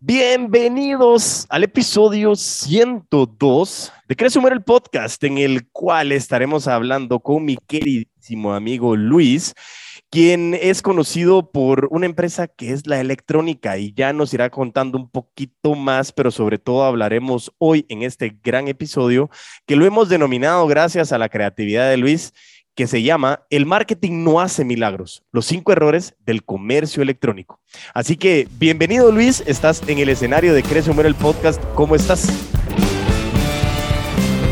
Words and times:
Bienvenidos 0.00 1.44
al 1.48 1.64
episodio 1.64 2.36
102 2.36 3.92
de 4.06 4.14
Crece 4.14 4.38
Humor 4.38 4.52
el 4.52 4.62
podcast, 4.62 5.24
en 5.24 5.38
el 5.38 5.68
cual 5.70 6.12
estaremos 6.12 6.68
hablando 6.68 7.18
con 7.18 7.44
mi 7.44 7.56
queridísimo 7.56 8.54
amigo 8.54 8.94
Luis, 8.94 9.56
quien 10.08 10.54
es 10.54 10.82
conocido 10.82 11.50
por 11.50 11.88
una 11.90 12.06
empresa 12.06 12.46
que 12.46 12.70
es 12.70 12.86
la 12.86 13.00
electrónica 13.00 13.76
y 13.76 13.92
ya 13.92 14.12
nos 14.12 14.32
irá 14.32 14.50
contando 14.50 14.98
un 14.98 15.10
poquito 15.10 15.74
más, 15.74 16.12
pero 16.12 16.30
sobre 16.30 16.58
todo 16.58 16.84
hablaremos 16.84 17.52
hoy 17.58 17.84
en 17.88 18.04
este 18.04 18.38
gran 18.40 18.68
episodio 18.68 19.30
que 19.66 19.74
lo 19.74 19.84
hemos 19.84 20.08
denominado 20.08 20.64
gracias 20.68 21.10
a 21.10 21.18
la 21.18 21.28
creatividad 21.28 21.90
de 21.90 21.96
Luis 21.96 22.32
que 22.78 22.86
se 22.86 23.02
llama 23.02 23.42
El 23.50 23.66
marketing 23.66 24.22
no 24.22 24.40
hace 24.40 24.64
milagros, 24.64 25.24
los 25.32 25.46
cinco 25.46 25.72
errores 25.72 26.14
del 26.24 26.44
comercio 26.44 27.02
electrónico. 27.02 27.58
Así 27.92 28.16
que 28.16 28.46
bienvenido 28.52 29.10
Luis, 29.10 29.42
estás 29.48 29.82
en 29.88 29.98
el 29.98 30.08
escenario 30.08 30.54
de 30.54 30.62
Crece 30.62 30.92
Humor 30.92 31.06
el 31.06 31.16
podcast, 31.16 31.60
¿cómo 31.74 31.96
estás? 31.96 32.28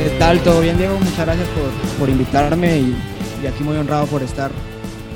¿Qué 0.02 0.10
tal? 0.18 0.40
¿Todo 0.40 0.60
bien 0.60 0.76
Diego? 0.76 0.98
Muchas 0.98 1.24
gracias 1.24 1.48
por, 2.00 2.08
invitarme 2.08 2.78
y, 2.78 2.96
aquí 3.46 3.62
muy 3.62 3.76
honrado 3.76 4.06
por 4.06 4.24
estar 4.24 4.50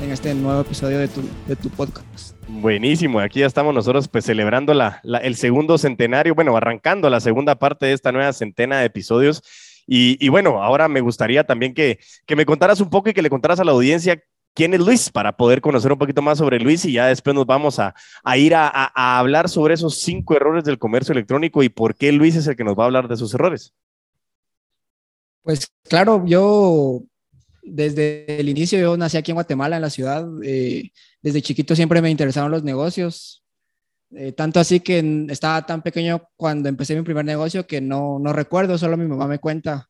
en 0.01 0.09
este 0.09 0.33
nuevo 0.33 0.61
episodio 0.61 0.97
de 0.97 1.09
tu, 1.09 1.21
de 1.47 1.57
tu 1.57 1.69
podcast. 1.69 2.37
Buenísimo, 2.47 3.19
aquí 3.19 3.41
ya 3.41 3.45
estamos 3.45 3.75
nosotros 3.75 4.07
pues 4.07 4.23
celebrando 4.23 4.73
la, 4.73 5.01
el 5.21 5.35
segundo 5.35 5.77
centenario, 5.77 6.33
bueno, 6.33 6.55
arrancando 6.55 7.09
la 7.09 7.19
segunda 7.19 7.55
parte 7.55 7.87
de 7.87 7.91
esta 7.91 8.13
nueva 8.13 8.31
centena 8.31 8.79
de 8.79 8.85
episodios 8.85 9.43
y, 9.87 10.29
bueno, 10.29 10.63
ahora 10.63 10.87
me 10.87 11.01
gustaría 11.01 11.43
también 11.43 11.73
que, 11.73 11.99
me 12.35 12.45
contaras 12.45 12.81
un 12.81 12.89
poco 12.89 13.09
y 13.09 13.13
que 13.13 13.21
le 13.21 13.29
contaras 13.29 13.59
a 13.59 13.63
la 13.63 13.71
audiencia 13.71 14.21
quién 14.53 14.73
es 14.73 14.79
Luis 14.79 15.09
para 15.09 15.35
poder 15.37 15.61
conocer 15.61 15.91
un 15.91 15.97
poquito 15.97 16.21
más 16.21 16.37
sobre 16.37 16.59
Luis 16.59 16.83
y 16.85 16.93
ya 16.93 17.07
después 17.07 17.35
nos 17.35 17.45
vamos 17.45 17.79
a, 17.79 17.93
ir 18.37 18.53
a, 18.55 19.19
hablar 19.19 19.49
sobre 19.49 19.73
esos 19.73 19.99
cinco 20.01 20.35
errores 20.35 20.63
del 20.63 20.79
comercio 20.79 21.13
electrónico 21.13 21.63
y 21.63 21.69
por 21.69 21.95
qué 21.95 22.11
Luis 22.11 22.35
es 22.35 22.47
el 22.47 22.55
que 22.55 22.63
nos 22.63 22.77
va 22.77 22.83
a 22.83 22.85
hablar 22.87 23.07
de 23.07 23.15
esos 23.15 23.33
errores. 23.33 23.73
Pues 25.43 25.71
claro, 25.83 26.23
yo 26.25 27.01
desde 27.63 28.39
el 28.39 28.49
inicio, 28.49 28.79
yo 28.79 28.97
nací 28.97 29.17
aquí 29.17 29.31
en 29.31 29.35
Guatemala, 29.35 29.75
en 29.77 29.81
la 29.81 29.89
ciudad. 29.89 30.27
Eh, 30.43 30.91
desde 31.21 31.41
chiquito 31.41 31.75
siempre 31.75 32.01
me 32.01 32.09
interesaron 32.09 32.51
los 32.51 32.63
negocios. 32.63 33.40
Eh, 34.13 34.33
tanto 34.33 34.59
así 34.59 34.81
que 34.81 35.25
estaba 35.29 35.65
tan 35.65 35.81
pequeño 35.81 36.27
cuando 36.35 36.67
empecé 36.67 36.95
mi 36.95 37.01
primer 37.01 37.23
negocio 37.23 37.65
que 37.65 37.79
no, 37.79 38.19
no 38.19 38.33
recuerdo, 38.33 38.77
solo 38.77 38.97
mi 38.97 39.07
mamá 39.07 39.27
me 39.27 39.39
cuenta 39.39 39.89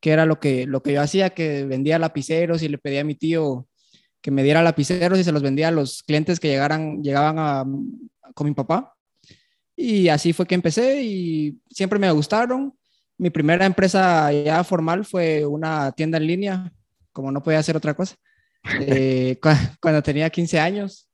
qué 0.00 0.10
era 0.10 0.26
lo 0.26 0.40
que, 0.40 0.66
lo 0.66 0.82
que 0.82 0.94
yo 0.94 1.02
hacía, 1.02 1.30
que 1.30 1.64
vendía 1.64 1.98
lapiceros 1.98 2.62
y 2.62 2.68
le 2.68 2.78
pedía 2.78 3.02
a 3.02 3.04
mi 3.04 3.14
tío 3.14 3.68
que 4.20 4.30
me 4.32 4.42
diera 4.42 4.62
lapiceros 4.62 5.18
y 5.18 5.24
se 5.24 5.30
los 5.30 5.42
vendía 5.42 5.68
a 5.68 5.70
los 5.70 6.02
clientes 6.02 6.40
que 6.40 6.48
llegaran, 6.48 7.02
llegaban 7.02 7.38
a, 7.38 7.64
con 8.34 8.48
mi 8.48 8.54
papá. 8.54 8.94
Y 9.76 10.08
así 10.08 10.32
fue 10.32 10.46
que 10.46 10.54
empecé 10.54 11.02
y 11.02 11.60
siempre 11.70 11.98
me 11.98 12.10
gustaron. 12.10 12.74
Mi 13.18 13.30
primera 13.30 13.66
empresa 13.66 14.32
ya 14.32 14.64
formal 14.64 15.04
fue 15.04 15.46
una 15.46 15.92
tienda 15.92 16.18
en 16.18 16.26
línea, 16.26 16.72
como 17.12 17.30
no 17.30 17.42
podía 17.42 17.60
hacer 17.60 17.76
otra 17.76 17.94
cosa, 17.94 18.16
eh, 18.80 19.38
cuando 19.80 20.02
tenía 20.02 20.28
15 20.28 20.58
años. 20.58 21.05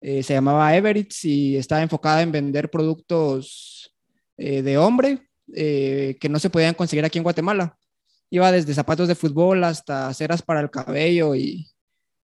Eh, 0.00 0.22
se 0.22 0.34
llamaba 0.34 0.74
Everett's 0.76 1.24
y 1.24 1.56
estaba 1.56 1.82
enfocada 1.82 2.22
en 2.22 2.30
vender 2.30 2.70
productos 2.70 3.92
eh, 4.36 4.62
de 4.62 4.78
hombre 4.78 5.28
eh, 5.54 6.16
que 6.20 6.28
no 6.28 6.38
se 6.38 6.50
podían 6.50 6.74
conseguir 6.74 7.04
aquí 7.04 7.18
en 7.18 7.24
Guatemala. 7.24 7.76
Iba 8.30 8.52
desde 8.52 8.74
zapatos 8.74 9.08
de 9.08 9.14
fútbol 9.14 9.64
hasta 9.64 10.12
ceras 10.14 10.42
para 10.42 10.60
el 10.60 10.70
cabello 10.70 11.34
y, 11.34 11.66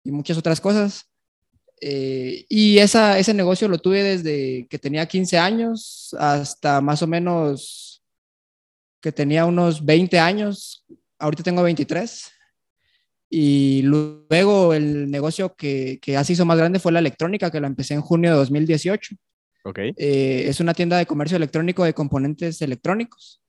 muchas 0.03 0.37
otras 0.37 0.59
cosas. 0.59 1.05
y 1.79 2.79
ese 2.79 3.33
negocio 3.33 3.67
lo 3.67 3.77
tuve 3.77 4.03
desde 4.03 4.67
que 4.67 4.79
tenía 4.79 5.05
15 5.05 5.37
años 5.37 6.15
hasta 6.19 6.81
más 6.81 7.01
o 7.03 7.07
menos 7.07 8.03
que 8.99 9.11
tenía 9.11 9.45
unos 9.45 9.83
20 9.85 10.19
años. 10.19 10.85
Ahorita 11.19 11.43
tengo 11.43 11.63
23. 11.63 12.31
Y 13.33 13.83
luego 13.83 14.73
el 14.73 15.09
negocio 15.09 15.55
que, 15.55 15.99
que 16.01 16.17
así 16.17 16.33
hizo 16.33 16.43
más 16.43 16.57
grande 16.57 16.79
fue 16.79 16.91
la 16.91 16.99
electrónica, 16.99 17.49
que 17.49 17.61
la 17.61 17.67
empecé 17.67 17.93
en 17.93 18.01
junio 18.01 18.31
de 18.31 18.35
2018. 18.35 19.15
Okay. 19.63 19.93
Eh, 19.95 20.43
es 20.47 20.59
una 20.59 20.73
tienda 20.73 20.97
de 20.97 21.05
comercio 21.05 21.37
electrónico 21.37 21.85
de 21.85 21.93
componentes 21.93 22.61
electrónicos. 22.61 23.41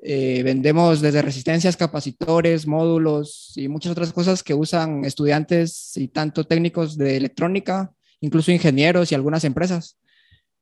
Eh, 0.00 0.42
vendemos 0.44 1.02
desde 1.02 1.20
resistencias, 1.20 1.76
capacitores, 1.76 2.66
módulos 2.66 3.52
y 3.54 3.68
muchas 3.68 3.92
otras 3.92 4.14
cosas 4.14 4.42
que 4.42 4.54
usan 4.54 5.04
estudiantes 5.04 5.94
y 5.98 6.08
tanto 6.08 6.44
técnicos 6.44 6.96
de 6.96 7.18
electrónica, 7.18 7.92
incluso 8.20 8.50
ingenieros 8.50 9.12
y 9.12 9.14
algunas 9.14 9.44
empresas. 9.44 9.98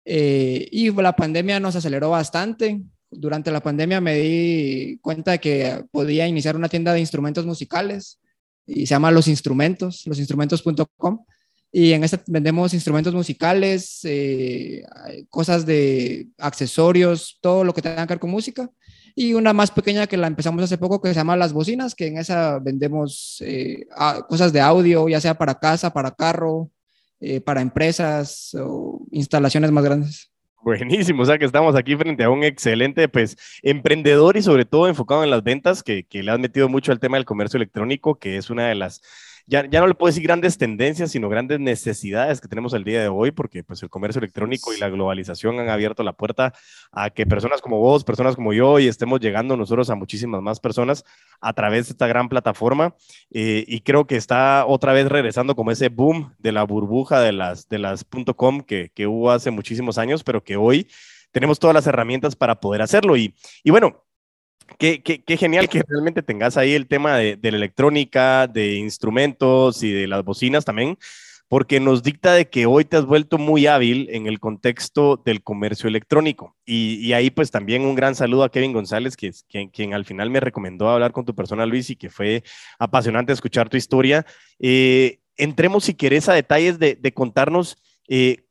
Eh, 0.05 0.67
y 0.73 0.91
la 0.91 1.15
pandemia 1.15 1.61
nos 1.61 1.77
aceleró 1.77 2.11
bastante. 2.11 2.81
Durante 3.13 3.53
la 3.53 3.63
pandemia 3.63 4.01
me 4.01 4.17
di 4.17 4.99
cuenta 5.03 5.31
de 5.31 5.39
que 5.39 5.85
podía 5.93 6.27
iniciar 6.27 6.57
una 6.57 6.69
tienda 6.69 6.93
de 6.93 6.99
instrumentos 6.99 7.47
musicales 7.47 8.19
y 8.67 8.87
se 8.87 8.95
llama 8.95 9.11
Los 9.11 9.29
Instrumentos, 9.29 10.03
losinstrumentos.com. 10.07 11.25
Y 11.73 11.93
en 11.93 12.05
este 12.05 12.21
vendemos 12.27 12.73
instrumentos 12.75 13.13
musicales, 13.13 14.01
eh, 14.05 14.83
cosas 15.29 15.67
de 15.67 16.29
accesorios, 16.39 17.39
todo 17.41 17.65
lo 17.65 17.75
que 17.75 17.83
tenga 17.83 18.07
que 18.07 18.15
ver 18.15 18.21
con 18.21 18.31
música. 18.31 18.71
Y 19.15 19.35
una 19.35 19.53
más 19.53 19.71
pequeña 19.71 20.07
que 20.07 20.17
la 20.17 20.27
empezamos 20.27 20.63
hace 20.63 20.79
poco 20.79 21.01
que 21.01 21.09
se 21.09 21.15
llama 21.15 21.37
Las 21.37 21.53
Bocinas, 21.53 21.95
que 21.95 22.07
en 22.07 22.19
esa 22.19 22.59
vendemos 22.59 23.43
eh, 23.45 23.87
cosas 24.29 24.53
de 24.53 24.61
audio, 24.61 25.09
ya 25.09 25.21
sea 25.21 25.37
para 25.37 25.59
casa, 25.59 25.93
para 25.93 26.11
carro, 26.13 26.71
eh, 27.21 27.41
para 27.41 27.63
empresas 27.63 28.55
o 28.61 29.07
instalaciones 29.11 29.71
más 29.71 29.85
grandes. 29.85 30.31
Buenísimo, 30.67 31.23
o 31.23 31.25
sea 31.25 31.39
que 31.39 31.45
estamos 31.45 31.77
aquí 31.77 31.95
frente 31.95 32.25
a 32.25 32.31
un 32.31 32.43
excelente 32.43 33.09
pues 33.09 33.37
emprendedor 33.63 34.37
y 34.37 34.43
sobre 34.43 34.65
todo 34.65 34.89
enfocado 34.89 35.23
en 35.23 35.31
las 35.31 35.45
ventas 35.45 35.85
que, 35.85 36.03
que 36.05 36.25
le 36.25 36.33
has 36.33 36.41
metido 36.41 36.69
mucho 36.69 36.91
al 36.91 36.99
tema 36.99 37.17
del 37.17 37.25
comercio 37.25 37.57
electrónico, 37.59 38.19
que 38.19 38.37
es 38.37 38.51
una 38.51 38.67
de 38.67 38.75
las 38.75 39.01
ya, 39.47 39.63
no 39.63 39.87
le 39.87 39.95
puedo 39.95 40.09
decir 40.09 40.25
grandes 40.25 40.59
tendencias, 40.59 41.13
sino 41.13 41.29
grandes 41.29 41.61
necesidades 41.61 42.41
que 42.41 42.49
tenemos 42.49 42.75
el 42.75 42.83
día 42.83 43.01
de 43.01 43.09
hoy, 43.09 43.31
porque 43.31 43.63
pues 43.63 43.83
el 43.83 43.91
comercio 43.91 44.19
electrónico 44.19 44.75
y 44.75 44.79
la 44.79 44.89
globalización 44.89 45.61
han 45.61 45.69
abierto 45.69 46.03
la 46.03 46.15
puerta 46.15 46.53
a 46.91 47.11
que 47.11 47.27
personas 47.27 47.61
como 47.61 47.79
vos, 47.79 48.03
personas 48.03 48.35
como 48.35 48.53
yo, 48.53 48.79
y 48.81 48.89
estemos 48.89 49.21
llegando 49.21 49.57
nosotros 49.57 49.89
a 49.91 49.95
muchísimas 49.95 50.43
más 50.43 50.59
personas 50.59 51.05
a 51.41 51.53
través 51.53 51.87
de 51.87 51.93
esta 51.93 52.07
gran 52.07 52.29
plataforma. 52.29 52.97
Eh, 53.31 53.65
y 53.69 53.81
creo 53.81 54.07
que 54.07 54.17
está 54.17 54.67
otra 54.67 54.93
vez 54.93 55.09
regresando 55.09 55.55
como 55.55 55.71
ese 55.71 55.89
boom 55.89 56.35
de 56.39 56.53
la 56.53 56.65
burbuja 56.65 57.21
de 57.21 57.33
las, 57.33 57.69
de 57.69 57.79
las 57.79 58.05
.com 58.37 58.61
que, 58.63 58.91
que 58.95 59.07
hubo 59.07 59.31
hace 59.31 59.51
muchísimos 59.51 59.99
años, 59.99 60.25
pero 60.25 60.43
que 60.43 60.57
hoy 60.57 60.89
tenemos 61.31 61.59
todas 61.59 61.75
las 61.75 61.87
herramientas 61.87 62.35
para 62.35 62.61
poder 62.61 62.83
hacerlo. 62.83 63.17
Y, 63.17 63.35
y 63.63 63.71
bueno, 63.71 64.06
Qué, 64.79 65.37
genial 65.39 65.69
que 65.69 65.83
realmente 65.87 66.23
tengas 66.23 66.57
ahí 66.57 66.75
el 66.75 66.87
tema 66.87 67.17
de, 67.17 67.39
la 67.43 67.57
electrónica, 67.57 68.47
de 68.47 68.75
instrumentos 68.75 69.83
y 69.83 69.93
de 69.93 70.07
las 70.07 70.25
bocinas 70.25 70.65
también, 70.65 70.99
porque 71.49 71.81
nos 71.81 72.03
dicta 72.03 72.35
de 72.35 72.49
que 72.49 72.67
hoy 72.67 72.85
te 72.85 72.97
has 72.97 73.07
vuelto 73.07 73.39
muy 73.39 73.67
hábil 73.67 74.09
en 74.11 74.27
el 74.27 74.41
contexto 74.41 75.23
del 75.25 75.43
comercio 75.43 75.89
electrónico. 75.89 76.57
Y, 76.65 77.13
ahí 77.13 77.31
pues 77.31 77.51
también 77.51 77.83
un 77.83 77.95
gran 77.95 78.15
saludo 78.15 78.45
a 78.45 78.51
Kevin 78.51 78.73
González, 78.73 79.17
que, 79.17 79.33
quien, 79.49 79.95
al 79.95 80.05
final 80.05 80.31
me 80.31 80.41
recomendó 80.41 80.89
hablar 80.89 81.13
con 81.13 81.25
tu 81.25 81.35
persona, 81.35 81.65
Luis, 81.67 81.91
y 81.91 81.97
que 81.97 82.11
fue 82.11 82.43
apasionante 82.79 83.33
escuchar 83.33 83.69
tu 83.69 83.77
historia. 83.77 84.27
Eh, 84.59 85.21
entremos, 85.37 85.85
si 85.85 85.95
querés, 85.95 86.29
a 86.29 86.35
detalles 86.35 86.79
de, 86.79 86.97
de 86.97 87.13
contarnos 87.13 87.79
eh, 88.09 88.46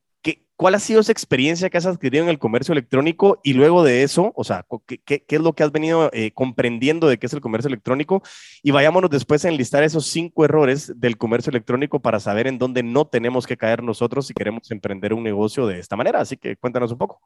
¿Cuál 0.56 0.74
ha 0.74 0.78
sido 0.78 1.00
esa 1.00 1.12
experiencia 1.12 1.68
que 1.68 1.76
has 1.76 1.84
adquirido 1.84 2.24
en 2.24 2.30
el 2.30 2.38
comercio 2.38 2.72
electrónico 2.72 3.40
y 3.44 3.52
luego 3.52 3.84
de 3.84 4.02
eso, 4.02 4.32
o 4.34 4.42
sea, 4.42 4.64
qué, 5.04 5.22
es 5.28 5.40
lo 5.40 5.52
que 5.52 5.62
has 5.62 5.70
venido 5.70 6.08
eh, 6.14 6.30
comprendiendo 6.32 7.08
de 7.08 7.18
qué 7.18 7.26
es 7.26 7.32
el 7.34 7.42
comercio 7.42 7.68
electrónico? 7.68 8.22
Y 8.62 8.70
vayámonos 8.70 9.10
después 9.10 9.44
a 9.44 9.50
enlistar 9.50 9.82
esos 9.82 10.06
cinco 10.06 10.46
errores 10.46 10.94
del 10.96 11.18
comercio 11.18 11.50
electrónico 11.50 12.00
para 12.00 12.20
saber 12.20 12.46
en 12.46 12.58
dónde 12.58 12.82
no 12.82 13.06
tenemos 13.06 13.46
que 13.46 13.58
caer 13.58 13.82
nosotros 13.82 14.26
si 14.26 14.32
queremos 14.32 14.70
emprender 14.70 15.12
un 15.12 15.22
negocio 15.22 15.66
de 15.66 15.78
esta 15.78 15.94
manera. 15.94 16.20
Así 16.20 16.38
que 16.38 16.56
cuéntanos 16.56 16.90
un 16.90 16.98
poco. 16.98 17.20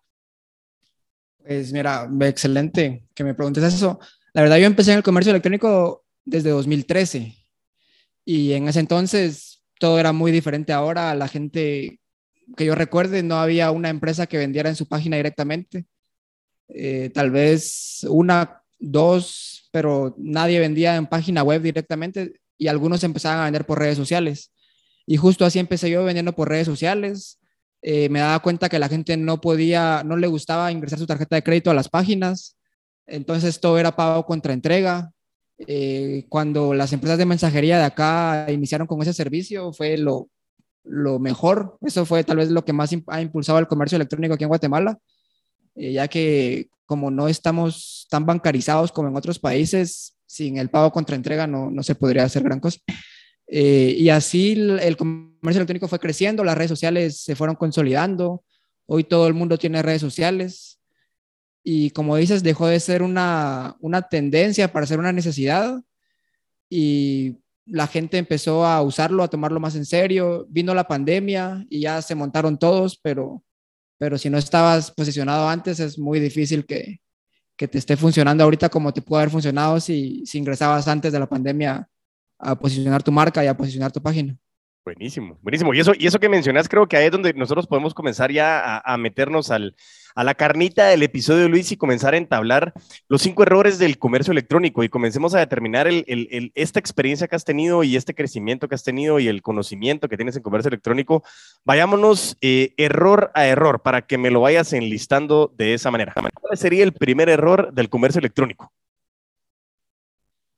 Pues 1.45 1.73
mira, 1.73 2.11
excelente 2.23 3.05
que 3.15 3.23
me 3.23 3.35
preguntes 3.35 3.63
eso. 3.63 4.01
La 4.33 4.43
verdad, 4.43 4.57
yo 4.57 4.67
empecé 4.67 4.91
en 4.91 4.99
el 4.99 5.05
comercio 5.05 5.31
electrónico 5.31 6.05
desde 6.25 6.51
2013 6.51 7.33
y 8.25 8.53
en 8.53 8.67
ese 8.67 8.81
entonces 8.81 9.63
todo 9.79 10.01
era 10.01 10.13
muy 10.13 10.33
diferente 10.33 10.73
ahora. 10.73 11.15
La 11.15 11.29
gente 11.29 12.01
que 12.57 12.65
yo 12.65 12.75
recuerde, 12.75 13.23
no 13.23 13.37
había 13.37 13.71
una 13.71 13.89
empresa 13.89 14.27
que 14.27 14.39
vendiera 14.39 14.69
en 14.69 14.77
su 14.77 14.87
página 14.87 15.17
directamente. 15.17 15.87
Eh, 16.69 17.11
tal 17.13 17.31
vez 17.31 18.07
una, 18.09 18.63
dos, 18.79 19.69
pero 19.73 20.15
nadie 20.19 20.59
vendía 20.59 20.97
en 20.97 21.07
página 21.07 21.43
web 21.43 21.63
directamente 21.63 22.41
y 22.59 22.69
algunos 22.69 23.05
empezaban 23.05 23.41
a 23.41 23.45
vender 23.45 23.67
por 23.67 23.79
redes 23.79 23.97
sociales. 23.97 24.53
Y 25.07 25.17
justo 25.17 25.45
así 25.45 25.59
empecé 25.59 25.91
yo 25.91 26.05
vendiendo 26.05 26.35
por 26.35 26.49
redes 26.49 26.67
sociales. 26.67 27.39
Eh, 27.83 28.09
me 28.09 28.21
daba 28.21 28.41
cuenta 28.41 28.69
que 28.69 28.79
la 28.79 28.89
gente 28.89 29.17
no 29.17 29.41
podía, 29.41 30.03
no 30.05 30.17
le 30.17 30.27
gustaba 30.27 30.71
ingresar 30.71 30.99
su 30.99 31.07
tarjeta 31.07 31.37
de 31.37 31.43
crédito 31.43 31.71
a 31.71 31.75
las 31.75 31.89
páginas. 31.89 32.57
Entonces 33.07 33.61
todo 33.61 33.79
era 33.79 33.97
pago 33.97 34.25
contra 34.25 34.53
entrega. 34.53 35.13
Eh, 35.59 36.27
cuando 36.29 36.75
las 36.75 36.93
empresas 36.93 37.19
de 37.19 37.27
mensajería 37.27 37.79
de 37.79 37.85
acá 37.85 38.47
iniciaron 38.51 38.87
con 38.87 39.01
ese 39.03 39.13
servicio, 39.13 39.73
fue 39.73 39.97
lo, 39.99 40.29
lo 40.85 41.19
mejor. 41.19 41.79
Eso 41.83 42.05
fue 42.07 42.25
tal 42.25 42.39
vez 42.39 42.51
lo 42.51 42.65
que 42.65 42.73
más 42.73 42.91
ha 43.09 43.21
impulsado 43.21 43.59
el 43.59 43.67
comercio 43.67 43.97
electrónico 43.97 44.35
aquí 44.35 44.45
en 44.45 44.49
Guatemala. 44.49 44.99
eh, 45.77 45.93
ya 45.93 46.09
que 46.09 46.69
como 46.87 47.11
no 47.11 47.29
estamos 47.29 48.09
tan 48.11 48.27
bancarizados 48.27 48.91
como 48.91 49.09
en 49.09 49.17
otros 49.17 49.39
países, 49.39 50.17
sin 50.27 50.59
el 50.59 50.71
pago 50.71 50.91
contra 50.91 51.15
entrega 51.17 51.47
no, 51.47 51.71
no 51.71 51.83
se 51.85 51.95
podría 51.95 52.25
hacer 52.25 52.43
gran 52.43 52.59
cosa. 52.61 52.81
Eh, 53.47 53.95
y 53.99 54.09
así 54.11 54.53
el, 54.53 54.97
comercio 54.97 55.61
electrónico 55.61 55.89
fue 55.89 55.99
creciendo, 55.99 56.45
las 56.45 56.57
redes 56.57 56.69
sociales 56.69 57.21
se 57.21 57.35
fueron 57.35 57.57
consolidando, 57.57 58.45
hoy 58.87 59.03
todo 59.05 59.27
el 59.27 59.35
mundo 59.35 59.59
tiene 59.59 59.83
redes 59.83 60.01
sociales 60.01 60.81
y 61.65 61.91
como 61.91 62.17
dices, 62.17 62.45
dejó 62.45 62.69
de 62.69 62.79
ser 62.79 63.03
una, 63.03 63.77
una 63.81 64.03
tendencia 64.03 64.73
para 64.73 64.87
ser 64.87 65.01
una 65.01 65.13
necesidad 65.13 65.81
y 66.69 67.40
la 67.71 67.87
gente 67.87 68.19
empezó 68.19 68.67
a 68.67 68.83
usarlo, 68.83 69.23
a 69.23 69.29
tomarlo 69.29 69.61
más 69.61 69.77
en 69.77 69.87
serio, 69.87 70.47
vino 70.49 70.75
la 70.75 70.89
pandemia 70.89 71.65
y 71.71 71.81
ya 71.81 72.03
se 72.03 72.15
montaron 72.15 72.59
todos, 72.59 72.99
pero, 73.03 73.43
pero 73.99 74.19
si 74.19 74.29
no 74.31 74.39
estabas 74.39 74.91
posicionado 74.91 75.49
antes 75.49 75.81
es 75.81 75.99
muy 75.99 76.21
difícil 76.21 76.67
que, 76.67 77.01
que 77.57 77.69
te 77.69 77.79
esté 77.79 77.97
funcionando 77.97 78.45
ahorita 78.45 78.69
como 78.69 78.93
te 78.93 79.03
pudo 79.03 79.19
haber 79.19 79.31
funcionado 79.31 79.81
si, 79.81 80.25
si 80.27 80.39
ingresabas 80.39 80.89
antes 80.89 81.13
de 81.13 81.19
la 81.19 81.29
pandemia 81.29 81.89
a 82.39 82.59
posicionar 82.59 83.03
tu 83.03 83.13
marca 83.13 83.45
y 83.45 83.47
a 83.47 83.57
posicionar 83.57 83.93
tu 83.93 84.03
página. 84.03 84.37
Buenísimo, 84.85 85.39
buenísimo. 85.43 85.75
Y 85.75 85.81
eso, 85.81 85.93
y 85.97 86.07
eso 86.07 86.19
que 86.19 86.29
mencionas, 86.29 86.69
creo 86.69 86.89
que 86.89 86.97
ahí 86.97 87.07
es 87.07 87.13
donde 87.13 87.35
nosotros 87.35 87.67
podemos 87.67 87.93
comenzar 87.93 88.33
ya 88.33 88.79
a, 88.79 88.97
meternos 88.97 89.51
al, 89.51 89.77
a 90.15 90.25
la 90.25 90.35
carnita 90.35 90.87
del 90.87 91.03
episodio, 91.03 91.49
Luis, 91.49 91.71
y 91.73 91.77
comenzar 91.77 92.15
a 92.15 92.17
entablar 92.17 92.73
los 93.09 93.23
cinco 93.23 93.43
errores 93.43 93.79
del 93.79 93.99
comercio 93.99 94.33
electrónico 94.33 94.83
y 94.83 94.89
comencemos 94.89 95.35
a 95.35 95.39
determinar 95.39 95.87
el, 95.87 96.53
esta 96.55 96.79
experiencia 96.79 97.29
que 97.29 97.37
has 97.37 97.45
tenido 97.45 97.83
y 97.85 97.97
este 97.97 98.15
crecimiento 98.15 98.69
que 98.69 98.75
has 98.75 98.85
tenido 98.85 99.19
y 99.19 99.29
el 99.29 99.43
conocimiento 99.43 100.09
que 100.09 100.17
tienes 100.17 100.37
en 100.37 100.43
comercio 100.43 100.69
electrónico. 100.69 101.23
Vayámonos 101.65 102.37
eh, 102.41 102.75
error 102.77 103.31
a 103.35 103.47
error 103.47 103.83
para 103.83 104.03
que 104.03 104.19
me 104.19 104.31
lo 104.31 104.41
vayas 104.41 104.73
enlistando 104.73 105.53
de 105.57 105.75
esa 105.75 105.91
manera. 105.91 106.15
¿Cuál 106.15 106.59
sería 106.59 106.85
el 106.85 106.93
primer 106.93 107.29
error 107.29 107.73
del 107.73 107.89
comercio 107.89 108.19
electrónico? 108.19 108.73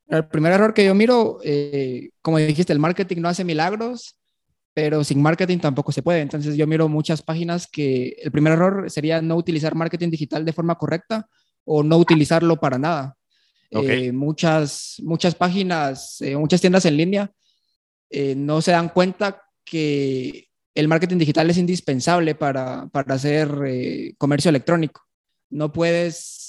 El 0.07 0.27
primer 0.27 0.51
error 0.51 0.73
que 0.73 0.85
yo 0.85 0.93
miro, 0.93 1.39
eh, 1.43 2.11
como 2.21 2.37
dijiste, 2.37 2.73
el 2.73 2.79
marketing 2.79 3.21
no 3.21 3.29
hace 3.29 3.43
milagros, 3.43 4.15
pero 4.73 5.03
sin 5.03 5.21
marketing 5.21 5.59
tampoco 5.59 5.91
se 5.91 6.01
puede. 6.01 6.21
Entonces 6.21 6.55
yo 6.55 6.67
miro 6.67 6.89
muchas 6.89 7.21
páginas 7.21 7.67
que 7.67 8.15
el 8.21 8.31
primer 8.31 8.53
error 8.53 8.89
sería 8.89 9.21
no 9.21 9.35
utilizar 9.35 9.75
marketing 9.75 10.09
digital 10.09 10.45
de 10.45 10.53
forma 10.53 10.75
correcta 10.75 11.27
o 11.65 11.83
no 11.83 11.97
utilizarlo 11.97 12.59
para 12.59 12.77
nada. 12.77 13.15
Eh, 13.71 14.11
muchas, 14.11 14.97
muchas 15.03 15.33
páginas, 15.33 16.21
eh, 16.21 16.35
muchas 16.37 16.61
tiendas 16.61 16.85
en 16.85 16.97
línea 16.97 17.31
no 18.35 18.61
se 18.61 18.69
dan 18.69 18.89
cuenta 18.89 19.41
que 19.65 20.47
el 20.75 20.87
marketing 20.87 21.17
digital 21.17 21.49
es 21.49 21.57
indispensable 21.57 22.35
para, 22.35 22.85
para 22.91 23.15
hacer 23.15 23.49
comercio 24.19 24.49
electrónico. 24.49 25.01
No 25.49 25.71
puedes 25.71 26.43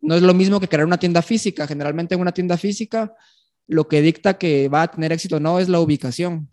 no 0.00 0.14
es 0.14 0.22
lo 0.22 0.34
mismo 0.34 0.60
que 0.60 0.68
crear 0.68 0.86
una 0.86 0.98
tienda 0.98 1.22
física. 1.22 1.66
Generalmente 1.66 2.14
en 2.14 2.20
una 2.20 2.32
tienda 2.32 2.56
física 2.56 3.14
lo 3.66 3.88
que 3.88 4.02
dicta 4.02 4.34
que 4.34 4.68
va 4.68 4.82
a 4.82 4.90
tener 4.90 5.12
éxito 5.12 5.36
o 5.36 5.40
no 5.40 5.58
es 5.58 5.68
la 5.68 5.80
ubicación. 5.80 6.50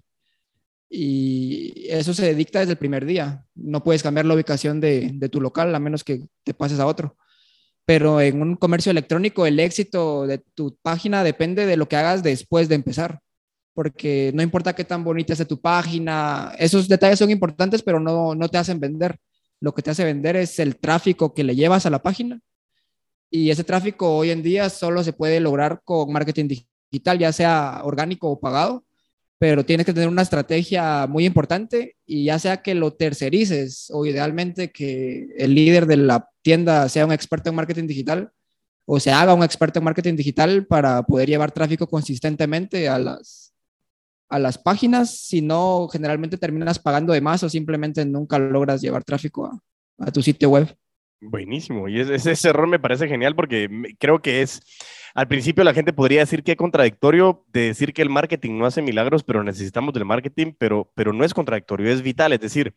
Y 0.94 1.88
eso 1.90 2.14
se 2.14 2.36
dicta 2.36 2.60
desde 2.60 2.74
el 2.74 2.78
primer 2.78 3.06
día. 3.06 3.46
No 3.56 3.84
puedes 3.84 4.04
cambiar 4.04 4.26
la 4.26 4.34
ubicación 4.34 4.82
de, 4.82 5.18
tu 5.32 5.40
local 5.40 5.74
a 5.74 5.80
menos 5.80 6.04
que 6.04 6.28
te 6.44 6.54
pases 6.54 6.80
a 6.80 6.86
otro. 6.86 7.16
Pero 7.86 8.20
en 8.22 8.42
un 8.42 8.56
comercio 8.58 8.92
electrónico 8.92 9.46
el 9.46 9.60
éxito 9.60 10.28
de 10.28 10.40
tu 10.40 10.78
página 10.82 11.24
depende 11.24 11.66
de 11.66 11.78
lo 11.78 11.88
que 11.88 11.96
hagas 11.96 12.24
después 12.24 12.68
de 12.70 12.76
empezar. 12.76 13.22
Porque 13.74 14.32
no 14.36 14.44
importa 14.44 14.76
qué 14.76 14.84
tan 14.84 15.04
bonita 15.04 15.36
sea 15.36 15.48
tu 15.48 15.62
página, 15.62 16.54
esos 16.60 16.90
detalles 16.90 17.20
son 17.20 17.32
importantes, 17.32 17.82
pero 17.82 18.00
no, 18.00 18.36
no 18.36 18.50
te 18.50 18.58
hacen 18.58 18.80
vender. 18.80 19.18
Lo 19.62 19.74
que 19.74 19.82
te 19.82 19.92
hace 19.92 20.04
vender 20.04 20.36
es 20.36 20.60
el 20.60 20.76
tráfico 20.78 21.34
que 21.34 21.44
le 21.46 21.56
llevas 21.56 21.86
a 21.86 21.90
la 21.90 22.04
página 22.04 22.42
y 23.34 23.50
ese 23.50 23.64
tráfico 23.64 24.18
hoy 24.18 24.30
en 24.30 24.44
día 24.44 24.70
solo 24.70 25.04
se 25.04 25.14
puede 25.14 25.40
lograr 25.40 25.82
con 25.86 26.12
marketing 26.12 26.50
digital, 26.92 27.18
ya 27.18 27.32
sea 27.32 27.80
orgánico 27.86 28.30
o 28.30 28.40
pagado, 28.40 28.84
pero 29.42 29.66
tienes 29.66 29.88
que 29.88 29.94
tener 29.94 30.08
una 30.08 30.22
estrategia 30.22 31.08
muy 31.08 31.26
importante 31.26 31.96
y 32.06 32.26
ya 32.26 32.38
sea 32.38 32.62
que 32.62 32.76
lo 32.76 32.94
tercerices 32.94 33.88
o 33.92 34.06
idealmente 34.06 34.72
que 34.72 35.30
el 35.36 35.56
líder 35.56 35.88
de 35.88 35.98
la 35.98 36.30
tienda 36.44 36.88
sea 36.90 37.08
un 37.08 37.12
experto 37.12 37.50
en 37.50 37.56
marketing 37.56 37.88
digital 37.88 38.32
o 38.86 39.00
se 39.00 39.12
haga 39.12 39.34
un 39.34 39.42
experto 39.44 39.80
en 39.80 39.86
marketing 39.86 40.16
digital 40.16 40.68
para 40.68 41.02
poder 41.02 41.28
llevar 41.28 41.52
tráfico 41.52 41.88
consistentemente 41.88 42.88
a 42.88 43.00
las, 43.00 43.56
a 44.30 44.38
las 44.38 44.60
páginas, 44.60 45.18
si 45.18 45.42
no, 45.42 45.88
generalmente 45.92 46.38
terminas 46.38 46.78
pagando 46.78 47.12
de 47.12 47.22
más 47.22 47.42
o 47.42 47.50
simplemente 47.50 48.06
nunca 48.06 48.38
logras 48.38 48.80
llevar 48.80 49.04
tráfico 49.04 49.48
a, 49.48 49.60
a 50.06 50.12
tu 50.12 50.22
sitio 50.22 50.52
web. 50.52 50.78
Buenísimo, 51.20 51.90
y 51.90 52.00
ese, 52.00 52.32
ese 52.32 52.50
error 52.50 52.68
me 52.68 52.80
parece 52.80 53.08
genial 53.08 53.36
porque 53.36 53.68
creo 53.98 54.22
que 54.22 54.44
es, 54.44 54.62
al 55.14 55.28
principio 55.28 55.64
la 55.64 55.74
gente 55.74 55.94
podría 55.94 56.22
decir 56.22 56.44
que 56.44 56.52
es 56.52 56.58
contradictorio 56.58 57.46
de 57.52 57.68
decir 57.68 57.94
que 57.94 58.02
el 58.02 58.10
marketing 58.10 58.58
no 58.58 58.66
hace 58.66 58.82
milagros, 58.82 59.24
pero 59.24 59.44
necesitamos 59.44 59.94
del 59.94 60.06
marketing, 60.06 60.54
pero, 60.58 60.92
pero 60.96 61.14
no 61.14 61.24
es 61.24 61.34
contradictorio, 61.34 61.92
es 61.92 62.02
vital, 62.02 62.34
es 62.34 62.40
decir, 62.40 62.74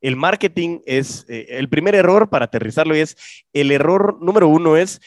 el 0.00 0.16
marketing 0.16 0.80
es, 0.84 1.24
eh, 1.28 1.46
el 1.50 1.68
primer 1.68 1.94
error 1.94 2.28
para 2.28 2.46
aterrizarlo 2.46 2.96
y 2.96 3.00
es, 3.00 3.16
el 3.52 3.70
error 3.70 4.18
número 4.20 4.48
uno 4.48 4.76
es 4.76 5.00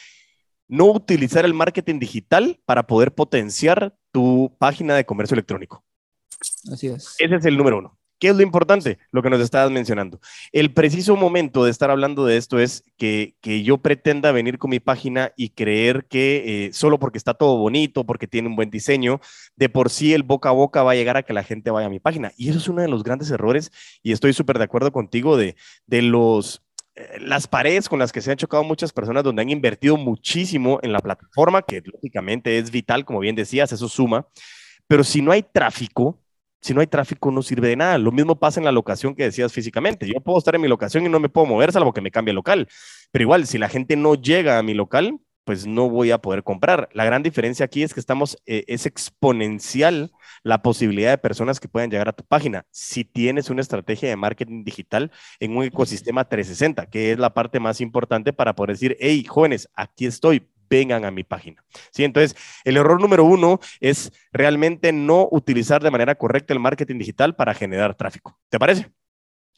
no 0.68 0.86
utilizar 0.86 1.44
el 1.44 1.54
marketing 1.54 1.98
digital 1.98 2.60
para 2.64 2.86
poder 2.86 3.12
potenciar 3.12 3.96
tu 4.12 4.56
página 4.58 4.94
de 4.94 5.04
comercio 5.04 5.34
electrónico. 5.34 5.84
Así 6.72 6.88
es. 6.88 7.16
Ese 7.18 7.36
es 7.36 7.44
el 7.44 7.56
número 7.56 7.78
uno. 7.78 7.99
¿Qué 8.20 8.28
es 8.28 8.36
lo 8.36 8.42
importante? 8.42 8.98
Lo 9.12 9.22
que 9.22 9.30
nos 9.30 9.40
estabas 9.40 9.70
mencionando. 9.70 10.20
El 10.52 10.74
preciso 10.74 11.16
momento 11.16 11.64
de 11.64 11.70
estar 11.70 11.90
hablando 11.90 12.26
de 12.26 12.36
esto 12.36 12.58
es 12.58 12.84
que, 12.98 13.34
yo 13.64 13.78
pretenda 13.78 14.30
venir 14.30 14.58
con 14.58 14.70
mi 14.70 14.78
página 14.78 15.32
y 15.36 15.50
creer 15.50 16.04
que 16.04 16.66
eh, 16.66 16.72
solo 16.74 16.98
porque 16.98 17.16
está 17.16 17.32
todo 17.32 17.56
bonito, 17.56 18.04
porque 18.04 18.26
tiene 18.26 18.48
un 18.48 18.56
buen 18.56 18.70
diseño, 18.70 19.20
de 19.56 19.70
por 19.70 19.88
sí 19.88 20.12
el 20.12 20.22
boca 20.22 20.50
a 20.50 20.52
boca 20.52 20.82
va 20.82 20.92
a 20.92 20.94
llegar 20.94 21.16
a 21.16 21.22
que 21.22 21.32
la 21.32 21.42
gente 21.42 21.70
vaya 21.70 21.86
a 21.86 21.90
mi 21.90 21.98
página. 21.98 22.32
Y 22.36 22.50
eso 22.50 22.58
es 22.58 22.68
uno 22.68 22.82
de 22.82 22.88
los 22.88 23.02
grandes 23.02 23.30
errores 23.30 23.72
y 24.02 24.12
estoy 24.12 24.34
súper 24.34 24.58
de 24.58 24.64
acuerdo 24.64 24.92
contigo 24.92 25.38
de, 25.38 25.56
de 25.86 26.02
los 26.02 26.62
eh, 26.94 27.20
las 27.20 27.46
paredes 27.46 27.88
con 27.88 27.98
las 27.98 28.12
que 28.12 28.20
se 28.20 28.30
han 28.30 28.36
chocado 28.36 28.64
muchas 28.64 28.92
personas 28.92 29.24
donde 29.24 29.40
han 29.40 29.48
invertido 29.48 29.96
muchísimo 29.96 30.78
en 30.82 30.92
la 30.92 31.00
plataforma, 31.00 31.62
que 31.62 31.82
lógicamente 31.84 32.58
es 32.58 32.70
vital, 32.70 33.06
como 33.06 33.20
bien 33.20 33.34
decías, 33.34 33.72
eso 33.72 33.88
suma, 33.88 34.26
pero 34.86 35.04
si 35.04 35.22
no 35.22 35.32
hay 35.32 35.42
tráfico, 35.42 36.18
si 36.60 36.74
no 36.74 36.80
hay 36.80 36.86
tráfico 36.86 37.30
no 37.30 37.42
sirve 37.42 37.68
de 37.68 37.76
nada. 37.76 37.98
Lo 37.98 38.12
mismo 38.12 38.38
pasa 38.38 38.60
en 38.60 38.64
la 38.64 38.72
locación 38.72 39.14
que 39.14 39.24
decías 39.24 39.52
físicamente. 39.52 40.06
Yo 40.06 40.20
puedo 40.20 40.38
estar 40.38 40.54
en 40.54 40.60
mi 40.60 40.68
locación 40.68 41.06
y 41.06 41.08
no 41.08 41.20
me 41.20 41.28
puedo 41.28 41.46
mover 41.46 41.72
salvo 41.72 41.92
que 41.92 42.00
me 42.00 42.10
cambie 42.10 42.34
local. 42.34 42.68
Pero 43.10 43.22
igual, 43.22 43.46
si 43.46 43.58
la 43.58 43.68
gente 43.68 43.96
no 43.96 44.14
llega 44.14 44.58
a 44.58 44.62
mi 44.62 44.74
local, 44.74 45.18
pues 45.44 45.66
no 45.66 45.88
voy 45.88 46.10
a 46.10 46.18
poder 46.18 46.44
comprar. 46.44 46.88
La 46.92 47.04
gran 47.04 47.22
diferencia 47.22 47.64
aquí 47.64 47.82
es 47.82 47.94
que 47.94 48.00
estamos, 48.00 48.38
eh, 48.46 48.64
es 48.68 48.86
exponencial 48.86 50.12
la 50.42 50.62
posibilidad 50.62 51.10
de 51.10 51.18
personas 51.18 51.60
que 51.60 51.68
puedan 51.68 51.90
llegar 51.90 52.08
a 52.08 52.12
tu 52.12 52.24
página 52.24 52.66
si 52.70 53.04
tienes 53.04 53.50
una 53.50 53.60
estrategia 53.60 54.08
de 54.08 54.16
marketing 54.16 54.64
digital 54.64 55.10
en 55.40 55.56
un 55.56 55.64
ecosistema 55.64 56.28
360, 56.28 56.86
que 56.86 57.12
es 57.12 57.18
la 57.18 57.34
parte 57.34 57.58
más 57.58 57.80
importante 57.80 58.32
para 58.32 58.54
poder 58.54 58.76
decir, 58.76 58.96
hey, 59.00 59.24
jóvenes, 59.24 59.68
aquí 59.74 60.06
estoy, 60.06 60.46
vengan 60.70 61.04
a 61.04 61.10
mi 61.10 61.24
página. 61.24 61.62
¿Sí? 61.90 62.04
Entonces, 62.04 62.36
el 62.64 62.76
error 62.76 63.00
número 63.00 63.24
uno 63.24 63.58
es 63.80 64.12
realmente 64.32 64.92
no 64.92 65.28
utilizar 65.30 65.82
de 65.82 65.90
manera 65.90 66.14
correcta 66.14 66.54
el 66.54 66.60
marketing 66.60 66.98
digital 66.98 67.34
para 67.34 67.52
generar 67.52 67.96
tráfico. 67.96 68.38
¿Te 68.48 68.58
parece? 68.58 68.90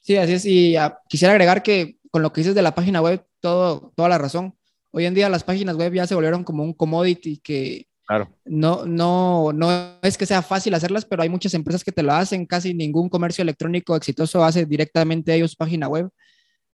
Sí, 0.00 0.16
así 0.16 0.32
es. 0.32 0.44
Y 0.46 0.76
ah, 0.76 0.98
quisiera 1.08 1.32
agregar 1.32 1.62
que 1.62 1.98
con 2.10 2.22
lo 2.22 2.32
que 2.32 2.40
dices 2.40 2.54
de 2.54 2.62
la 2.62 2.74
página 2.74 3.00
web, 3.00 3.24
todo, 3.40 3.92
toda 3.94 4.08
la 4.08 4.18
razón. 4.18 4.56
Hoy 4.90 5.06
en 5.06 5.14
día 5.14 5.28
las 5.28 5.44
páginas 5.44 5.76
web 5.76 5.92
ya 5.92 6.06
se 6.06 6.14
volvieron 6.14 6.44
como 6.44 6.64
un 6.64 6.74
commodity 6.74 7.38
que 7.38 7.86
claro. 8.06 8.28
no, 8.44 8.84
no, 8.84 9.52
no 9.52 9.98
es 10.02 10.18
que 10.18 10.26
sea 10.26 10.42
fácil 10.42 10.74
hacerlas, 10.74 11.06
pero 11.06 11.22
hay 11.22 11.28
muchas 11.28 11.54
empresas 11.54 11.84
que 11.84 11.92
te 11.92 12.02
lo 12.02 12.12
hacen. 12.12 12.44
Casi 12.46 12.74
ningún 12.74 13.08
comercio 13.08 13.42
electrónico 13.42 13.96
exitoso 13.96 14.44
hace 14.44 14.66
directamente 14.66 15.34
ellos 15.34 15.56
página 15.56 15.88
web. 15.88 16.10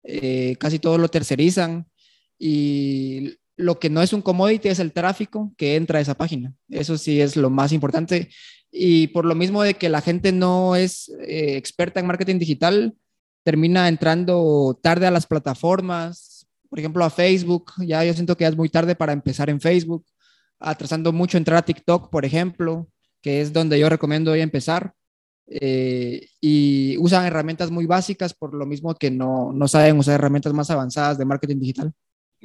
Eh, 0.02 0.56
casi 0.58 0.78
todos 0.78 1.00
lo 1.00 1.08
tercerizan. 1.08 1.86
Y 2.38 3.36
lo 3.56 3.78
que 3.78 3.90
no 3.90 4.02
es 4.02 4.12
un 4.12 4.22
commodity 4.22 4.68
es 4.68 4.78
el 4.78 4.92
tráfico 4.92 5.52
que 5.56 5.76
entra 5.76 5.98
a 5.98 6.02
esa 6.02 6.14
página. 6.14 6.54
Eso 6.68 6.98
sí 6.98 7.20
es 7.20 7.36
lo 7.36 7.50
más 7.50 7.72
importante. 7.72 8.28
Y 8.70 9.08
por 9.08 9.24
lo 9.24 9.34
mismo 9.34 9.62
de 9.62 9.74
que 9.74 9.88
la 9.88 10.02
gente 10.02 10.32
no 10.32 10.76
es 10.76 11.08
eh, 11.20 11.56
experta 11.56 12.00
en 12.00 12.06
marketing 12.06 12.38
digital, 12.38 12.94
termina 13.42 13.88
entrando 13.88 14.78
tarde 14.82 15.06
a 15.06 15.10
las 15.10 15.26
plataformas, 15.26 16.46
por 16.68 16.78
ejemplo 16.78 17.04
a 17.04 17.10
Facebook. 17.10 17.72
Ya 17.78 18.04
yo 18.04 18.12
siento 18.12 18.36
que 18.36 18.42
ya 18.42 18.48
es 18.48 18.56
muy 18.56 18.68
tarde 18.68 18.94
para 18.94 19.12
empezar 19.12 19.48
en 19.48 19.60
Facebook, 19.60 20.04
atrasando 20.58 21.12
mucho 21.12 21.38
entrar 21.38 21.58
a 21.58 21.64
TikTok, 21.64 22.10
por 22.10 22.24
ejemplo, 22.24 22.88
que 23.22 23.40
es 23.40 23.52
donde 23.52 23.78
yo 23.78 23.88
recomiendo 23.88 24.32
hoy 24.32 24.40
empezar. 24.40 24.92
Eh, 25.48 26.28
y 26.40 26.98
usan 26.98 27.24
herramientas 27.24 27.70
muy 27.70 27.86
básicas 27.86 28.34
por 28.34 28.52
lo 28.52 28.66
mismo 28.66 28.96
que 28.96 29.12
no, 29.12 29.52
no 29.52 29.68
saben 29.68 29.96
usar 29.96 30.14
herramientas 30.14 30.52
más 30.52 30.70
avanzadas 30.70 31.18
de 31.18 31.24
marketing 31.24 31.60
digital. 31.60 31.94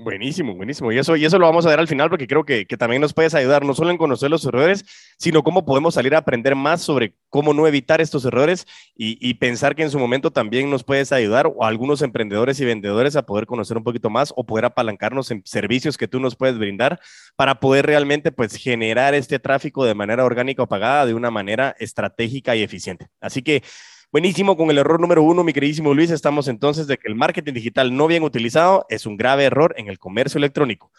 Buenísimo, 0.03 0.55
buenísimo. 0.55 0.91
Y 0.91 0.98
eso, 0.98 1.15
y 1.15 1.25
eso 1.25 1.38
lo 1.38 1.46
vamos 1.46 1.65
a 1.65 1.70
ver 1.70 1.79
al 1.79 1.88
final 1.88 2.10
porque 2.10 2.25
creo 2.25 2.43
que, 2.43 2.65
que, 2.65 2.75
también 2.75 3.01
nos 3.01 3.13
puedes 3.13 3.36
ayudar 3.36 3.63
no 3.63 3.75
solo 3.75 3.91
en 3.91 3.98
conocer 3.98 4.31
los 4.31 4.43
errores, 4.46 4.84
sino 5.17 5.43
cómo 5.43 5.63
podemos 5.63 5.93
salir 5.93 6.15
a 6.15 6.20
aprender 6.20 6.55
más 6.55 6.81
sobre 6.81 7.13
cómo 7.29 7.53
no 7.53 7.67
evitar 7.67 8.01
estos 8.01 8.25
errores 8.25 8.65
y, 8.96 9.34
pensar 9.36 9.75
que 9.75 9.84
en 9.84 9.91
su 9.91 10.00
momento 10.00 10.31
también 10.31 10.70
nos 10.72 10.84
puedes 10.84 11.12
ayudar 11.12 11.48
o 11.48 11.63
a 11.63 11.67
algunos 11.67 12.01
emprendedores 12.01 12.60
y 12.60 12.65
vendedores 12.65 13.15
a 13.15 13.25
poder 13.25 13.46
conocer 13.46 13.77
un 13.77 13.84
poquito 13.84 14.10
más 14.10 14.34
o 14.36 14.43
poder 14.43 14.65
apalancarnos 14.65 15.29
en 15.29 15.43
servicios 15.46 15.98
que 15.98 16.08
tú 16.08 16.20
nos 16.20 16.36
puedes 16.36 16.58
brindar 16.58 17.00
para 17.36 17.60
poder 17.60 17.86
realmente 17.86 18.31
pues 18.31 18.55
generar 18.55 19.13
este 19.13 19.38
tráfico 19.38 19.86
de 19.86 19.93
manera 19.93 20.25
orgánica 20.25 20.63
o 20.63 20.67
pagada 20.67 21.05
de 21.05 21.13
una 21.13 21.29
manera 21.29 21.75
estratégica 21.79 22.55
y 22.55 22.63
eficiente. 22.63 23.08
Así 23.20 23.43
que 23.43 23.63
Buenísimo, 24.12 24.58
con 24.58 24.70
el 24.70 24.77
error 24.77 25.00
número 25.00 25.24
uno, 25.24 25.41
mi 25.41 25.53
queridísimo 25.53 25.94
Luis, 25.94 26.12
estamos 26.12 26.50
entonces 26.50 26.86
de 26.86 26.98
que 26.98 27.08
el 27.08 27.15
marketing 27.15 27.53
digital 27.53 27.96
no 27.96 28.08
bien 28.08 28.24
utilizado 28.24 28.86
es 28.89 29.06
un 29.06 29.15
grave 29.15 29.46
error 29.46 29.74
en 29.77 29.88
el 29.88 30.00
comercio 30.00 30.38
electrónico. 30.38 30.91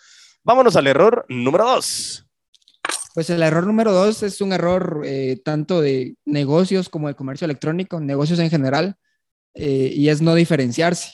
Vámonos 0.43 0.77
al 0.77 0.87
error 0.87 1.27
número 1.29 1.67
dos. 1.67 2.27
Pues 3.13 3.29
el 3.29 3.43
error 3.43 3.67
número 3.67 3.93
dos 3.93 4.23
es 4.23 4.41
un 4.41 4.55
error 4.55 5.03
eh, 5.05 5.39
tanto 5.45 5.83
de 5.83 6.15
negocios 6.25 6.89
como 6.89 7.09
de 7.09 7.15
comercio 7.15 7.45
electrónico, 7.45 8.01
negocios 8.01 8.39
en 8.39 8.49
general, 8.49 8.97
eh, 9.53 9.93
y 9.95 10.09
es 10.09 10.23
no 10.23 10.35
diferenciarse. 10.35 11.13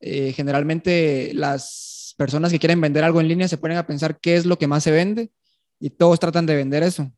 Eh, 0.00 0.32
generalmente 0.32 1.30
las 1.34 2.16
personas 2.18 2.50
que 2.50 2.58
quieren 2.58 2.80
vender 2.80 3.04
algo 3.04 3.20
en 3.20 3.28
línea 3.28 3.46
se 3.46 3.58
ponen 3.58 3.78
a 3.78 3.86
pensar 3.86 4.18
qué 4.18 4.34
es 4.34 4.44
lo 4.44 4.58
que 4.58 4.66
más 4.66 4.82
se 4.82 4.90
vende 4.90 5.30
y 5.78 5.90
todos 5.90 6.18
tratan 6.18 6.46
de 6.46 6.56
vender 6.56 6.82
eso. 6.82 7.12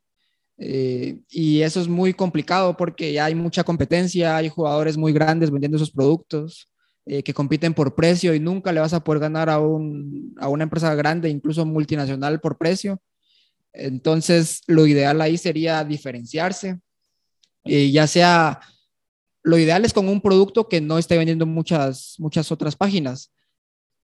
Eh, 0.59 1.19
y 1.31 1.63
eso 1.63 1.81
es 1.81 1.89
muy 1.89 2.15
complicado 2.15 2.77
porque 2.77 3.13
ya 3.13 3.25
hay 3.25 3.35
mucha 3.35 3.65
competencia, 3.65 4.37
hay 4.37 4.49
jugadores 4.49 4.97
muy 4.97 5.13
grandes 5.13 5.51
vendiendo 5.51 5.77
esos 5.77 5.91
productos 5.91 6.69
eh, 7.07 7.23
que 7.23 7.35
compiten 7.35 7.75
por 7.75 7.95
precio 7.95 8.35
y 8.35 8.41
nunca 8.41 8.73
le 8.73 8.81
vas 8.81 8.93
a 8.95 9.03
poder 9.03 9.21
ganar 9.21 9.51
a, 9.51 9.59
un, 9.59 10.35
a 10.39 10.49
una 10.49 10.65
empresa 10.65 10.95
grande, 10.95 11.29
incluso 11.29 11.67
multinacional, 11.67 12.41
por 12.41 12.57
precio. 12.57 13.01
Entonces, 13.73 14.63
lo 14.67 14.87
ideal 14.87 15.21
ahí 15.21 15.37
sería 15.37 15.85
diferenciarse, 15.85 16.79
eh, 17.65 17.91
ya 17.91 18.07
sea, 18.07 18.61
lo 19.43 19.59
ideal 19.59 19.85
es 19.85 19.93
con 19.93 20.09
un 20.09 20.21
producto 20.21 20.69
que 20.69 20.81
no 20.81 20.99
esté 20.99 21.19
vendiendo 21.19 21.47
muchas, 21.47 22.15
muchas 22.19 22.53
otras 22.53 22.77
páginas 22.77 23.33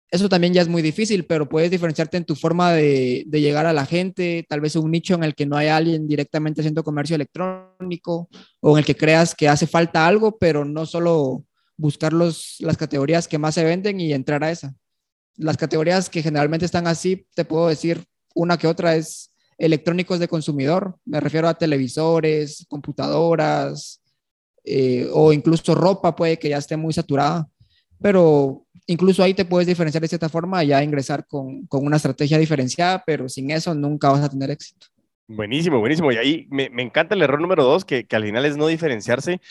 eso 0.10 0.30
también 0.30 0.54
ya 0.54 0.62
es 0.62 0.70
muy 0.70 0.82
difícil, 0.82 1.26
pero 1.26 1.50
puedes 1.50 1.70
diferenciarte 1.70 2.18
en 2.18 2.26
tu 2.26 2.36
forma 2.36 2.72
de, 2.72 3.26
llegar 3.30 3.66
a 3.66 3.74
la 3.74 3.86
gente, 3.86 4.46
tal 4.48 4.62
vez 4.62 4.76
un 4.76 4.92
nicho 4.92 5.16
en 5.16 5.24
el 5.24 5.36
que 5.36 5.46
no 5.46 5.58
hay 5.58 5.68
alguien 5.68 6.08
directamente 6.08 6.62
haciendo 6.62 6.84
comercio 6.84 7.16
electrónico 7.16 8.30
o 8.62 8.72
en 8.72 8.80
el 8.80 8.86
que 8.86 8.96
creas 8.96 9.36
que 9.36 9.50
hace 9.50 9.68
falta 9.68 10.08
algo, 10.08 10.38
pero 10.38 10.64
no 10.64 10.86
solo 10.86 11.44
buscar 11.76 12.14
los, 12.14 12.56
las 12.60 12.78
categorías 12.78 13.28
que 13.28 13.38
más 13.38 13.56
se 13.56 13.66
venden 13.66 14.00
y 14.00 14.14
entrar 14.14 14.44
a 14.44 14.52
esa. 14.52 14.74
Las 15.36 15.58
categorías 15.58 16.10
que 16.10 16.24
generalmente 16.24 16.66
están 16.66 16.88
así, 16.88 17.28
te 17.36 17.46
puedo 17.46 17.68
decir 17.68 18.06
una 18.34 18.58
que 18.58 18.68
otra 18.68 18.96
es 18.96 19.34
electrónicos 19.58 20.20
de 20.20 20.28
consumidor, 20.28 20.98
me 21.04 21.20
refiero 21.20 21.48
a 21.48 21.58
televisores, 21.58 22.66
computadoras 22.70 24.02
eh, 24.64 25.10
o 25.14 25.34
incluso 25.34 25.76
ropa 25.76 26.16
puede 26.16 26.38
que 26.38 26.50
ya 26.50 26.58
esté 26.58 26.78
muy 26.78 26.94
saturada, 26.94 27.48
pero 28.01 28.66
incluso 28.86 29.24
ahí 29.24 29.34
te 29.34 29.46
puedes 29.46 29.68
diferenciar 29.68 30.01
de 30.01 30.08
cierta 30.08 30.30
forma 30.30 30.63
ya 30.63 30.84
ingresar 30.84 31.25
con, 31.27 31.66
con, 31.68 31.86
una 31.86 31.98
estrategia 31.98 32.38
diferenciada, 32.38 33.04
pero 33.06 33.30
sin 33.30 33.51
eso 33.51 33.74
nunca 33.74 34.10
vas 34.10 34.24
a 34.24 34.30
tener 34.30 34.50
éxito. 34.51 34.88
Buenísimo, 35.27 35.80
buenísimo. 35.80 36.12
Y 36.12 36.18
ahí 36.18 36.48
me, 36.50 36.70
me 36.70 36.84
encanta 36.84 37.13
el 37.13 37.22
error 37.22 37.42
número 37.42 37.63
dos, 37.63 37.84
que, 37.84 38.06
que, 38.06 38.16
al 38.16 38.24
final 38.24 38.46
es 38.46 38.56
no 38.56 38.68
diferenciarse. 38.68 39.42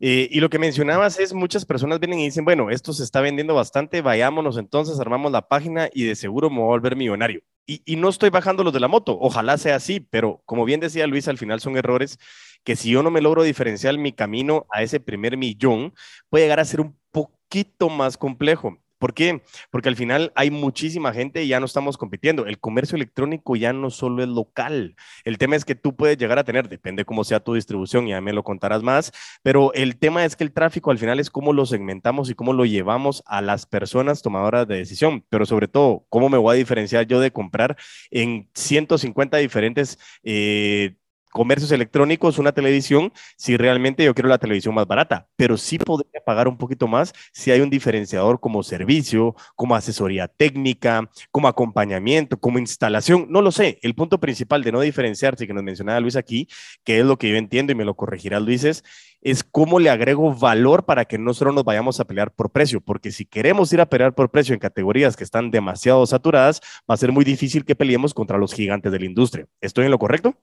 Eh, 0.00 0.28
y 0.30 0.40
lo 0.40 0.48
que 0.48 0.58
mencionabas 0.58 1.20
es, 1.20 1.34
muchas 1.34 1.64
personas 1.64 2.00
vienen 2.00 2.18
y 2.18 2.24
dicen, 2.24 2.44
bueno, 2.44 2.70
esto 2.70 2.92
se 2.92 3.04
está 3.04 3.20
vendiendo 3.20 3.54
bastante, 3.54 4.00
vayámonos 4.00 4.56
entonces, 4.56 4.98
armamos 4.98 5.30
la 5.30 5.46
página 5.46 5.88
y 5.92 6.04
de 6.04 6.16
seguro 6.16 6.48
me 6.48 6.56
voy 6.56 6.64
a 6.64 6.68
volver 6.68 6.96
millonario. 6.96 7.42
Y, 7.66 7.82
y 7.84 7.96
no 7.96 8.08
estoy 8.08 8.30
bajando 8.30 8.64
los 8.64 8.72
de 8.72 8.80
la 8.80 8.88
moto, 8.88 9.16
ojalá 9.20 9.58
sea 9.58 9.76
así, 9.76 10.00
pero 10.00 10.42
como 10.46 10.64
bien 10.64 10.80
decía 10.80 11.06
Luis, 11.06 11.28
al 11.28 11.36
final 11.36 11.60
son 11.60 11.76
errores 11.76 12.18
que 12.64 12.76
si 12.76 12.90
yo 12.90 13.02
no 13.02 13.10
me 13.10 13.20
logro 13.20 13.42
diferenciar 13.42 13.96
mi 13.98 14.12
camino 14.12 14.66
a 14.70 14.82
ese 14.82 15.00
primer 15.00 15.36
millón, 15.36 15.94
puede 16.28 16.44
llegar 16.44 16.60
a 16.60 16.64
ser 16.64 16.80
un 16.80 16.96
poquito 17.10 17.88
más 17.88 18.16
complejo. 18.16 18.78
¿Por 19.00 19.14
qué? 19.14 19.42
Porque 19.70 19.88
al 19.88 19.96
final 19.96 20.30
hay 20.34 20.50
muchísima 20.50 21.14
gente 21.14 21.42
y 21.42 21.48
ya 21.48 21.58
no 21.58 21.64
estamos 21.64 21.96
compitiendo. 21.96 22.44
El 22.44 22.60
comercio 22.60 22.96
electrónico 22.96 23.56
ya 23.56 23.72
no 23.72 23.88
solo 23.88 24.22
es 24.22 24.28
local. 24.28 24.94
El 25.24 25.38
tema 25.38 25.56
es 25.56 25.64
que 25.64 25.74
tú 25.74 25.96
puedes 25.96 26.18
llegar 26.18 26.38
a 26.38 26.44
tener, 26.44 26.68
depende 26.68 27.06
cómo 27.06 27.24
sea 27.24 27.40
tu 27.40 27.54
distribución, 27.54 28.06
ya 28.06 28.20
me 28.20 28.34
lo 28.34 28.44
contarás 28.44 28.82
más, 28.82 29.10
pero 29.42 29.72
el 29.72 29.96
tema 29.96 30.26
es 30.26 30.36
que 30.36 30.44
el 30.44 30.52
tráfico 30.52 30.90
al 30.90 30.98
final 30.98 31.18
es 31.18 31.30
cómo 31.30 31.54
lo 31.54 31.64
segmentamos 31.64 32.28
y 32.28 32.34
cómo 32.34 32.52
lo 32.52 32.66
llevamos 32.66 33.22
a 33.24 33.40
las 33.40 33.64
personas 33.64 34.20
tomadoras 34.20 34.68
de 34.68 34.76
decisión, 34.76 35.24
pero 35.30 35.46
sobre 35.46 35.66
todo, 35.66 36.04
cómo 36.10 36.28
me 36.28 36.36
voy 36.36 36.56
a 36.56 36.58
diferenciar 36.58 37.06
yo 37.06 37.20
de 37.20 37.30
comprar 37.32 37.78
en 38.10 38.50
150 38.52 39.38
diferentes 39.38 39.98
eh, 40.24 40.96
comercios 41.30 41.72
electrónicos, 41.72 42.38
una 42.38 42.52
televisión, 42.52 43.12
si 43.36 43.56
realmente 43.56 44.04
yo 44.04 44.14
quiero 44.14 44.28
la 44.28 44.38
televisión 44.38 44.74
más 44.74 44.86
barata, 44.86 45.28
pero 45.36 45.56
sí 45.56 45.78
podría 45.78 46.20
pagar 46.24 46.48
un 46.48 46.58
poquito 46.58 46.86
más 46.88 47.12
si 47.32 47.50
hay 47.50 47.60
un 47.60 47.70
diferenciador 47.70 48.40
como 48.40 48.62
servicio, 48.62 49.34
como 49.56 49.74
asesoría 49.74 50.28
técnica, 50.28 51.08
como 51.30 51.48
acompañamiento, 51.48 52.38
como 52.38 52.58
instalación, 52.58 53.26
no 53.30 53.42
lo 53.42 53.52
sé. 53.52 53.78
El 53.82 53.94
punto 53.94 54.18
principal 54.20 54.62
de 54.62 54.72
no 54.72 54.80
diferenciarse, 54.80 55.46
que 55.46 55.54
nos 55.54 55.62
mencionaba 55.62 56.00
Luis 56.00 56.16
aquí, 56.16 56.48
que 56.84 57.00
es 57.00 57.06
lo 57.06 57.18
que 57.18 57.30
yo 57.30 57.36
entiendo 57.36 57.72
y 57.72 57.74
me 57.74 57.84
lo 57.84 57.94
corregirá 57.94 58.40
Luis, 58.40 58.64
es, 58.64 58.84
es 59.20 59.44
cómo 59.44 59.78
le 59.78 59.90
agrego 59.90 60.34
valor 60.34 60.84
para 60.84 61.04
que 61.04 61.18
no 61.18 61.34
solo 61.34 61.52
nos 61.52 61.64
vayamos 61.64 62.00
a 62.00 62.06
pelear 62.06 62.32
por 62.32 62.50
precio, 62.50 62.80
porque 62.80 63.12
si 63.12 63.24
queremos 63.24 63.72
ir 63.72 63.80
a 63.80 63.86
pelear 63.86 64.14
por 64.14 64.30
precio 64.30 64.54
en 64.54 64.60
categorías 64.60 65.16
que 65.16 65.24
están 65.24 65.50
demasiado 65.50 66.04
saturadas, 66.06 66.60
va 66.90 66.94
a 66.94 66.98
ser 66.98 67.12
muy 67.12 67.24
difícil 67.24 67.64
que 67.64 67.76
peleemos 67.76 68.14
contra 68.14 68.38
los 68.38 68.54
gigantes 68.54 68.92
de 68.92 68.98
la 68.98 69.04
industria. 69.06 69.46
¿Estoy 69.60 69.84
en 69.84 69.90
lo 69.90 69.98
correcto? 69.98 70.36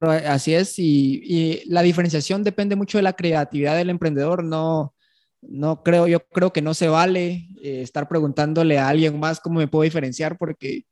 Así 0.00 0.54
es, 0.54 0.78
y, 0.78 1.62
la 1.66 1.82
diferenciación 1.82 2.42
depende 2.44 2.76
mucho 2.76 2.98
de 2.98 3.02
la 3.02 3.14
creatividad 3.14 3.76
del 3.76 3.90
emprendedor. 3.90 4.44
No, 4.44 4.94
no 5.42 5.82
creo, 5.82 6.06
yo 6.06 6.20
creo 6.28 6.52
que 6.52 6.62
no 6.62 6.74
se 6.74 6.88
vale 6.88 7.48
eh, 7.62 7.82
estar 7.82 8.08
preguntándole 8.08 8.78
a 8.78 8.88
alguien 8.88 9.18
más 9.18 9.40
cómo 9.40 9.58
me 9.60 9.68
puedo 9.68 9.84
diferenciar, 9.84 10.38
porque 10.38 10.84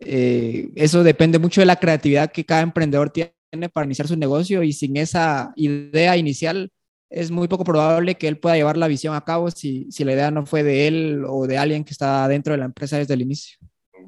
eh, 0.00 0.70
eso 0.76 1.02
depende 1.04 1.38
mucho 1.38 1.60
de 1.60 1.66
la 1.66 1.76
creatividad 1.76 2.32
que 2.32 2.44
cada 2.44 2.62
emprendedor 2.62 3.10
tiene 3.10 3.32
para 3.72 3.86
iniciar 3.86 4.08
su 4.08 4.16
negocio 4.16 4.62
y 4.62 4.72
sin 4.72 4.96
esa 4.96 5.52
idea 5.56 6.16
inicial 6.16 6.70
es 7.10 7.30
muy 7.30 7.48
poco 7.48 7.64
probable 7.64 8.14
que 8.16 8.28
él 8.28 8.38
pueda 8.38 8.56
llevar 8.56 8.76
la 8.76 8.88
visión 8.88 9.14
a 9.14 9.24
cabo 9.24 9.50
si 9.50 9.88
la 9.98 10.12
idea 10.12 10.30
no 10.30 10.46
fue 10.46 10.62
de 10.62 10.86
él 10.88 11.24
o 11.28 11.46
de 11.46 11.58
alguien 11.58 11.84
que 11.84 11.92
está 11.92 12.28
dentro 12.28 12.52
de 12.52 12.58
la 12.58 12.66
empresa 12.66 12.98
desde 12.98 13.14
el 13.14 13.22
inicio. 13.22 13.58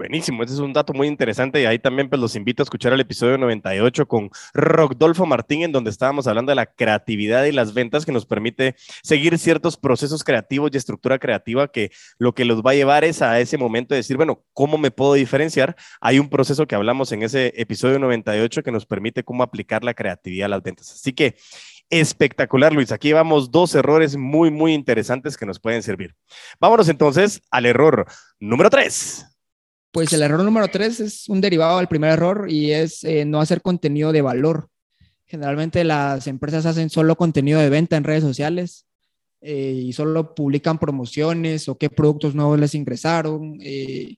Buenísimo, 0.02 0.42
ese 0.42 0.54
es 0.54 0.58
un 0.58 0.72
dato 0.72 0.92
muy 0.92 1.06
interesante 1.06 1.62
y 1.62 1.64
ahí 1.64 1.78
también 1.78 2.08
pues 2.08 2.20
los 2.20 2.34
invito 2.34 2.60
a 2.60 2.64
escuchar 2.64 2.92
el 2.92 2.98
episodio 2.98 3.38
98 3.38 4.08
con 4.08 4.30
Rodolfo 4.52 5.26
Martín 5.26 5.62
en 5.62 5.70
donde 5.70 5.90
estábamos 5.90 6.26
hablando 6.26 6.50
de 6.50 6.56
la 6.56 6.66
creatividad 6.66 7.44
y 7.44 7.52
las 7.52 7.72
ventas 7.72 8.04
que 8.04 8.10
nos 8.10 8.26
permite 8.26 8.74
seguir 9.04 9.38
ciertos 9.38 9.76
procesos 9.76 10.24
creativos 10.24 10.72
y 10.72 10.76
estructura 10.76 11.20
creativa 11.20 11.68
que 11.68 11.92
lo 12.18 12.34
que 12.34 12.44
los 12.44 12.62
va 12.62 12.72
a 12.72 12.74
llevar 12.74 13.04
es 13.04 13.22
a 13.22 13.38
ese 13.38 13.58
momento 13.58 13.94
de 13.94 13.98
decir, 13.98 14.16
bueno, 14.16 14.44
¿cómo 14.52 14.76
me 14.76 14.90
puedo 14.90 15.14
diferenciar? 15.14 15.76
Hay 16.00 16.18
un 16.18 16.28
proceso 16.28 16.66
que 16.66 16.74
hablamos 16.74 17.12
en 17.12 17.22
ese 17.22 17.52
episodio 17.54 18.00
98 18.00 18.64
que 18.64 18.72
nos 18.72 18.86
permite 18.86 19.22
cómo 19.22 19.44
aplicar 19.44 19.84
la 19.84 19.94
creatividad 19.94 20.46
a 20.46 20.48
las 20.48 20.64
ventas. 20.64 20.90
Así 20.90 21.12
que 21.12 21.36
espectacular, 21.90 22.72
Luis. 22.72 22.90
Aquí 22.90 23.12
vamos 23.12 23.52
dos 23.52 23.72
errores 23.76 24.16
muy, 24.16 24.50
muy 24.50 24.74
interesantes 24.74 25.36
que 25.36 25.46
nos 25.46 25.60
pueden 25.60 25.84
servir. 25.84 26.16
Vámonos 26.58 26.88
entonces 26.88 27.40
al 27.52 27.66
error 27.66 28.04
número 28.40 28.68
tres. 28.68 29.31
Pues 29.92 30.10
el 30.14 30.22
error 30.22 30.42
número 30.42 30.68
tres 30.68 31.00
es 31.00 31.28
un 31.28 31.42
derivado 31.42 31.76
del 31.76 31.86
primer 31.86 32.12
error 32.12 32.46
y 32.48 32.72
es 32.72 33.04
eh, 33.04 33.26
no 33.26 33.42
hacer 33.42 33.60
contenido 33.60 34.10
de 34.10 34.22
valor. 34.22 34.70
Generalmente 35.26 35.84
las 35.84 36.26
empresas 36.26 36.64
hacen 36.64 36.88
solo 36.88 37.14
contenido 37.14 37.60
de 37.60 37.68
venta 37.68 37.98
en 37.98 38.04
redes 38.04 38.22
sociales 38.22 38.86
eh, 39.42 39.82
y 39.84 39.92
solo 39.92 40.34
publican 40.34 40.78
promociones 40.78 41.68
o 41.68 41.76
qué 41.76 41.90
productos 41.90 42.34
nuevos 42.34 42.58
les 42.58 42.74
ingresaron 42.74 43.58
eh, 43.60 44.16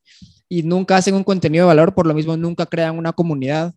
y 0.49 0.62
nunca 0.62 0.97
hacen 0.97 1.16
un 1.16 1.25
contenido 1.25 1.64
de 1.64 1.75
valor, 1.75 1.93
por 1.93 2.07
lo 2.07 2.14
mismo 2.14 2.37
nunca 2.37 2.66
crean 2.66 2.97
una 2.97 3.12
comunidad. 3.12 3.75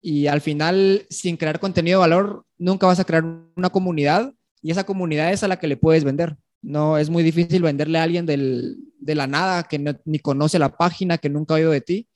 Y 0.00 0.26
al 0.26 0.40
final, 0.40 1.06
sin 1.10 1.36
crear 1.36 1.60
contenido 1.60 1.98
de 1.98 2.08
valor, 2.08 2.46
nunca 2.56 2.86
vas 2.86 2.98
a 2.98 3.04
crear 3.04 3.24
una 3.56 3.68
comunidad 3.68 4.32
y 4.62 4.70
esa 4.70 4.84
comunidad 4.84 5.32
es 5.32 5.42
a 5.42 5.48
la 5.48 5.58
que 5.58 5.66
le 5.66 5.76
puedes 5.76 6.04
vender. 6.04 6.38
No, 6.62 6.96
es 6.96 7.10
muy 7.10 7.22
difícil 7.22 7.60
venderle 7.60 7.98
a 7.98 8.04
alguien 8.04 8.24
de 9.00 9.14
la 9.14 9.26
nada, 9.26 9.64
que 9.64 9.78
ni 10.04 10.18
conoce 10.18 10.58
la 10.58 10.76
página, 10.76 11.18
que 11.18 11.28
nunca 11.28 11.54
ha 11.54 11.56
oído 11.56 11.70
de 11.70 11.80
ti. 11.80 12.08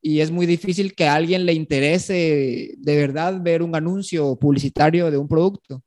Y 0.00 0.20
es 0.20 0.30
muy 0.30 0.46
difícil 0.46 0.94
que 0.94 1.06
a 1.06 1.14
alguien 1.14 1.46
le 1.46 1.54
interese 1.54 2.74
de 2.76 2.96
verdad 2.96 3.40
ver 3.40 3.62
un 3.62 3.74
anuncio 3.74 4.36
publicitario 4.36 5.10
de 5.10 5.16
un 5.16 5.28
producto. 5.28 5.82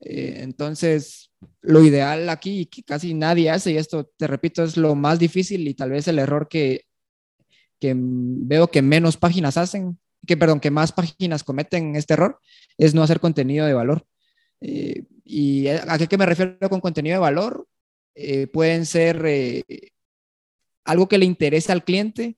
Eh, 0.00 0.38
entonces, 0.40 1.30
lo 1.60 1.82
ideal 1.84 2.28
aquí, 2.28 2.66
que 2.66 2.82
casi 2.82 3.14
nadie 3.14 3.50
hace, 3.50 3.72
y 3.72 3.76
esto 3.76 4.10
te 4.16 4.26
repito, 4.26 4.64
es 4.64 4.76
lo 4.76 4.94
más 4.94 5.18
difícil 5.18 5.66
y 5.68 5.74
tal 5.74 5.90
vez 5.90 6.08
el 6.08 6.18
error 6.18 6.48
que, 6.48 6.86
que 7.78 7.94
veo 7.96 8.68
que 8.68 8.82
menos 8.82 9.16
páginas 9.16 9.56
hacen, 9.56 9.98
que 10.26 10.36
perdón, 10.36 10.60
que 10.60 10.70
más 10.70 10.92
páginas 10.92 11.44
cometen 11.44 11.94
este 11.96 12.14
error, 12.14 12.40
es 12.78 12.94
no 12.94 13.02
hacer 13.02 13.20
contenido 13.20 13.66
de 13.66 13.74
valor. 13.74 14.06
Eh, 14.60 15.04
¿Y 15.24 15.68
a 15.68 15.98
qué 15.98 16.18
me 16.18 16.26
refiero 16.26 16.56
con 16.68 16.80
contenido 16.80 17.16
de 17.16 17.20
valor? 17.20 17.66
Eh, 18.14 18.46
pueden 18.46 18.86
ser 18.86 19.22
eh, 19.26 19.62
algo 20.84 21.08
que 21.08 21.18
le 21.18 21.24
interesa 21.24 21.72
al 21.72 21.84
cliente, 21.84 22.36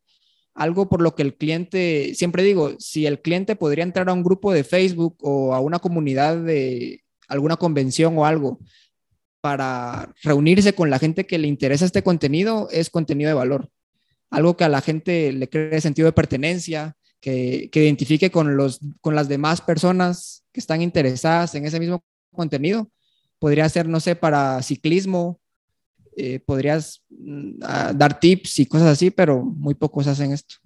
algo 0.54 0.88
por 0.88 1.02
lo 1.02 1.14
que 1.14 1.22
el 1.22 1.36
cliente, 1.36 2.14
siempre 2.14 2.42
digo, 2.42 2.76
si 2.78 3.06
el 3.06 3.20
cliente 3.20 3.56
podría 3.56 3.84
entrar 3.84 4.08
a 4.08 4.12
un 4.12 4.22
grupo 4.22 4.52
de 4.52 4.64
Facebook 4.64 5.16
o 5.20 5.54
a 5.54 5.60
una 5.60 5.80
comunidad 5.80 6.36
de 6.36 7.02
alguna 7.28 7.56
convención 7.56 8.16
o 8.18 8.24
algo 8.26 8.60
para 9.40 10.14
reunirse 10.22 10.74
con 10.74 10.90
la 10.90 10.98
gente 10.98 11.26
que 11.26 11.38
le 11.38 11.48
interesa 11.48 11.84
este 11.84 12.02
contenido, 12.02 12.68
es 12.70 12.88
contenido 12.88 13.28
de 13.28 13.34
valor. 13.34 13.70
Algo 14.30 14.56
que 14.56 14.64
a 14.64 14.68
la 14.68 14.80
gente 14.80 15.32
le 15.32 15.48
cree 15.48 15.80
sentido 15.80 16.06
de 16.06 16.12
pertenencia, 16.12 16.96
que, 17.20 17.70
identifique 17.72 18.30
con, 18.30 18.56
los, 18.56 18.80
con 19.00 19.14
las 19.14 19.28
demás 19.28 19.62
personas 19.62 20.44
que 20.52 20.60
están 20.60 20.82
interesadas 20.82 21.54
en 21.54 21.64
ese 21.64 21.80
mismo 21.80 22.04
contenido. 22.32 22.90
Podría 23.38 23.68
ser, 23.68 23.88
no 23.88 23.98
sé, 23.98 24.14
para 24.14 24.62
ciclismo, 24.62 25.40
eh, 26.16 26.40
podrías 26.40 27.02
mm, 27.10 27.58
dar 27.94 28.18
tips 28.18 28.60
y 28.60 28.66
cosas 28.66 28.88
así, 28.88 29.10
pero 29.10 29.42
muy 29.42 29.74
pocos 29.74 30.06
hacen 30.06 30.32
esto. 30.32 30.56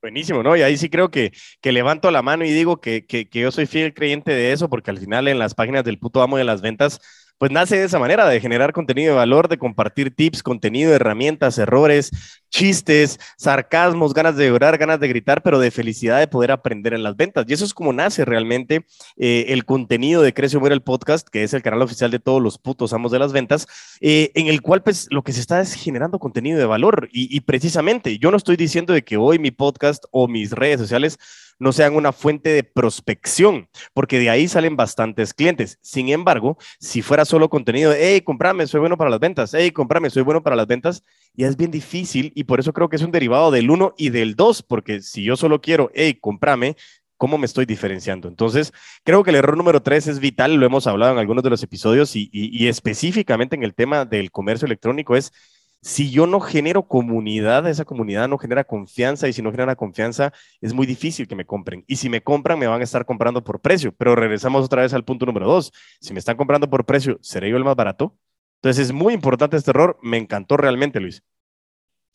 Buenísimo, 0.00 0.42
¿no? 0.42 0.56
Y 0.56 0.62
ahí 0.62 0.76
sí 0.76 0.88
creo 0.88 1.10
que, 1.10 1.32
que 1.60 1.72
levanto 1.72 2.10
la 2.10 2.22
mano 2.22 2.44
y 2.44 2.52
digo 2.52 2.80
que, 2.80 3.04
que, 3.04 3.28
que, 3.28 3.40
yo 3.40 3.50
soy 3.50 3.66
fiel 3.66 3.94
creyente 3.94 4.30
de 4.30 4.52
eso, 4.52 4.68
porque 4.68 4.92
al 4.92 4.98
final 4.98 5.26
en 5.26 5.40
las 5.40 5.54
páginas 5.54 5.82
del 5.82 5.98
puto 5.98 6.22
amo 6.22 6.36
de 6.36 6.44
las 6.44 6.60
ventas 6.60 7.00
pues 7.38 7.52
nace 7.52 7.76
de 7.76 7.84
esa 7.84 7.98
manera, 7.98 8.28
de 8.28 8.40
generar 8.40 8.72
contenido 8.72 9.12
de 9.12 9.16
valor, 9.16 9.48
de 9.48 9.58
compartir 9.58 10.14
tips, 10.14 10.42
contenido, 10.42 10.92
herramientas, 10.92 11.56
errores, 11.58 12.10
chistes, 12.50 13.18
sarcasmos, 13.36 14.12
ganas 14.12 14.36
de 14.36 14.48
llorar, 14.48 14.76
ganas 14.76 14.98
de 14.98 15.08
gritar, 15.08 15.42
pero 15.42 15.60
de 15.60 15.70
felicidad 15.70 16.18
de 16.18 16.26
poder 16.26 16.50
aprender 16.50 16.94
en 16.94 17.02
las 17.02 17.16
ventas. 17.16 17.46
Y 17.48 17.52
eso 17.52 17.64
es 17.64 17.74
como 17.74 17.92
nace 17.92 18.24
realmente 18.24 18.84
eh, 19.16 19.46
el 19.48 19.64
contenido 19.64 20.22
de 20.22 20.34
Crece 20.34 20.58
Muere 20.58 20.74
el 20.74 20.82
podcast, 20.82 21.28
que 21.28 21.44
es 21.44 21.54
el 21.54 21.62
canal 21.62 21.82
oficial 21.82 22.10
de 22.10 22.18
todos 22.18 22.42
los 22.42 22.58
putos 22.58 22.92
amos 22.92 23.12
de 23.12 23.18
las 23.20 23.32
ventas, 23.32 23.66
eh, 24.00 24.32
en 24.34 24.48
el 24.48 24.60
cual 24.60 24.82
pues 24.82 25.06
lo 25.10 25.22
que 25.22 25.32
se 25.32 25.40
está 25.40 25.60
es 25.60 25.74
generando 25.74 26.18
contenido 26.18 26.58
de 26.58 26.66
valor. 26.66 27.08
Y, 27.12 27.34
y 27.34 27.40
precisamente, 27.40 28.18
yo 28.18 28.30
no 28.30 28.36
estoy 28.36 28.56
diciendo 28.56 28.92
de 28.92 29.02
que 29.02 29.16
hoy 29.16 29.38
mi 29.38 29.52
podcast 29.52 30.04
o 30.10 30.26
mis 30.26 30.50
redes 30.50 30.80
sociales 30.80 31.18
no 31.58 31.72
sean 31.72 31.96
una 31.96 32.12
fuente 32.12 32.50
de 32.50 32.62
prospección, 32.64 33.68
porque 33.92 34.18
de 34.18 34.30
ahí 34.30 34.48
salen 34.48 34.76
bastantes 34.76 35.34
clientes. 35.34 35.78
Sin 35.80 36.08
embargo, 36.08 36.56
si 36.78 37.02
fuera 37.02 37.24
solo 37.24 37.48
contenido, 37.48 37.92
hey, 37.96 38.20
comprame, 38.20 38.66
soy 38.66 38.80
bueno 38.80 38.96
para 38.96 39.10
las 39.10 39.20
ventas, 39.20 39.54
hey, 39.54 39.70
comprame, 39.70 40.10
soy 40.10 40.22
bueno 40.22 40.42
para 40.42 40.56
las 40.56 40.66
ventas, 40.66 41.02
ya 41.34 41.48
es 41.48 41.56
bien 41.56 41.70
difícil 41.70 42.32
y 42.34 42.44
por 42.44 42.60
eso 42.60 42.72
creo 42.72 42.88
que 42.88 42.96
es 42.96 43.02
un 43.02 43.10
derivado 43.10 43.50
del 43.50 43.70
1 43.70 43.94
y 43.96 44.10
del 44.10 44.36
2, 44.36 44.62
porque 44.62 45.00
si 45.00 45.22
yo 45.24 45.36
solo 45.36 45.60
quiero, 45.60 45.90
hey, 45.94 46.18
comprame, 46.20 46.76
¿cómo 47.16 47.38
me 47.38 47.46
estoy 47.46 47.66
diferenciando? 47.66 48.28
Entonces, 48.28 48.72
creo 49.04 49.24
que 49.24 49.30
el 49.30 49.36
error 49.36 49.56
número 49.56 49.82
3 49.82 50.06
es 50.06 50.20
vital, 50.20 50.54
lo 50.54 50.66
hemos 50.66 50.86
hablado 50.86 51.12
en 51.12 51.18
algunos 51.18 51.42
de 51.42 51.50
los 51.50 51.62
episodios 51.62 52.12
y 52.14 52.68
específicamente 52.68 53.56
en 53.56 53.64
el 53.64 53.74
tema 53.74 54.04
del 54.04 54.30
comercio 54.30 54.66
electrónico, 54.66 55.16
es 55.16 55.32
si 55.80 56.10
yo 56.10 56.26
no 56.26 56.40
genero 56.40 56.88
comunidad, 56.88 57.68
esa 57.68 57.84
comunidad 57.84 58.28
no 58.28 58.38
genera 58.38 58.64
confianza 58.64 59.28
y 59.28 59.32
si 59.32 59.42
no 59.42 59.52
genera 59.52 59.76
confianza 59.76 60.32
es 60.60 60.72
muy 60.72 60.86
difícil 60.86 61.28
que 61.28 61.36
me 61.36 61.44
compren. 61.44 61.84
Y 61.86 61.96
si 61.96 62.08
me 62.08 62.22
compran, 62.22 62.58
me 62.58 62.66
van 62.66 62.80
a 62.80 62.84
estar 62.84 63.04
comprando 63.04 63.44
por 63.44 63.60
precio. 63.60 63.92
Pero 63.96 64.16
regresamos 64.16 64.64
otra 64.64 64.82
vez 64.82 64.92
al 64.92 65.04
punto 65.04 65.24
número 65.26 65.46
dos. 65.46 65.72
Si 66.00 66.12
me 66.12 66.18
están 66.18 66.36
comprando 66.36 66.68
por 66.68 66.84
precio, 66.84 67.18
¿seré 67.22 67.50
yo 67.50 67.56
el 67.56 67.64
más 67.64 67.76
barato? 67.76 68.16
Entonces 68.56 68.86
es 68.86 68.92
muy 68.92 69.14
importante 69.14 69.56
este 69.56 69.70
error. 69.70 69.98
Me 70.02 70.16
encantó 70.16 70.56
realmente, 70.56 70.98
Luis. 70.98 71.22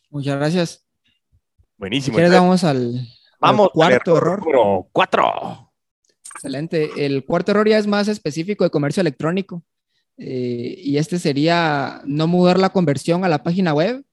Muchas 0.10 0.36
gracias. 0.38 0.86
Buenísimo. 1.77 2.15
¿Quieres 2.15 2.34
vamos 2.34 2.63
al, 2.63 3.08
vamos 3.39 3.70
cuarto 3.74 4.17
error? 4.17 4.39
Número 4.39 4.88
cuatro. 4.91 5.72
Excelente. 6.36 7.05
El 7.05 7.25
cuarto 7.25 7.51
error 7.51 7.67
ya 7.67 7.77
es 7.77 7.88
más 7.88 8.10
específico 8.10 8.65
de 8.65 8.70
comercio 8.70 9.01
electrónico. 9.01 9.63
Eh, 10.17 10.75
y 10.77 10.98
este 10.98 11.20
sería 11.20 12.01
no 12.05 12.27
mudar 12.27 12.60
la 12.60 12.70
conversión 12.70 13.25
a 13.25 13.29
la 13.29 13.43
página 13.43 13.74
web 13.74 14.03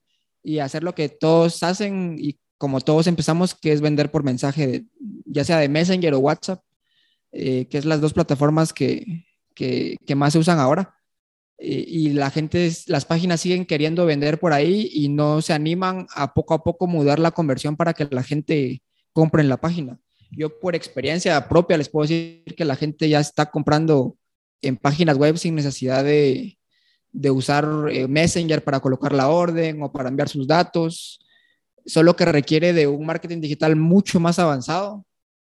y 0.43 0.59
hacer 0.59 0.83
lo 0.83 0.95
que 0.95 1.09
todos 1.09 1.63
hacen 1.63 2.17
y 2.19 2.39
como 2.61 2.81
todos 2.81 3.07
empezamos, 3.07 3.55
que 3.55 3.73
es 3.73 3.81
vender 3.81 4.11
por 4.11 4.23
mensaje, 4.23 4.85
ya 5.25 5.45
sea 5.45 5.59
de 5.59 5.71
Messenger 5.71 6.13
o 6.13 6.19
WhatsApp, 6.19 6.63
eh, 7.33 7.67
que 7.71 7.79
es 7.79 7.87
las 7.87 8.03
dos 8.03 8.13
plataformas 8.13 8.75
que, 8.75 9.25
que, 9.55 10.15
más 10.15 10.35
se 10.35 10.41
usan 10.41 10.59
ahora. 10.59 10.95
Eh, 11.57 11.85
y 11.89 12.11
la 12.11 12.31
gente, 12.31 12.71
las 12.87 13.07
páginas 13.07 13.41
siguen 13.41 13.65
queriendo 13.65 14.05
vender 14.05 14.39
por 14.39 14.53
ahí 14.53 14.91
y 14.93 15.09
no 15.09 15.41
se 15.41 15.55
animan 15.55 16.07
a 16.15 16.35
poco 16.35 16.53
a 16.53 16.63
poco 16.63 16.87
mudar 16.87 17.19
la 17.19 17.31
conversión 17.31 17.77
para 17.77 17.95
que 17.95 18.07
la 18.11 18.23
gente 18.23 18.83
compre 19.15 19.41
en 19.41 19.49
la 19.49 19.59
página. 19.59 19.99
Yo 20.31 20.61
por 20.61 20.75
experiencia 20.75 21.49
propia 21.49 21.79
les 21.79 21.89
puedo 21.89 22.07
decir 22.07 22.45
que 22.57 22.65
la 22.67 22.77
gente 22.77 23.09
ya 23.09 23.21
está 23.21 23.51
comprando 23.51 24.17
en 24.63 24.77
páginas 24.77 25.17
web 25.17 25.37
sin 25.37 25.55
necesidad 25.55 26.05
de, 26.05 26.57
usar 27.31 27.67
eh, 27.91 28.07
Messenger 28.07 28.63
para 28.63 28.81
colocar 28.81 29.13
la 29.13 29.29
orden 29.29 29.83
o 29.83 29.93
para 29.93 30.09
enviar 30.09 30.29
sus 30.29 30.47
datos, 30.47 31.21
solo 31.87 32.15
que 32.15 32.25
requiere 32.25 32.73
de 32.73 32.87
un 32.87 33.05
marketing 33.07 33.41
digital 33.41 33.77
mucho 33.77 34.21
más 34.21 34.39
avanzado. 34.39 35.05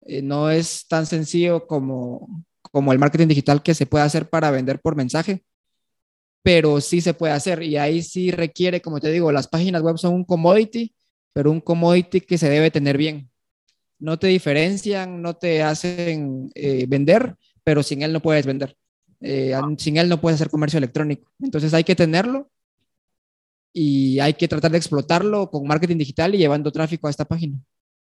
Eh, 0.01 0.21
no 0.21 0.49
es 0.49 0.87
tan 0.87 1.05
sencillo 1.05 1.67
como, 1.67 2.45
como 2.71 2.91
el 2.91 2.99
marketing 2.99 3.27
digital 3.27 3.63
que 3.63 3.73
se 3.73 3.85
puede 3.85 4.03
hacer 4.03 4.29
para 4.29 4.51
vender 4.51 4.79
por 4.79 4.95
mensaje, 4.95 5.43
pero 6.43 6.79
sí 6.81 7.01
se 7.01 7.13
puede 7.13 7.33
hacer 7.33 7.63
y 7.63 7.77
ahí 7.77 8.03
sí 8.03 8.31
requiere, 8.31 8.81
como 8.81 8.99
te 8.99 9.11
digo, 9.11 9.31
las 9.31 9.47
páginas 9.47 9.81
web 9.81 9.97
son 9.97 10.13
un 10.13 10.25
commodity, 10.25 10.93
pero 11.33 11.51
un 11.51 11.61
commodity 11.61 12.21
que 12.21 12.37
se 12.37 12.49
debe 12.49 12.69
tener 12.71 12.97
bien. 12.97 13.31
No 13.97 14.19
te 14.19 14.27
diferencian, 14.27 15.21
no 15.21 15.35
te 15.35 15.63
hacen 15.63 16.51
eh, 16.53 16.85
vender, 16.87 17.35
pero 17.63 17.81
sin 17.81 18.03
él 18.03 18.13
no 18.13 18.21
puedes 18.21 18.45
vender. 18.45 18.77
Eh, 19.21 19.53
sin 19.77 19.97
él 19.97 20.09
no 20.09 20.21
puedes 20.21 20.35
hacer 20.35 20.49
comercio 20.49 20.77
electrónico. 20.77 21.31
Entonces 21.39 21.73
hay 21.73 21.83
que 21.83 21.95
tenerlo 21.95 22.49
y 23.73 24.19
hay 24.19 24.33
que 24.33 24.47
tratar 24.47 24.71
de 24.71 24.77
explotarlo 24.77 25.49
con 25.49 25.67
marketing 25.67 25.97
digital 25.97 26.33
y 26.33 26.37
llevando 26.37 26.71
tráfico 26.71 27.07
a 27.07 27.09
esta 27.09 27.25
página. 27.25 27.57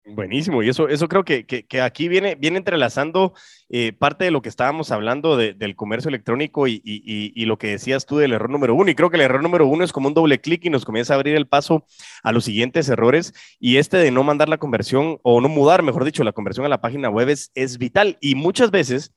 Buenísimo, 0.05 0.65
y 0.65 0.69
eso, 0.69 0.89
eso 0.89 1.07
creo 1.09 1.25
que, 1.25 1.47
que, 1.47 1.81
aquí 1.81 2.09
viene, 2.09 2.35
viene 2.35 2.59
entrelazando 2.59 3.35
eh, 3.69 3.93
parte 3.93 4.25
de 4.25 4.33
lo 4.33 4.43
que 4.43 4.49
estábamos 4.49 4.91
hablando 4.91 5.37
del 5.37 5.77
comercio 5.77 6.09
electrónico 6.09 6.67
y, 6.67 6.83
y, 6.85 7.33
y, 7.41 7.45
lo 7.47 7.57
que 7.57 7.69
decías 7.69 8.05
tú 8.05 8.17
del 8.19 8.33
error 8.33 8.51
número 8.51 8.75
uno. 8.75 8.91
Y 8.91 8.97
creo 8.97 9.11
que 9.11 9.17
el 9.17 9.23
error 9.23 9.41
número 9.45 9.65
uno 9.65 9.85
es 9.85 9.93
como 9.93 10.09
un 10.09 10.15
doble 10.15 10.41
clic 10.41 10.65
y 10.65 10.71
nos 10.71 10.85
comienza 10.85 11.15
a 11.15 11.19
abrir 11.19 11.37
el 11.37 11.47
paso 11.47 11.87
a 12.25 12.33
los 12.33 12.45
siguientes 12.45 12.89
errores. 12.89 13.33
Y 13.61 13.77
este 13.77 13.97
de 13.97 14.11
no 14.11 14.25
mandar 14.25 14.49
la 14.49 14.59
conversión 14.59 15.21
o 15.23 15.41
no 15.41 15.49
mudar, 15.49 15.85
mejor 15.85 16.05
dicho, 16.05 16.25
la 16.25 16.33
conversión 16.33 16.67
a 16.67 16.69
la 16.69 16.81
página 16.81 17.09
web 17.09 17.29
es, 17.29 17.53
es 17.55 17.79
vital. 17.79 18.19
Y 18.21 18.35
muchas 18.35 18.73
veces 18.73 19.13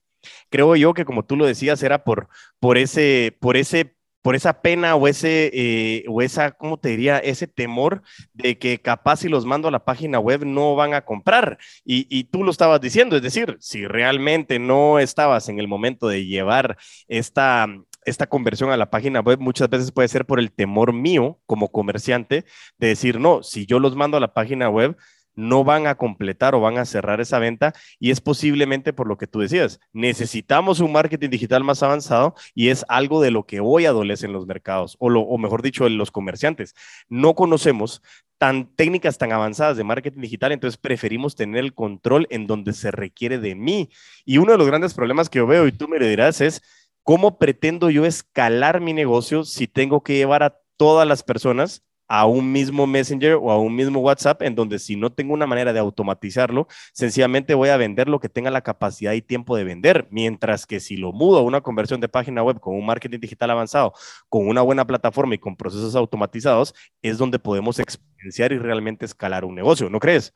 creo 0.50 0.76
yo 0.76 0.94
que 0.94 1.04
como 1.04 1.24
tú 1.24 1.36
lo 1.36 1.46
decías, 1.46 1.82
era 1.82 2.04
por, 2.04 2.28
por, 2.60 2.78
ese, 2.78 3.36
por, 3.40 3.56
ese, 3.56 3.96
por 4.22 4.34
esa 4.34 4.60
pena 4.60 4.96
o 4.96 5.08
ese, 5.08 5.50
eh, 5.54 6.04
o 6.08 6.22
esa, 6.22 6.52
¿cómo 6.52 6.78
te 6.78 6.90
diría? 6.90 7.18
Ese 7.18 7.46
temor 7.46 8.02
de 8.32 8.58
que 8.58 8.80
capaz 8.80 9.18
si 9.18 9.28
los 9.28 9.44
mando 9.46 9.68
a 9.68 9.70
la 9.70 9.84
página 9.84 10.18
web 10.18 10.44
no 10.44 10.74
van 10.74 10.94
a 10.94 11.04
comprar. 11.04 11.58
Y, 11.84 12.06
y 12.10 12.24
tú 12.24 12.44
lo 12.44 12.50
estabas 12.50 12.80
diciendo, 12.80 13.16
es 13.16 13.22
decir, 13.22 13.56
si 13.60 13.86
realmente 13.86 14.58
no 14.58 14.98
estabas 14.98 15.48
en 15.48 15.58
el 15.58 15.68
momento 15.68 16.08
de 16.08 16.26
llevar 16.26 16.76
esta, 17.08 17.68
esta 18.06 18.28
conversión 18.28 18.70
a 18.70 18.76
la 18.76 18.88
página 18.88 19.20
web 19.20 19.40
muchas 19.40 19.68
veces 19.68 19.92
puede 19.92 20.08
ser 20.08 20.24
por 20.24 20.38
el 20.38 20.52
temor 20.52 20.92
mío 20.92 21.40
como 21.44 21.70
comerciante 21.70 22.44
de 22.78 22.88
decir, 22.88 23.20
no, 23.20 23.42
si 23.42 23.66
yo 23.66 23.80
los 23.80 23.96
mando 23.96 24.16
a 24.16 24.20
la 24.20 24.32
página 24.32 24.70
web, 24.70 24.96
no 25.36 25.62
van 25.62 25.86
a 25.86 25.94
completar 25.94 26.54
o 26.54 26.60
van 26.60 26.78
a 26.78 26.84
cerrar 26.84 27.20
esa 27.20 27.38
venta 27.38 27.74
y 28.00 28.10
es 28.10 28.20
posiblemente 28.20 28.92
por 28.92 29.06
lo 29.06 29.16
que 29.18 29.26
tú 29.26 29.40
decías. 29.40 29.78
Necesitamos 29.92 30.80
un 30.80 30.92
marketing 30.92 31.30
digital 31.30 31.62
más 31.62 31.82
avanzado 31.82 32.34
y 32.54 32.70
es 32.70 32.84
algo 32.88 33.22
de 33.22 33.30
lo 33.30 33.46
que 33.46 33.60
hoy 33.60 33.86
adolecen 33.86 34.32
los 34.32 34.46
mercados 34.46 34.96
o, 34.98 35.10
lo, 35.10 35.20
o 35.20 35.38
mejor 35.38 35.62
dicho, 35.62 35.88
los 35.88 36.10
comerciantes. 36.10 36.74
No 37.08 37.34
conocemos 37.34 38.02
tan 38.38 38.66
técnicas 38.74 39.18
tan 39.18 39.32
avanzadas 39.32 39.76
de 39.76 39.84
marketing 39.84 40.20
digital, 40.20 40.52
entonces 40.52 40.76
preferimos 40.76 41.36
tener 41.36 41.64
el 41.64 41.74
control 41.74 42.26
en 42.30 42.46
donde 42.46 42.72
se 42.72 42.90
requiere 42.90 43.38
de 43.38 43.54
mí. 43.54 43.90
Y 44.24 44.38
uno 44.38 44.52
de 44.52 44.58
los 44.58 44.66
grandes 44.66 44.94
problemas 44.94 45.30
que 45.30 45.38
yo 45.38 45.46
veo, 45.46 45.66
y 45.66 45.72
tú 45.72 45.88
me 45.88 45.98
lo 45.98 46.06
dirás, 46.06 46.40
es 46.40 46.62
cómo 47.02 47.38
pretendo 47.38 47.88
yo 47.88 48.04
escalar 48.04 48.80
mi 48.80 48.92
negocio 48.92 49.44
si 49.44 49.68
tengo 49.68 50.02
que 50.02 50.14
llevar 50.14 50.42
a 50.42 50.58
todas 50.76 51.08
las 51.08 51.22
personas 51.22 51.85
a 52.08 52.26
un 52.26 52.52
mismo 52.52 52.86
Messenger 52.86 53.34
o 53.34 53.50
a 53.50 53.58
un 53.58 53.74
mismo 53.74 54.00
WhatsApp, 54.00 54.42
en 54.42 54.54
donde 54.54 54.78
si 54.78 54.96
no 54.96 55.12
tengo 55.12 55.34
una 55.34 55.46
manera 55.46 55.72
de 55.72 55.78
automatizarlo, 55.78 56.68
sencillamente 56.92 57.54
voy 57.54 57.70
a 57.70 57.76
vender 57.76 58.08
lo 58.08 58.20
que 58.20 58.28
tenga 58.28 58.50
la 58.50 58.62
capacidad 58.62 59.12
y 59.12 59.22
tiempo 59.22 59.56
de 59.56 59.64
vender, 59.64 60.06
mientras 60.10 60.66
que 60.66 60.80
si 60.80 60.96
lo 60.96 61.12
mudo 61.12 61.38
a 61.38 61.42
una 61.42 61.60
conversión 61.60 62.00
de 62.00 62.08
página 62.08 62.42
web 62.42 62.60
con 62.60 62.74
un 62.74 62.86
marketing 62.86 63.20
digital 63.20 63.50
avanzado, 63.50 63.92
con 64.28 64.46
una 64.46 64.62
buena 64.62 64.86
plataforma 64.86 65.34
y 65.34 65.38
con 65.38 65.56
procesos 65.56 65.96
automatizados, 65.96 66.74
es 67.02 67.18
donde 67.18 67.38
podemos 67.38 67.78
experienciar 67.78 68.52
y 68.52 68.58
realmente 68.58 69.04
escalar 69.04 69.44
un 69.44 69.54
negocio, 69.54 69.90
¿no 69.90 70.00
crees? 70.00 70.32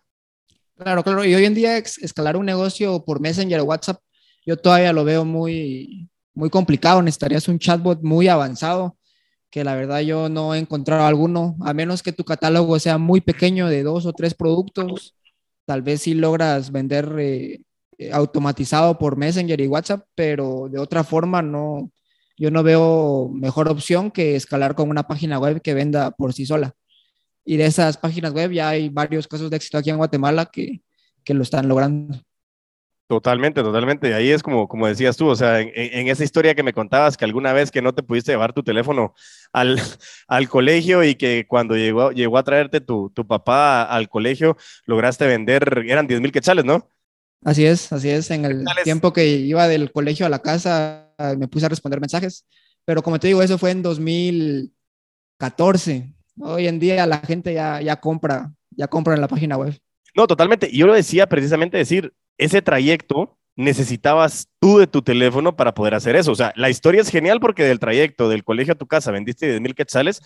Claro, 0.77 1.03
claro. 1.05 1.25
Y 1.25 1.35
hoy 1.35 1.45
en 1.45 1.55
día 1.55 1.77
escalar 1.77 2.37
un 2.37 2.47
negocio 2.47 3.05
por 3.05 3.21
Messenger 3.21 3.61
o 3.61 3.65
WhatsApp, 3.65 4.01
yo 4.47 4.57
todavía 4.57 4.93
lo 4.93 5.05
veo 5.05 5.25
muy, 5.27 6.09
muy 6.33 6.49
complicado. 6.49 7.03
Necesitarías 7.03 7.49
un 7.49 7.59
chatbot 7.59 8.03
muy 8.03 8.29
avanzado 8.29 8.97
que 9.51 9.65
la 9.65 9.75
verdad 9.75 10.01
yo 10.01 10.29
no 10.29 10.55
he 10.55 10.59
encontrado 10.59 11.05
alguno, 11.05 11.57
a 11.61 11.75
menos 11.75 12.03
que 12.03 12.13
tu 12.13 12.25
catálogo 12.25 12.79
sea 12.79 12.99
muy 12.99 13.21
pequeño 13.21 13.69
de 13.69 13.83
dos 13.83 14.07
o 14.07 14.13
tres 14.13 14.35
productos, 14.35 15.15
tal 15.67 15.83
vez 15.83 16.03
sí 16.03 16.15
logras 16.15 16.73
vender 16.73 17.15
eh, 17.19 17.61
eh, 17.99 18.11
automatizado 18.13 18.99
por 18.99 19.17
Messenger 19.17 19.61
y 19.61 19.67
WhatsApp, 19.67 20.07
pero 20.15 20.69
de 20.71 20.79
otra 20.79 21.05
forma 21.05 21.43
no, 21.43 21.91
yo 22.37 22.51
no 22.51 22.63
veo 22.63 23.31
mejor 23.35 23.69
opción 23.69 24.11
que 24.11 24.37
escalar 24.37 24.75
con 24.75 24.89
una 24.91 25.07
página 25.07 25.39
web 25.39 25.61
que 25.63 25.75
venda 25.75 26.11
por 26.13 26.33
sí 26.33 26.47
sola. 26.47 26.75
Y 27.45 27.57
de 27.57 27.67
esas 27.67 27.99
páginas 27.99 28.33
web 28.33 28.53
ya 28.53 28.71
hay 28.71 28.89
varios 28.89 29.29
casos 29.29 29.51
de 29.51 29.57
éxito 29.57 29.79
aquí 29.79 29.91
en 29.91 29.97
Guatemala 29.97 30.47
que, 30.47 30.83
que 31.25 31.35
lo 31.35 31.43
están 31.43 31.69
logrando. 31.69 32.19
Totalmente, 33.11 33.63
totalmente. 33.65 34.15
Ahí 34.15 34.31
es 34.31 34.41
como, 34.41 34.69
como 34.69 34.87
decías 34.87 35.17
tú, 35.17 35.27
o 35.27 35.35
sea, 35.35 35.59
en, 35.59 36.07
esa 36.07 36.23
historia 36.23 36.55
que 36.55 36.63
me 36.63 36.73
contabas 36.73 37.17
que 37.17 37.25
alguna 37.25 37.53
vez 37.53 37.73
que 37.73 37.83
no 37.83 37.93
te 37.93 38.05
pudiste 38.05 38.31
llevar 38.31 38.53
tu 38.53 38.63
teléfono 38.63 39.17
al, 39.53 39.79
al 40.29 40.49
colegio 40.49 41.03
y 41.03 41.17
que 41.17 41.45
cuando 41.49 41.75
llegó, 41.75 42.13
llegó 42.13 42.39
a 42.39 42.45
traerte 42.45 42.81
tu, 42.81 43.11
tu 43.11 43.27
papá 43.27 43.83
al 43.83 44.09
colegio, 44.09 44.57
lograste 44.87 45.27
vender, 45.27 45.87
eran 45.89 46.07
10 46.07 46.21
mil 46.21 46.31
quetzales, 46.31 46.65
¿no? 46.65 46.89
Así 47.45 47.67
es, 47.67 47.93
así 47.93 48.11
es. 48.11 48.31
En 48.31 48.45
el 48.45 48.65
tiempo 48.85 49.13
que 49.13 49.27
iba 49.27 49.67
del 49.67 49.91
colegio 49.91 50.25
a 50.25 50.29
la 50.29 50.39
casa, 50.39 51.13
me 51.37 51.49
puse 51.49 51.67
a 51.67 51.69
responder 51.69 51.99
mensajes. 51.99 52.47
Pero 52.85 53.03
como 53.03 53.19
te 53.19 53.27
digo, 53.27 53.43
eso 53.43 53.59
fue 53.59 53.73
en 53.73 53.83
2014. 53.83 56.15
Hoy 56.39 56.69
en 56.69 56.79
día 56.79 57.09
la 57.09 57.19
gente 57.19 57.55
ya, 57.55 57.81
ya 57.81 57.99
compra, 57.99 58.53
ya 58.71 58.87
compra 58.87 59.15
en 59.15 59.21
la 59.21 59.27
página 59.27 59.57
web. 59.57 59.77
No, 60.15 60.29
totalmente. 60.29 60.69
Y 60.71 60.79
yo 60.79 60.87
lo 60.87 60.95
decía 60.95 61.29
precisamente 61.29 61.77
decir, 61.77 62.15
ese 62.41 62.63
trayecto 62.63 63.39
necesitabas 63.55 64.49
tú 64.59 64.79
de 64.79 64.87
tu 64.87 65.03
teléfono 65.03 65.55
para 65.57 65.75
poder 65.75 65.95
hacer 65.95 66.17
eso. 66.17 66.33
O 66.33 66.35
sea, 66.35 66.53
la 66.57 66.71
historia 66.71 67.03
es 67.03 67.11
genial 67.11 67.41
porque 67.41 67.65
del 67.65 67.79
trayecto 67.79 68.29
del 68.29 68.45
colegio 68.45 68.73
a 68.73 68.79
tu 68.79 68.87
casa 68.87 69.11
vendiste 69.11 69.47
10 69.47 69.61
mil 69.61 69.75
quetzales, 69.75 70.23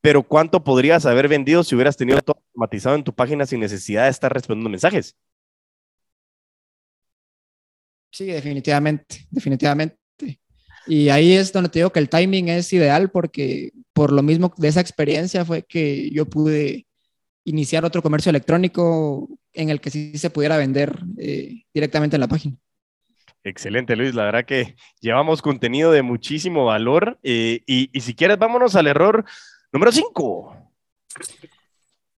pero 0.00 0.22
¿cuánto 0.22 0.62
podrías 0.62 1.04
haber 1.06 1.28
vendido 1.28 1.64
si 1.64 1.74
hubieras 1.74 1.96
tenido 1.96 2.20
todo 2.20 2.36
automatizado 2.46 2.94
en 2.96 3.04
tu 3.04 3.12
página 3.14 3.46
sin 3.46 3.60
necesidad 3.60 4.04
de 4.04 4.10
estar 4.10 4.32
respondiendo 4.32 4.70
mensajes? 4.70 5.16
Sí, 8.10 8.26
definitivamente, 8.26 9.26
definitivamente. 9.30 9.96
Y 10.86 11.08
ahí 11.08 11.32
es 11.32 11.52
donde 11.52 11.68
te 11.68 11.80
digo 11.80 11.90
que 11.90 11.98
el 11.98 12.08
timing 12.08 12.48
es 12.48 12.72
ideal 12.72 13.10
porque 13.10 13.72
por 13.92 14.12
lo 14.12 14.22
mismo 14.22 14.54
de 14.56 14.68
esa 14.68 14.80
experiencia 14.80 15.44
fue 15.44 15.64
que 15.64 16.10
yo 16.10 16.26
pude 16.26 16.86
iniciar 17.44 17.84
otro 17.84 18.02
comercio 18.02 18.30
electrónico 18.30 19.28
en 19.56 19.70
el 19.70 19.80
que 19.80 19.90
sí 19.90 20.16
se 20.18 20.30
pudiera 20.30 20.56
vender 20.56 20.98
eh, 21.18 21.64
directamente 21.74 22.16
en 22.16 22.20
la 22.20 22.28
página. 22.28 22.56
Excelente, 23.42 23.96
Luis. 23.96 24.14
La 24.14 24.24
verdad 24.24 24.44
que 24.44 24.76
llevamos 25.00 25.42
contenido 25.42 25.92
de 25.92 26.02
muchísimo 26.02 26.64
valor. 26.64 27.18
Eh, 27.22 27.62
y, 27.66 27.90
y, 27.92 28.00
si 28.00 28.14
quieres, 28.14 28.38
vámonos 28.38 28.74
al 28.76 28.86
error 28.86 29.24
número 29.72 29.92
5. 29.92 30.72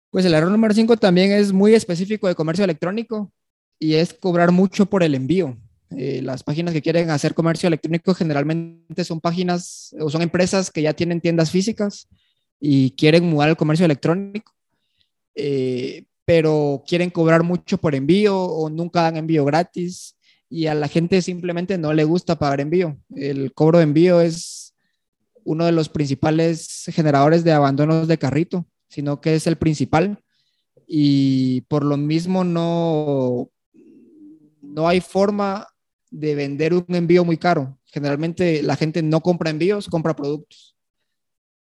Pues 0.10 0.26
el 0.26 0.34
error 0.34 0.50
número 0.50 0.73
5 0.73 0.97
también 0.97 1.32
es 1.32 1.52
muy 1.52 1.73
específico 1.73 2.28
de 2.28 2.36
comercio 2.36 2.63
electrónico 2.63 3.32
y 3.80 3.95
es 3.95 4.13
cobrar 4.13 4.52
mucho 4.52 4.86
por 4.86 5.04
el 5.04 5.15
envío. 5.15 5.58
Eh, 5.95 6.21
las 6.21 6.43
páginas 6.43 6.73
que 6.73 6.82
quieren 6.82 7.10
hacer 7.12 7.34
comercio 7.34 7.67
electrónico 7.67 8.13
generalmente 8.13 9.06
son 9.06 9.21
páginas 9.21 9.95
o 10.00 10.10
son 10.10 10.21
empresas 10.21 10.69
que 10.69 10.82
ya 10.82 10.93
tienen 10.93 11.21
tiendas 11.21 11.50
físicas 11.50 12.10
y 12.60 12.91
quieren 12.91 13.26
mudar 13.26 13.50
al 13.50 13.58
comercio 13.58 13.86
electrónico, 13.86 14.54
eh, 15.36 16.06
pero 16.27 16.83
quieren 16.85 17.09
cobrar 17.09 17.43
mucho 17.43 17.77
por 17.77 17.95
envío 17.95 18.37
o 18.37 18.69
nunca 18.69 19.03
dan 19.03 19.15
envío 19.15 19.45
gratis 19.45 20.17
y 20.49 20.67
a 20.67 20.75
la 20.75 20.89
gente 20.89 21.21
simplemente 21.21 21.77
no 21.77 21.93
le 21.93 22.03
gusta 22.03 22.37
pagar 22.37 22.59
envío. 22.59 22.97
El 23.15 23.53
cobro 23.53 23.77
de 23.77 23.85
envío 23.85 24.19
es 24.19 24.75
uno 25.45 25.65
de 25.65 25.71
los 25.71 25.87
principales 25.87 26.83
generadores 26.87 27.45
de 27.45 27.53
abandonos 27.53 28.09
de 28.09 28.17
carrito, 28.17 28.67
sino 28.89 29.21
que 29.21 29.35
es 29.35 29.47
el 29.47 29.55
principal 29.55 30.21
y 30.85 31.61
por 31.61 31.85
lo 31.85 31.95
mismo 31.95 32.43
no, 32.43 33.49
no 34.61 34.85
hay 34.89 34.99
forma 34.99 35.65
de 36.11 36.35
vender 36.35 36.73
un 36.73 36.93
envío 36.93 37.23
muy 37.23 37.37
caro. 37.37 37.79
Generalmente 37.85 38.61
la 38.63 38.75
gente 38.75 39.01
no 39.01 39.21
compra 39.21 39.49
envíos, 39.49 39.87
compra 39.87 40.13
productos. 40.13 40.75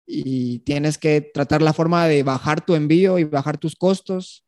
Y 0.06 0.60
tienes 0.60 1.00
que 1.00 1.22
tratar 1.22 1.64
la 1.64 1.74
forma 1.74 2.06
de 2.08 2.22
bajar 2.22 2.64
tu 2.64 2.76
envío 2.76 3.18
y 3.18 3.24
bajar 3.24 3.58
tus 3.58 3.76
costos. 3.76 4.46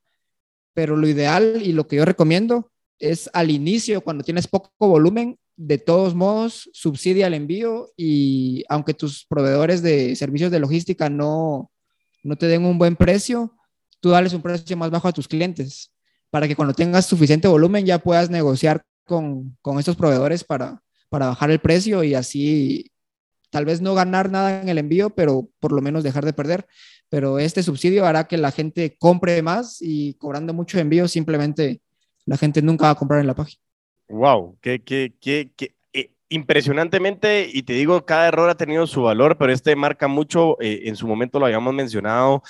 Pero 0.73 0.95
lo 0.95 1.07
ideal 1.07 1.61
y 1.63 1.73
lo 1.73 1.87
que 1.87 1.97
yo 1.97 2.05
recomiendo 2.05 2.71
es 2.99 3.29
al 3.33 3.51
inicio, 3.51 4.01
cuando 4.01 4.23
tienes 4.23 4.47
poco 4.47 4.71
volumen, 4.79 5.37
de 5.55 5.77
todos 5.77 6.15
modos, 6.15 6.69
subsidia 6.73 7.27
el 7.27 7.33
envío 7.33 7.89
y 7.95 8.63
aunque 8.69 8.93
tus 8.93 9.25
proveedores 9.25 9.81
de 9.83 10.15
servicios 10.15 10.51
de 10.51 10.59
logística 10.59 11.09
no, 11.09 11.71
no 12.23 12.35
te 12.37 12.47
den 12.47 12.65
un 12.65 12.77
buen 12.77 12.95
precio, 12.95 13.55
tú 13.99 14.09
dales 14.09 14.33
un 14.33 14.41
precio 14.41 14.75
más 14.77 14.89
bajo 14.89 15.07
a 15.07 15.13
tus 15.13 15.27
clientes 15.27 15.91
para 16.29 16.47
que 16.47 16.55
cuando 16.55 16.73
tengas 16.73 17.05
suficiente 17.05 17.47
volumen 17.47 17.85
ya 17.85 17.99
puedas 17.99 18.31
negociar 18.31 18.83
con, 19.05 19.55
con 19.61 19.77
estos 19.77 19.95
proveedores 19.95 20.43
para, 20.43 20.81
para 21.09 21.27
bajar 21.27 21.51
el 21.51 21.59
precio 21.59 22.03
y 22.03 22.15
así 22.15 22.91
tal 23.51 23.65
vez 23.65 23.81
no 23.81 23.93
ganar 23.93 24.31
nada 24.31 24.61
en 24.61 24.67
el 24.67 24.79
envío, 24.79 25.11
pero 25.11 25.47
por 25.59 25.71
lo 25.71 25.81
menos 25.81 26.03
dejar 26.03 26.25
de 26.25 26.33
perder. 26.33 26.65
Pero 27.13 27.37
este 27.37 27.61
subsidio 27.61 28.07
hará 28.07 28.23
que 28.23 28.39
la 28.39 28.49
gente 28.49 28.97
compre 28.97 29.43
más 29.43 29.77
y 29.83 30.15
cobrando 30.15 30.51
mucho 30.51 30.79
envío, 30.79 31.07
simplemente 31.07 31.79
la 32.25 32.37
gente 32.37 32.59
nunca 32.63 32.85
va 32.85 32.89
a 32.93 32.95
comprar 32.95 33.19
en 33.19 33.27
la 33.27 33.35
página. 33.35 33.61
Wow, 34.09 34.57
qué, 34.59 34.81
qué, 34.81 35.13
qué, 35.21 35.53
eh, 35.93 36.09
impresionantemente, 36.29 37.47
y 37.53 37.61
te 37.61 37.73
digo, 37.73 38.03
cada 38.03 38.29
error 38.29 38.49
ha 38.49 38.57
tenido 38.57 38.87
su 38.87 39.03
valor, 39.03 39.37
pero 39.37 39.53
este 39.53 39.75
marca 39.75 40.07
mucho, 40.07 40.59
eh, 40.59 40.85
en 40.85 40.95
su 40.95 41.07
momento 41.07 41.37
lo 41.37 41.45
habíamos 41.45 41.75
mencionado, 41.75 42.41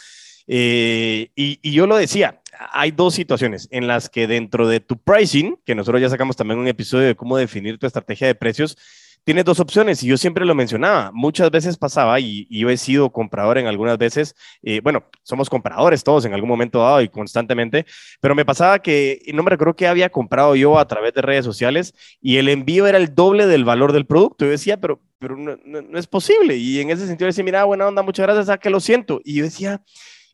eh, 0.48 1.28
y, 1.36 1.60
y, 1.62 1.74
yo 1.74 1.86
lo 1.86 1.98
decía, 1.98 2.40
hay 2.72 2.92
dos 2.92 3.16
situaciones 3.16 3.68
en 3.70 3.86
las 3.86 4.08
que 4.08 4.28
dentro 4.28 4.70
de 4.70 4.80
tu 4.80 4.98
pricing, 4.98 5.58
que 5.66 5.76
nosotros 5.76 6.02
ya 6.02 6.08
sacamos 6.08 6.38
también 6.38 6.62
un 6.62 6.70
episodio 6.70 7.08
de 7.08 7.16
cómo 7.16 7.36
definir 7.36 7.78
tu 7.80 7.86
estrategia 7.86 8.28
de 8.28 8.36
precios, 8.36 8.78
tienes 9.24 9.46
dos 9.46 9.60
opciones 9.60 10.04
y 10.04 10.08
yo 10.08 10.18
siempre 10.18 10.46
lo 10.46 10.56
mencionaba. 10.56 11.12
Muchas 11.14 11.50
veces 11.52 11.78
pasaba 11.78 12.20
y, 12.20 12.48
yo 12.50 12.70
he 12.70 12.78
sido 12.78 13.12
comprador 13.12 13.58
en 13.58 13.68
algunas 13.68 13.98
veces. 13.98 14.36
Eh, 14.62 14.82
bueno, 14.82 15.04
somos 15.24 15.50
compradores 15.50 16.04
todos 16.04 16.26
en 16.26 16.34
algún 16.34 16.50
momento 16.50 16.80
dado 16.80 17.02
y 17.02 17.10
constantemente, 17.10 17.86
pero 18.22 18.36
me 18.36 18.46
pasaba 18.46 18.80
que 18.80 19.22
no 19.34 19.44
me 19.44 19.50
recuerdo 19.50 19.76
que 19.76 19.88
había 19.88 20.10
comprado 20.10 20.56
yo 20.56 20.78
a 20.78 20.88
través 20.88 21.14
de 21.14 21.22
redes 21.22 21.46
sociales 21.46 21.94
y 22.22 22.38
el 22.38 22.50
envío 22.50 22.88
era 22.88 22.98
el 22.98 23.16
doble 23.16 23.48
del 23.48 23.66
valor 23.66 23.94
del 23.94 24.06
producto. 24.06 24.46
Yo 24.46 24.52
decía, 24.52 24.80
pero, 24.80 25.02
pero 25.20 25.38
no, 25.38 25.58
no, 25.66 25.98
es 25.98 26.08
posible. 26.08 26.56
Y 26.58 26.80
en 26.80 26.90
ese 26.90 27.08
sentido 27.08 27.28
decía, 27.28 27.44
mira, 27.44 27.64
buena 27.64 27.88
onda, 27.88 28.02
muchas 28.02 28.26
gracias, 28.26 28.50
a 28.50 28.58
que 28.58 28.70
lo 28.70 28.80
siento. 28.80 29.22
Y 29.24 29.36
yo 29.36 29.44
decía, 29.44 29.82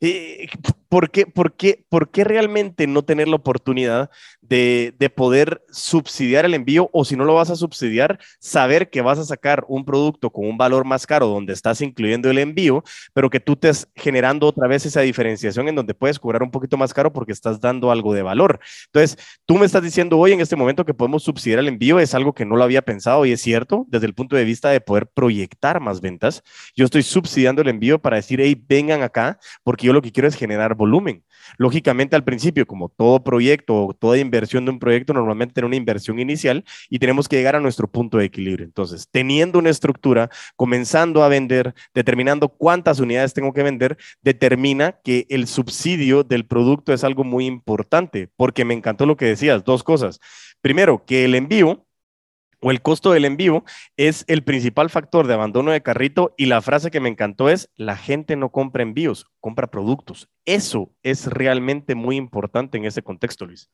eh, 0.02 0.48
¿por, 0.90 1.12
qué, 1.12 1.26
por, 1.26 1.54
qué, 1.54 1.86
¿Por 1.88 2.10
qué 2.10 2.24
realmente 2.24 2.88
no 2.88 3.04
tener 3.04 3.28
la 3.28 3.38
oportunidad 3.38 4.10
de, 4.42 4.94
de, 4.98 5.10
poder 5.10 5.64
subsidiar 5.70 6.46
el 6.46 6.54
envío 6.54 6.90
o 6.92 7.06
si 7.06 7.16
no 7.16 7.24
lo 7.26 7.36
vas 7.36 7.50
a 7.50 7.56
subsidiar, 7.56 8.20
saber 8.40 8.90
que 8.90 9.02
vas 9.02 9.20
a 9.20 9.26
sacar 9.26 9.64
un 9.68 9.86
producto 9.86 10.32
con 10.32 10.48
un 10.48 10.58
valor 10.58 10.86
más 10.86 11.06
caro 11.06 11.28
donde 11.28 11.54
estás 11.54 11.82
incluyendo 11.82 12.30
el 12.30 12.40
envío, 12.40 12.84
pero 13.14 13.30
que 13.30 13.40
tú 13.40 13.56
te 13.56 13.70
estás 13.70 13.88
generando 13.96 14.48
otra 14.48 14.68
vez 14.68 14.86
esa 14.86 15.02
diferenciación 15.02 15.68
en 15.68 15.76
donde 15.76 15.94
puedes 15.94 16.20
cobrar 16.20 16.44
un 16.44 16.52
poquito 16.52 16.78
más 16.78 16.94
caro 16.94 17.14
porque 17.14 17.32
estás 17.32 17.62
dando 17.62 17.92
algo 17.92 18.14
de 18.14 18.24
valor? 18.24 18.60
Entonces, 18.86 19.18
tú 19.46 19.58
me 19.58 19.66
estás 19.66 19.84
diciendo 19.84 20.18
hoy 20.18 20.32
en 20.32 20.42
este 20.42 20.56
momento 20.56 20.86
que 20.86 20.94
podemos 20.94 21.24
subsidiar 21.24 21.60
el 21.60 21.68
envío, 21.68 22.00
es 22.00 22.16
algo 22.16 22.34
que 22.34 22.46
no 22.46 22.56
lo 22.56 22.64
había 22.64 22.82
pensado 22.82 23.26
y 23.26 23.32
es 23.32 23.42
cierto 23.42 23.86
desde 23.90 24.08
el 24.08 24.14
punto 24.14 24.36
de 24.36 24.44
vista 24.44 24.70
de 24.70 24.82
poder 24.82 25.08
proyectar 25.08 25.80
más 25.80 26.02
ventas. 26.02 26.44
Yo 26.76 26.86
estoy 26.86 27.04
subsidiando 27.04 27.62
el 27.62 27.70
envío 27.70 28.00
para 28.00 28.18
decir, 28.18 28.42
hey, 28.42 28.60
vengan 28.68 29.04
acá 29.04 29.40
porque 29.64 29.86
yo 29.86 29.94
lo 29.94 30.02
que 30.02 30.12
quiero 30.12 30.28
es 30.28 30.36
generar 30.36 30.76
volumen. 30.80 31.24
Lógicamente 31.58 32.16
al 32.16 32.24
principio, 32.24 32.66
como 32.66 32.90
todo 32.90 33.24
proyecto 33.24 33.86
o 33.86 33.94
toda 33.94 34.18
inversión 34.18 34.66
de 34.66 34.72
un 34.72 34.80
proyecto, 34.80 35.14
normalmente 35.14 35.54
tiene 35.54 35.68
una 35.68 35.76
inversión 35.76 36.20
inicial 36.20 36.64
y 36.90 36.98
tenemos 36.98 37.28
que 37.28 37.36
llegar 37.36 37.56
a 37.56 37.60
nuestro 37.60 37.88
punto 37.88 38.18
de 38.18 38.26
equilibrio. 38.26 38.66
Entonces, 38.66 39.08
teniendo 39.12 39.60
una 39.60 39.70
estructura, 39.70 40.30
comenzando 40.56 41.24
a 41.24 41.28
vender, 41.28 41.76
determinando 41.94 42.50
cuántas 42.50 43.00
unidades 43.00 43.34
tengo 43.34 43.54
que 43.54 43.64
vender, 43.64 43.98
determina 44.22 45.00
que 45.04 45.28
el 45.30 45.46
subsidio 45.48 46.24
del 46.24 46.46
producto 46.46 46.94
es 46.94 47.04
algo 47.04 47.24
muy 47.24 47.46
importante, 47.46 48.30
porque 48.36 48.66
me 48.66 48.74
encantó 48.74 49.06
lo 49.06 49.18
que 49.18 49.26
decías, 49.26 49.64
dos 49.64 49.84
cosas. 49.84 50.20
Primero, 50.62 51.06
que 51.06 51.26
el 51.26 51.36
envío 51.36 51.86
o 52.62 52.72
el 52.72 52.82
costo 52.82 53.12
del 53.12 53.26
envío 53.26 53.64
es 53.98 54.26
el 54.28 54.44
principal 54.44 54.90
factor 54.90 55.28
de 55.28 55.34
abandono 55.34 55.72
de 55.72 55.82
carrito 55.82 56.34
y 56.38 56.46
la 56.46 56.62
frase 56.62 56.92
que 56.92 57.00
me 57.00 57.10
encantó 57.10 57.50
es, 57.50 57.70
la 57.76 57.96
gente 57.96 58.36
no 58.36 58.52
compra 58.52 58.84
envíos, 58.84 59.26
compra 59.40 59.68
productos. 59.68 60.30
Eso 60.46 60.94
es 61.04 61.28
realmente 61.28 61.96
muy 61.96 62.16
importante 62.16 62.78
en 62.78 62.86
ese 62.86 63.02
contexto, 63.02 63.46
Luis. 63.46 63.70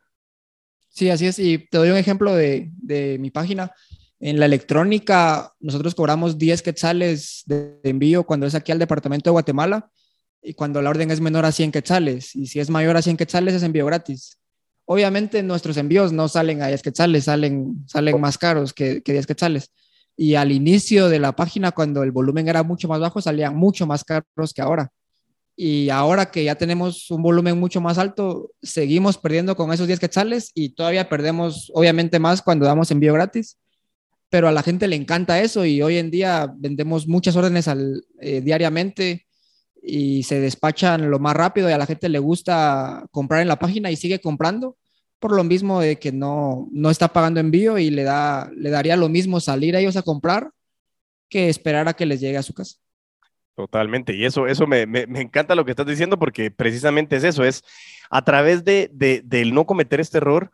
Sí, 0.90 1.10
así 1.10 1.28
es. 1.28 1.40
Y 1.40 1.58
te 1.58 1.78
doy 1.78 1.90
un 1.90 1.98
ejemplo 1.98 2.34
de, 2.36 2.70
de 2.78 3.18
mi 3.20 3.32
página. 3.32 3.74
En 4.20 4.40
la 4.40 4.46
electrónica, 4.46 5.54
nosotros 5.60 5.94
cobramos 5.94 6.38
10 6.38 6.62
quetzales 6.62 7.44
de 7.46 7.80
envío 7.84 8.26
cuando 8.26 8.46
es 8.46 8.56
aquí 8.56 8.72
al 8.72 8.80
departamento 8.80 9.30
de 9.30 9.34
Guatemala 9.34 9.92
y 10.42 10.54
cuando 10.54 10.82
la 10.82 10.90
orden 10.90 11.12
es 11.12 11.20
menor 11.20 11.46
a 11.46 11.52
100 11.52 11.72
quetzales. 11.72 12.36
Y 12.36 12.48
si 12.48 12.60
es 12.60 12.70
mayor 12.70 12.96
a 12.96 13.02
100 13.02 13.18
quetzales, 13.18 13.56
es 13.56 13.64
envío 13.64 13.86
gratis. 13.86 14.40
Obviamente 14.86 15.42
nuestros 15.42 15.78
envíos 15.78 16.14
no 16.14 16.28
salen 16.28 16.62
a 16.62 16.68
10 16.68 16.82
quetzales, 16.82 17.24
salen, 17.26 17.84
salen 17.88 18.20
más 18.22 18.38
caros 18.38 18.74
que, 18.74 19.02
que 19.02 19.14
10 19.14 19.26
quetzales. 19.26 19.72
Y 20.16 20.36
al 20.36 20.52
inicio 20.52 21.10
de 21.10 21.20
la 21.20 21.36
página, 21.36 21.72
cuando 21.72 22.04
el 22.04 22.12
volumen 22.12 22.48
era 22.48 22.64
mucho 22.64 22.88
más 22.88 23.00
bajo, 23.00 23.20
salían 23.20 23.56
mucho 23.56 23.86
más 23.88 24.04
caros 24.04 24.54
que 24.54 24.62
ahora. 24.62 24.92
Y 25.58 25.90
ahora 25.90 26.32
que 26.32 26.44
ya 26.44 26.56
tenemos 26.56 27.10
un 27.12 27.22
volumen 27.22 27.58
mucho 27.58 27.80
más 27.80 27.98
alto, 27.98 28.52
seguimos 28.62 29.18
perdiendo 29.18 29.56
con 29.56 29.72
esos 29.72 29.88
10 29.88 30.00
quetzales 30.00 30.52
y 30.54 30.70
todavía 30.70 31.08
perdemos, 31.08 31.72
obviamente, 31.74 32.20
más 32.20 32.42
cuando 32.42 32.66
damos 32.66 32.92
envío 32.92 33.14
gratis. 33.14 33.58
Pero 34.30 34.48
a 34.48 34.52
la 34.52 34.64
gente 34.64 34.88
le 34.88 34.98
encanta 34.98 35.40
eso 35.40 35.66
y 35.66 35.82
hoy 35.82 35.98
en 35.98 36.12
día 36.12 36.52
vendemos 36.58 37.08
muchas 37.08 37.36
órdenes 37.36 37.68
al, 37.68 38.04
eh, 38.20 38.42
diariamente 38.42 39.25
y 39.86 40.24
se 40.24 40.40
despachan 40.40 41.10
lo 41.10 41.20
más 41.20 41.36
rápido 41.36 41.70
y 41.70 41.74
a 41.74 41.78
la 41.78 41.86
gente 41.86 42.10
le 42.10 42.20
gusta 42.20 43.06
comprar 43.12 43.42
en 43.42 43.48
la 43.48 43.60
página 43.60 43.92
y 43.92 43.96
sigue 43.96 44.20
comprando 44.20 44.78
por 45.20 45.36
lo 45.36 45.44
mismo 45.44 45.80
de 45.80 45.98
que 45.98 46.12
no, 46.12 46.68
no 46.72 46.90
está 46.90 47.08
pagando 47.08 47.40
envío 47.40 47.78
y 47.78 47.90
le, 47.90 48.04
da, 48.04 48.50
le 48.56 48.70
daría 48.70 48.98
lo 48.98 49.10
mismo 49.10 49.40
salir 49.40 49.76
a 49.76 49.80
ellos 49.80 49.96
a 49.96 50.04
comprar 50.04 50.52
que 51.30 51.50
esperar 51.50 51.88
a 51.88 51.94
que 51.94 52.06
les 52.06 52.20
llegue 52.20 52.38
a 52.38 52.44
su 52.44 52.54
casa. 52.54 52.76
Totalmente, 53.56 54.14
y 54.14 54.26
eso, 54.26 54.48
eso 54.48 54.68
me, 54.68 54.86
me, 54.86 55.04
encanta 55.22 55.56
lo 55.56 55.64
que 55.64 55.72
estás 55.72 55.88
diciendo 55.88 56.20
porque 56.20 56.52
precisamente 56.52 57.16
es 57.16 57.24
eso, 57.24 57.46
es 57.46 57.64
a 58.10 58.24
través 58.24 58.66
de, 58.66 58.90
de, 58.92 59.22
del 59.24 59.54
no 59.54 59.66
cometer 59.66 60.02
este 60.02 60.18
error 60.18 60.52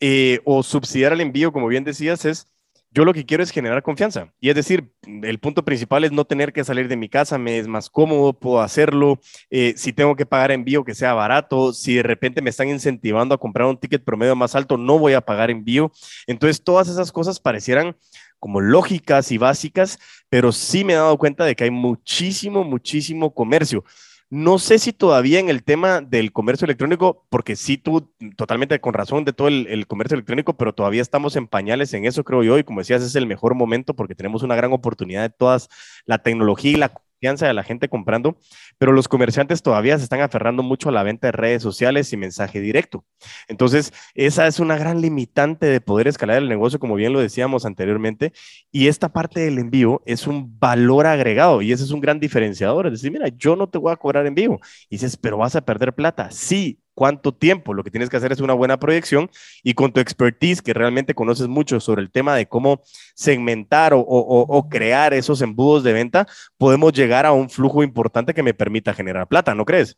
eh, 0.00 0.40
o 0.44 0.62
subsidiar 0.62 1.14
el 1.14 1.22
envío, 1.22 1.50
como 1.50 1.66
bien 1.66 1.84
decías, 1.84 2.26
es 2.26 2.46
yo 2.90 3.04
lo 3.04 3.12
que 3.12 3.26
quiero 3.26 3.42
es 3.42 3.50
generar 3.50 3.82
confianza. 3.82 4.32
Y 4.40 4.48
es 4.48 4.54
decir, 4.54 4.90
el 5.04 5.38
punto 5.38 5.64
principal 5.64 6.04
es 6.04 6.12
no 6.12 6.24
tener 6.24 6.52
que 6.52 6.64
salir 6.64 6.88
de 6.88 6.96
mi 6.96 7.08
casa, 7.08 7.36
me 7.36 7.58
es 7.58 7.68
más 7.68 7.90
cómodo, 7.90 8.32
puedo 8.32 8.60
hacerlo. 8.60 9.20
Eh, 9.50 9.74
si 9.76 9.92
tengo 9.92 10.16
que 10.16 10.26
pagar 10.26 10.50
envío, 10.50 10.84
que 10.84 10.94
sea 10.94 11.12
barato. 11.12 11.72
Si 11.72 11.94
de 11.94 12.02
repente 12.02 12.40
me 12.40 12.50
están 12.50 12.68
incentivando 12.68 13.34
a 13.34 13.38
comprar 13.38 13.68
un 13.68 13.76
ticket 13.76 14.02
promedio 14.02 14.34
más 14.34 14.54
alto, 14.54 14.76
no 14.76 14.98
voy 14.98 15.12
a 15.12 15.20
pagar 15.20 15.50
envío. 15.50 15.92
Entonces, 16.26 16.62
todas 16.62 16.88
esas 16.88 17.12
cosas 17.12 17.38
parecieran 17.38 17.96
como 18.38 18.60
lógicas 18.60 19.32
y 19.32 19.38
básicas, 19.38 19.98
pero 20.28 20.52
sí 20.52 20.84
me 20.84 20.92
he 20.92 20.96
dado 20.96 21.16
cuenta 21.18 21.44
de 21.44 21.54
que 21.56 21.64
hay 21.64 21.70
muchísimo, 21.70 22.64
muchísimo 22.64 23.34
comercio. 23.34 23.84
No 24.28 24.58
sé 24.58 24.80
si 24.80 24.92
todavía 24.92 25.38
en 25.38 25.48
el 25.48 25.62
tema 25.62 26.00
del 26.00 26.32
comercio 26.32 26.64
electrónico, 26.64 27.24
porque 27.28 27.54
sí 27.54 27.78
tú 27.78 28.12
totalmente 28.36 28.80
con 28.80 28.92
razón 28.92 29.24
de 29.24 29.32
todo 29.32 29.46
el, 29.46 29.86
comercio 29.86 30.16
electrónico, 30.16 30.56
pero 30.56 30.74
todavía 30.74 31.00
estamos 31.00 31.36
en 31.36 31.46
pañales 31.46 31.94
en 31.94 32.04
eso, 32.06 32.24
creo 32.24 32.42
yo, 32.42 32.58
y 32.58 32.64
como 32.64 32.80
decías, 32.80 33.02
es 33.02 33.14
el 33.14 33.26
mejor 33.26 33.54
momento 33.54 33.94
porque 33.94 34.16
tenemos 34.16 34.42
una 34.42 34.56
gran 34.56 34.72
oportunidad 34.72 35.22
de 35.22 35.30
todas 35.30 35.68
la 36.06 36.18
tecnología 36.18 36.72
y 36.72 36.74
la 36.76 36.92
confianza 37.16 37.46
de 37.46 37.54
la 37.54 37.62
gente 37.62 37.88
comprando, 37.88 38.38
pero 38.78 38.92
los 38.92 39.08
comerciantes 39.08 39.62
todavía 39.62 39.96
se 39.98 40.04
están 40.04 40.20
aferrando 40.20 40.62
mucho 40.62 40.88
a 40.90 40.92
la 40.92 41.02
venta 41.02 41.28
de 41.28 41.32
redes 41.32 41.62
sociales 41.62 42.12
y 42.12 42.16
mensaje 42.16 42.60
directo. 42.60 43.04
Entonces, 43.48 43.92
esa 44.14 44.46
es 44.46 44.60
una 44.60 44.76
gran 44.76 45.00
limitante 45.00 45.66
de 45.66 45.80
poder 45.80 46.08
escalar 46.08 46.38
el 46.38 46.48
negocio, 46.48 46.78
como 46.78 46.94
bien 46.94 47.12
lo 47.12 47.20
decíamos 47.20 47.64
anteriormente, 47.64 48.32
y 48.70 48.88
esta 48.88 49.12
parte 49.12 49.40
del 49.40 49.58
envío 49.58 50.02
es 50.06 50.26
un 50.26 50.58
valor 50.58 51.06
agregado 51.06 51.62
y 51.62 51.72
ese 51.72 51.84
es 51.84 51.90
un 51.90 52.00
gran 52.00 52.20
diferenciador. 52.20 52.86
Es 52.86 52.92
decir, 52.92 53.10
mira, 53.12 53.28
yo 53.28 53.56
no 53.56 53.68
te 53.68 53.78
voy 53.78 53.92
a 53.92 53.96
cobrar 53.96 54.26
envío. 54.26 54.58
Y 54.88 54.96
dices, 54.96 55.16
pero 55.16 55.38
vas 55.38 55.56
a 55.56 55.62
perder 55.62 55.94
plata. 55.94 56.30
Sí, 56.30 56.80
cuánto 56.96 57.34
tiempo. 57.34 57.74
Lo 57.74 57.84
que 57.84 57.90
tienes 57.90 58.08
que 58.08 58.16
hacer 58.16 58.32
es 58.32 58.40
una 58.40 58.54
buena 58.54 58.80
proyección 58.80 59.30
y 59.62 59.74
con 59.74 59.92
tu 59.92 60.00
expertise, 60.00 60.62
que 60.62 60.72
realmente 60.72 61.14
conoces 61.14 61.46
mucho 61.46 61.78
sobre 61.78 62.02
el 62.02 62.10
tema 62.10 62.34
de 62.34 62.48
cómo 62.48 62.82
segmentar 63.14 63.92
o, 63.94 64.66
crear 64.68 65.12
esos 65.12 65.42
embudos 65.42 65.84
de 65.84 65.92
venta, 65.92 66.26
podemos 66.56 66.92
llegar 66.94 67.26
a 67.26 67.32
un 67.32 67.50
flujo 67.50 67.84
importante 67.84 68.32
que 68.32 68.42
me 68.42 68.54
permita 68.54 68.94
generar 68.94 69.28
plata, 69.28 69.54
¿no 69.54 69.66
crees? 69.66 69.96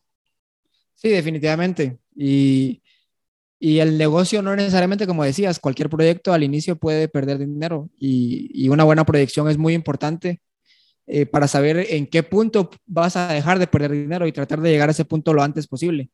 Sí, 0.97 1.09
definitivamente. 1.09 1.97
Y, 2.15 2.83
el 3.61 3.97
negocio 3.97 4.43
no 4.43 4.55
necesariamente, 4.55 5.07
como 5.07 5.25
decías, 5.25 5.59
cualquier 5.59 5.89
proyecto 5.89 6.33
al 6.33 6.45
inicio 6.45 6.77
puede 6.77 7.09
perder 7.09 7.39
dinero 7.39 7.89
y, 7.99 8.69
una 8.69 8.83
buena 8.85 9.07
proyección 9.07 9.49
es 9.49 9.57
muy 9.57 9.73
importante. 9.73 10.41
Eh, 11.11 11.25
para 11.25 11.49
saber 11.49 11.87
en 11.89 12.07
qué 12.07 12.23
punto 12.23 12.69
vas 12.85 13.17
a 13.17 13.33
dejar 13.33 13.59
de 13.59 13.67
perder 13.67 13.93
dinero 13.93 14.27
y 14.27 14.33
tratar 14.33 14.61
de 14.61 14.71
llegar 14.71 14.91
a 14.91 14.93
ese 14.93 15.07
punto 15.07 15.33
lo 15.33 15.43
antes 15.43 15.67
posible 15.67 16.11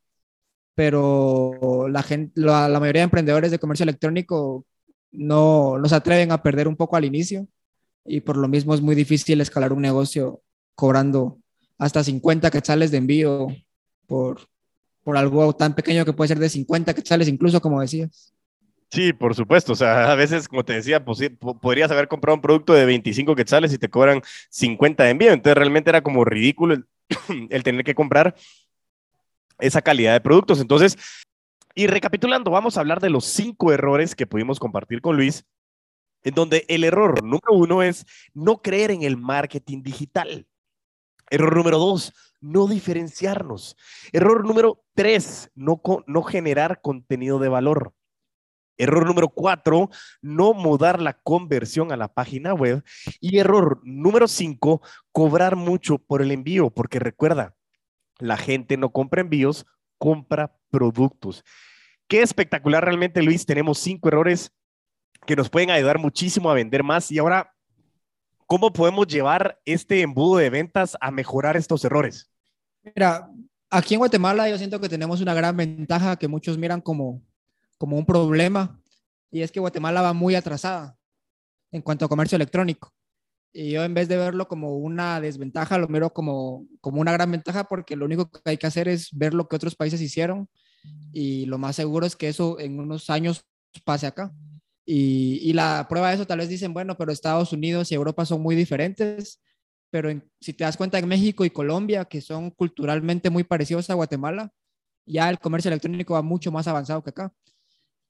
pero 0.75 1.89
la, 1.89 2.03
gente, 2.03 2.33
la, 2.41 2.69
mayoría 2.81 3.01
de 3.01 3.05
emprendedores 3.05 3.51
de 3.51 3.59
comercio 3.59 3.85
electrónico 3.85 4.65
no, 5.13 5.79
no 5.79 5.89
se 5.89 5.95
atreven 5.95 6.33
a 6.33 6.43
perder 6.43 6.69
un 6.69 6.77
poco 6.77 6.97
al 6.97 7.05
inicio 7.05 7.47
y 8.05 8.21
por 8.21 8.37
lo 8.37 8.49
mismo 8.49 8.75
es 8.75 8.81
muy 8.81 8.95
difícil 8.95 9.41
escalar 9.41 9.73
un 9.73 9.83
negocio 9.83 10.43
cobrando 10.75 11.39
hasta 11.79 12.03
50 12.03 12.51
quetzales 12.51 12.91
de 12.91 12.99
envío 12.99 13.49
por, 14.07 14.41
por 15.03 15.17
algo 15.17 15.55
tan 15.55 15.75
pequeño 15.75 16.05
que 16.05 16.13
puede 16.13 16.29
ser 16.29 16.39
de 16.39 16.49
50 16.49 16.95
quetzales 16.95 17.29
incluso, 17.29 17.61
como 17.61 17.81
decías. 17.81 18.33
Sí, 18.91 19.13
por 19.13 19.35
supuesto. 19.35 19.73
O 19.73 19.77
sea, 19.77 20.11
a 20.13 20.15
veces, 20.15 20.49
como 20.49 20.65
te 20.65 20.75
decía, 20.75 21.05
pues, 21.05 21.19
podrías 21.61 21.91
haber 21.91 22.09
comprado 22.09 22.37
un 22.37 22.43
producto 22.43 22.75
de 22.75 22.85
25 22.85 23.35
quetzales 23.35 23.73
y 23.73 23.79
te 23.79 23.91
cobran 23.91 24.23
50 24.51 25.05
de 25.05 25.11
envío. 25.11 25.33
Entonces, 25.33 25.57
realmente 25.57 25.91
era 25.91 26.03
como 26.03 26.25
ridículo 26.25 26.75
el 27.51 27.63
tener 27.65 27.85
que 27.85 27.95
comprar 27.95 28.35
esa 29.59 29.83
calidad 29.83 30.13
de 30.13 30.21
productos. 30.21 30.61
Entonces, 30.61 30.97
y 31.75 31.87
recapitulando, 31.89 32.51
vamos 32.51 32.77
a 32.77 32.81
hablar 32.81 33.01
de 33.01 33.11
los 33.11 33.25
cinco 33.25 33.73
errores 33.73 34.15
que 34.15 34.27
pudimos 34.27 34.61
compartir 34.61 35.01
con 35.01 35.17
Luis, 35.17 35.45
en 36.23 36.35
donde 36.35 36.65
el 36.69 36.85
error 36.85 37.23
número 37.23 37.53
uno 37.53 37.83
es 37.83 38.07
no 38.33 38.63
creer 38.63 38.91
en 38.91 39.03
el 39.03 39.17
marketing 39.17 39.83
digital. 39.83 40.47
Error 41.31 41.57
número 41.57 41.79
dos, 41.79 42.13
no 42.41 42.67
diferenciarnos. 42.67 43.77
Error 44.13 44.47
número 44.47 44.85
tres, 44.95 45.51
no, 45.55 45.81
no 46.07 46.23
generar 46.23 46.81
contenido 46.81 47.39
de 47.39 47.49
valor. 47.49 47.93
Error 48.77 49.07
número 49.07 49.29
cuatro, 49.29 49.91
no 50.21 50.53
mudar 50.53 51.01
la 51.01 51.15
conversión 51.15 51.93
a 51.93 51.97
la 51.97 52.09
página 52.09 52.55
web. 52.55 52.85
Y 53.21 53.39
error 53.39 53.81
número 53.83 54.29
cinco, 54.29 54.81
cobrar 55.13 55.57
mucho 55.57 55.99
por 55.99 56.23
el 56.23 56.31
envío, 56.31 56.71
porque 56.71 56.99
recuerda, 56.99 57.55
la 58.19 58.37
gente 58.37 58.77
no 58.77 58.91
compra 58.91 59.21
envíos, 59.21 59.67
compra 59.99 60.57
productos. 60.71 61.45
Qué 62.09 62.23
espectacular 62.23 62.85
realmente, 62.85 63.23
Luis. 63.23 63.47
Tenemos 63.47 63.79
cinco 63.79 64.09
errores 64.09 64.53
que 65.27 65.37
nos 65.37 65.49
pueden 65.49 65.71
ayudar 65.71 65.99
muchísimo 65.99 66.51
a 66.51 66.55
vender 66.55 66.83
más. 66.83 67.11
Y 67.11 67.19
ahora, 67.19 67.55
¿cómo 68.47 68.73
podemos 68.73 69.07
llevar 69.07 69.61
este 69.65 70.03
embudo 70.03 70.37
de 70.37 70.51
ventas 70.51 70.97
a 71.01 71.11
mejorar 71.11 71.57
estos 71.57 71.85
errores? 71.85 72.31
Mira, 72.83 73.31
aquí 73.71 73.95
en 73.95 73.99
Guatemala 73.99 74.49
yo 74.49 74.59
siento 74.59 74.81
que 74.81 74.89
tenemos 74.89 75.21
una 75.21 75.35
gran 75.35 75.57
ventaja 75.57 76.17
que 76.17 76.29
muchos 76.29 76.59
miran 76.59 76.81
como, 76.81 77.23
como 77.79 77.97
un 77.97 78.05
problema 78.05 78.79
y 79.31 79.43
es 79.43 79.51
que 79.51 79.59
Guatemala 79.61 80.01
va 80.01 80.13
muy 80.13 80.37
atrasada 80.37 80.97
en 81.73 81.83
cuanto 81.83 82.05
a 82.05 82.09
comercio 82.09 82.37
electrónico. 82.37 82.94
Y 83.57 83.71
yo 83.71 83.85
en 83.85 83.95
vez 83.95 84.09
de 84.09 84.17
verlo 84.17 84.49
como 84.49 84.77
una 84.77 85.21
desventaja, 85.21 85.79
lo 85.79 85.87
miro 85.87 86.13
como, 86.13 86.67
como 86.81 87.01
una 87.01 87.13
gran 87.13 87.31
ventaja 87.31 87.65
porque 87.65 87.95
lo 87.95 88.05
único 88.05 88.29
que 88.29 88.41
hay 88.45 88.57
que 88.57 88.67
hacer 88.67 88.89
es 88.89 89.11
ver 89.13 89.33
lo 89.33 89.47
que 89.47 89.55
otros 89.55 89.77
países 89.77 90.01
hicieron 90.01 90.49
y 91.13 91.47
lo 91.47 91.57
más 91.57 91.77
seguro 91.77 92.05
es 92.05 92.17
que 92.17 92.29
eso 92.29 92.59
en 92.59 92.81
unos 92.81 93.11
años 93.11 93.47
pase 93.85 94.09
acá. 94.09 94.33
Y, 94.85 95.39
y 95.41 95.53
la 95.53 95.87
prueba 95.89 96.09
de 96.09 96.17
eso 96.17 96.27
tal 96.27 96.39
vez 96.39 96.49
dicen, 96.49 96.75
bueno, 96.75 96.97
pero 96.97 97.13
Estados 97.13 97.53
Unidos 97.53 97.93
y 97.93 97.95
Europa 97.95 98.27
son 98.27 98.43
muy 98.43 98.57
diferentes, 98.57 99.41
pero 99.89 100.11
si 100.41 100.53
te 100.53 100.65
das 100.65 100.77
cuenta 100.77 100.99
en 100.99 101.07
México 101.07 101.45
y 101.45 101.51
Colombia, 101.51 102.07
que 102.07 102.21
son 102.21 102.51
culturalmente 102.51 103.31
muy 103.31 103.45
parecidos 103.45 103.89
a 103.89 103.95
Guatemala, 103.95 104.53
ya 105.07 105.31
el 105.31 105.39
comercio 105.39 105.69
electrónico 105.69 106.15
va 106.15 106.23
mucho 106.23 106.51
más 106.51 106.67
avanzado 106.67 107.05
que 107.05 107.11
acá. 107.11 107.33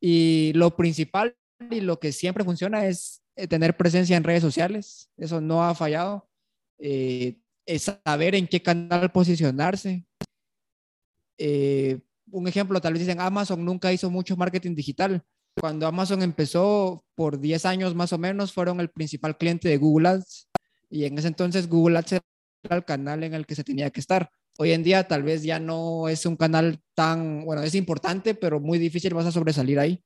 Y 0.01 0.53
lo 0.55 0.75
principal 0.75 1.37
y 1.71 1.81
lo 1.81 1.99
que 1.99 2.13
siempre 2.13 2.45
funciona 2.45 2.87
es 2.87 3.23
eh, 3.37 3.47
tener 3.47 3.77
presencia 3.77 4.17
en 4.17 4.25
redes 4.25 4.43
sociales, 4.43 5.11
eso 5.17 5.41
no 5.41 5.65
ha 5.65 5.75
fallado. 5.75 6.29
Eh, 6.79 7.39
es 7.67 7.91
saber 8.05 8.35
en 8.35 8.47
qué 8.47 8.63
canal 8.63 9.11
posicionarse. 9.11 10.07
Eh, 11.39 12.01
un 12.31 12.49
ejemplo, 12.49 12.81
tal 12.81 12.93
vez 12.93 13.01
dicen, 13.01 13.21
Amazon 13.21 13.65
nunca 13.65 13.93
hizo 13.93 14.11
mucho 14.11 14.37
marketing 14.37 14.75
digital. 14.75 15.23
Cuando 15.61 15.87
Amazon 15.87 16.23
empezó, 16.23 17.05
por 17.15 17.41
10 17.41 17.65
años 17.65 17.95
más 17.95 18.13
o 18.13 18.19
menos, 18.19 18.53
fueron 18.53 18.81
el 18.81 18.91
principal 18.91 19.37
cliente 19.37 19.69
de 19.69 19.77
Google 19.77 20.09
Ads. 20.09 20.49
Y 20.91 21.05
en 21.05 21.19
ese 21.19 21.29
entonces 21.29 21.69
Google 21.69 21.99
Ads 21.99 22.13
era 22.65 22.77
el 22.77 22.85
canal 22.85 23.23
en 23.25 23.35
el 23.35 23.47
que 23.47 23.55
se 23.55 23.65
tenía 23.65 23.91
que 23.91 24.01
estar. 24.01 24.31
Hoy 24.59 24.73
en 24.73 24.83
día 24.83 25.07
tal 25.09 25.23
vez 25.23 25.43
ya 25.43 25.59
no 25.59 26.09
es 26.09 26.27
un 26.27 26.37
canal 26.37 26.81
tan, 26.95 27.45
bueno, 27.45 27.63
es 27.63 27.75
importante, 27.75 28.35
pero 28.35 28.61
muy 28.61 28.79
difícil 28.79 29.15
vas 29.15 29.27
a 29.27 29.33
sobresalir 29.33 29.79
ahí. 29.79 30.03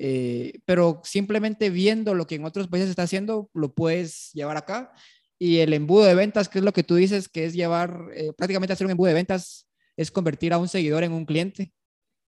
Eh, 0.00 0.60
pero 0.64 1.00
simplemente 1.02 1.70
viendo 1.70 2.14
lo 2.14 2.28
que 2.28 2.36
en 2.36 2.44
otros 2.44 2.68
países 2.68 2.88
está 2.88 3.02
haciendo, 3.02 3.50
lo 3.52 3.74
puedes 3.74 4.30
llevar 4.32 4.56
acá. 4.56 4.92
Y 5.38 5.58
el 5.58 5.72
embudo 5.72 6.04
de 6.04 6.14
ventas, 6.14 6.48
que 6.48 6.58
es 6.58 6.64
lo 6.64 6.72
que 6.72 6.84
tú 6.84 6.94
dices, 6.94 7.28
que 7.28 7.44
es 7.44 7.54
llevar, 7.54 8.08
eh, 8.14 8.32
prácticamente 8.32 8.72
hacer 8.72 8.86
un 8.86 8.92
embudo 8.92 9.08
de 9.08 9.14
ventas, 9.14 9.68
es 9.96 10.10
convertir 10.10 10.52
a 10.52 10.58
un 10.58 10.68
seguidor 10.68 11.02
en 11.02 11.12
un 11.12 11.26
cliente. 11.26 11.72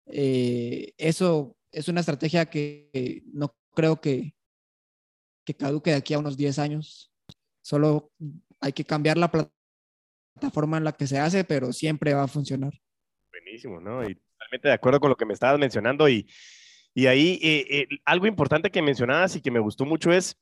Eh, 0.07 0.95
eso 0.97 1.57
es 1.73 1.89
una 1.89 2.01
estrategia 2.01 2.47
que 2.47 3.25
no 3.33 3.55
creo 3.75 4.01
que, 4.01 4.35
que 5.45 5.55
caduque 5.55 5.91
de 5.91 5.97
aquí 5.97 6.15
a 6.15 6.21
unos 6.21 6.37
10 6.37 6.59
años. 6.61 7.13
Solo 7.63 8.13
hay 8.61 8.73
que 8.73 8.85
cambiar 8.85 9.19
la 9.19 9.31
plataforma 9.31 10.79
en 10.79 10.85
la 10.85 10.93
que 10.93 11.07
se 11.07 11.19
hace, 11.19 11.43
pero 11.45 11.73
siempre 11.73 12.15
va 12.15 12.23
a 12.23 12.29
funcionar. 12.29 12.73
Buenísimo, 13.31 13.81
¿no? 13.81 14.09
Y 14.09 14.15
totalmente 14.15 14.69
de 14.69 14.75
acuerdo 14.75 15.01
con 15.01 15.11
lo 15.11 15.17
que 15.17 15.27
me 15.27 15.35
estabas 15.35 15.59
mencionando 15.59 16.09
y 16.09 16.29
y 16.99 17.07
ahí 17.07 17.39
eh, 17.41 17.65
eh, 17.71 17.99
algo 18.05 18.27
importante 18.27 18.73
que 18.73 18.83
mencionabas 18.83 19.37
y 19.37 19.41
que 19.41 19.53
me 19.53 19.61
gustó 19.61 19.85
mucho 19.85 20.11
es, 20.11 20.37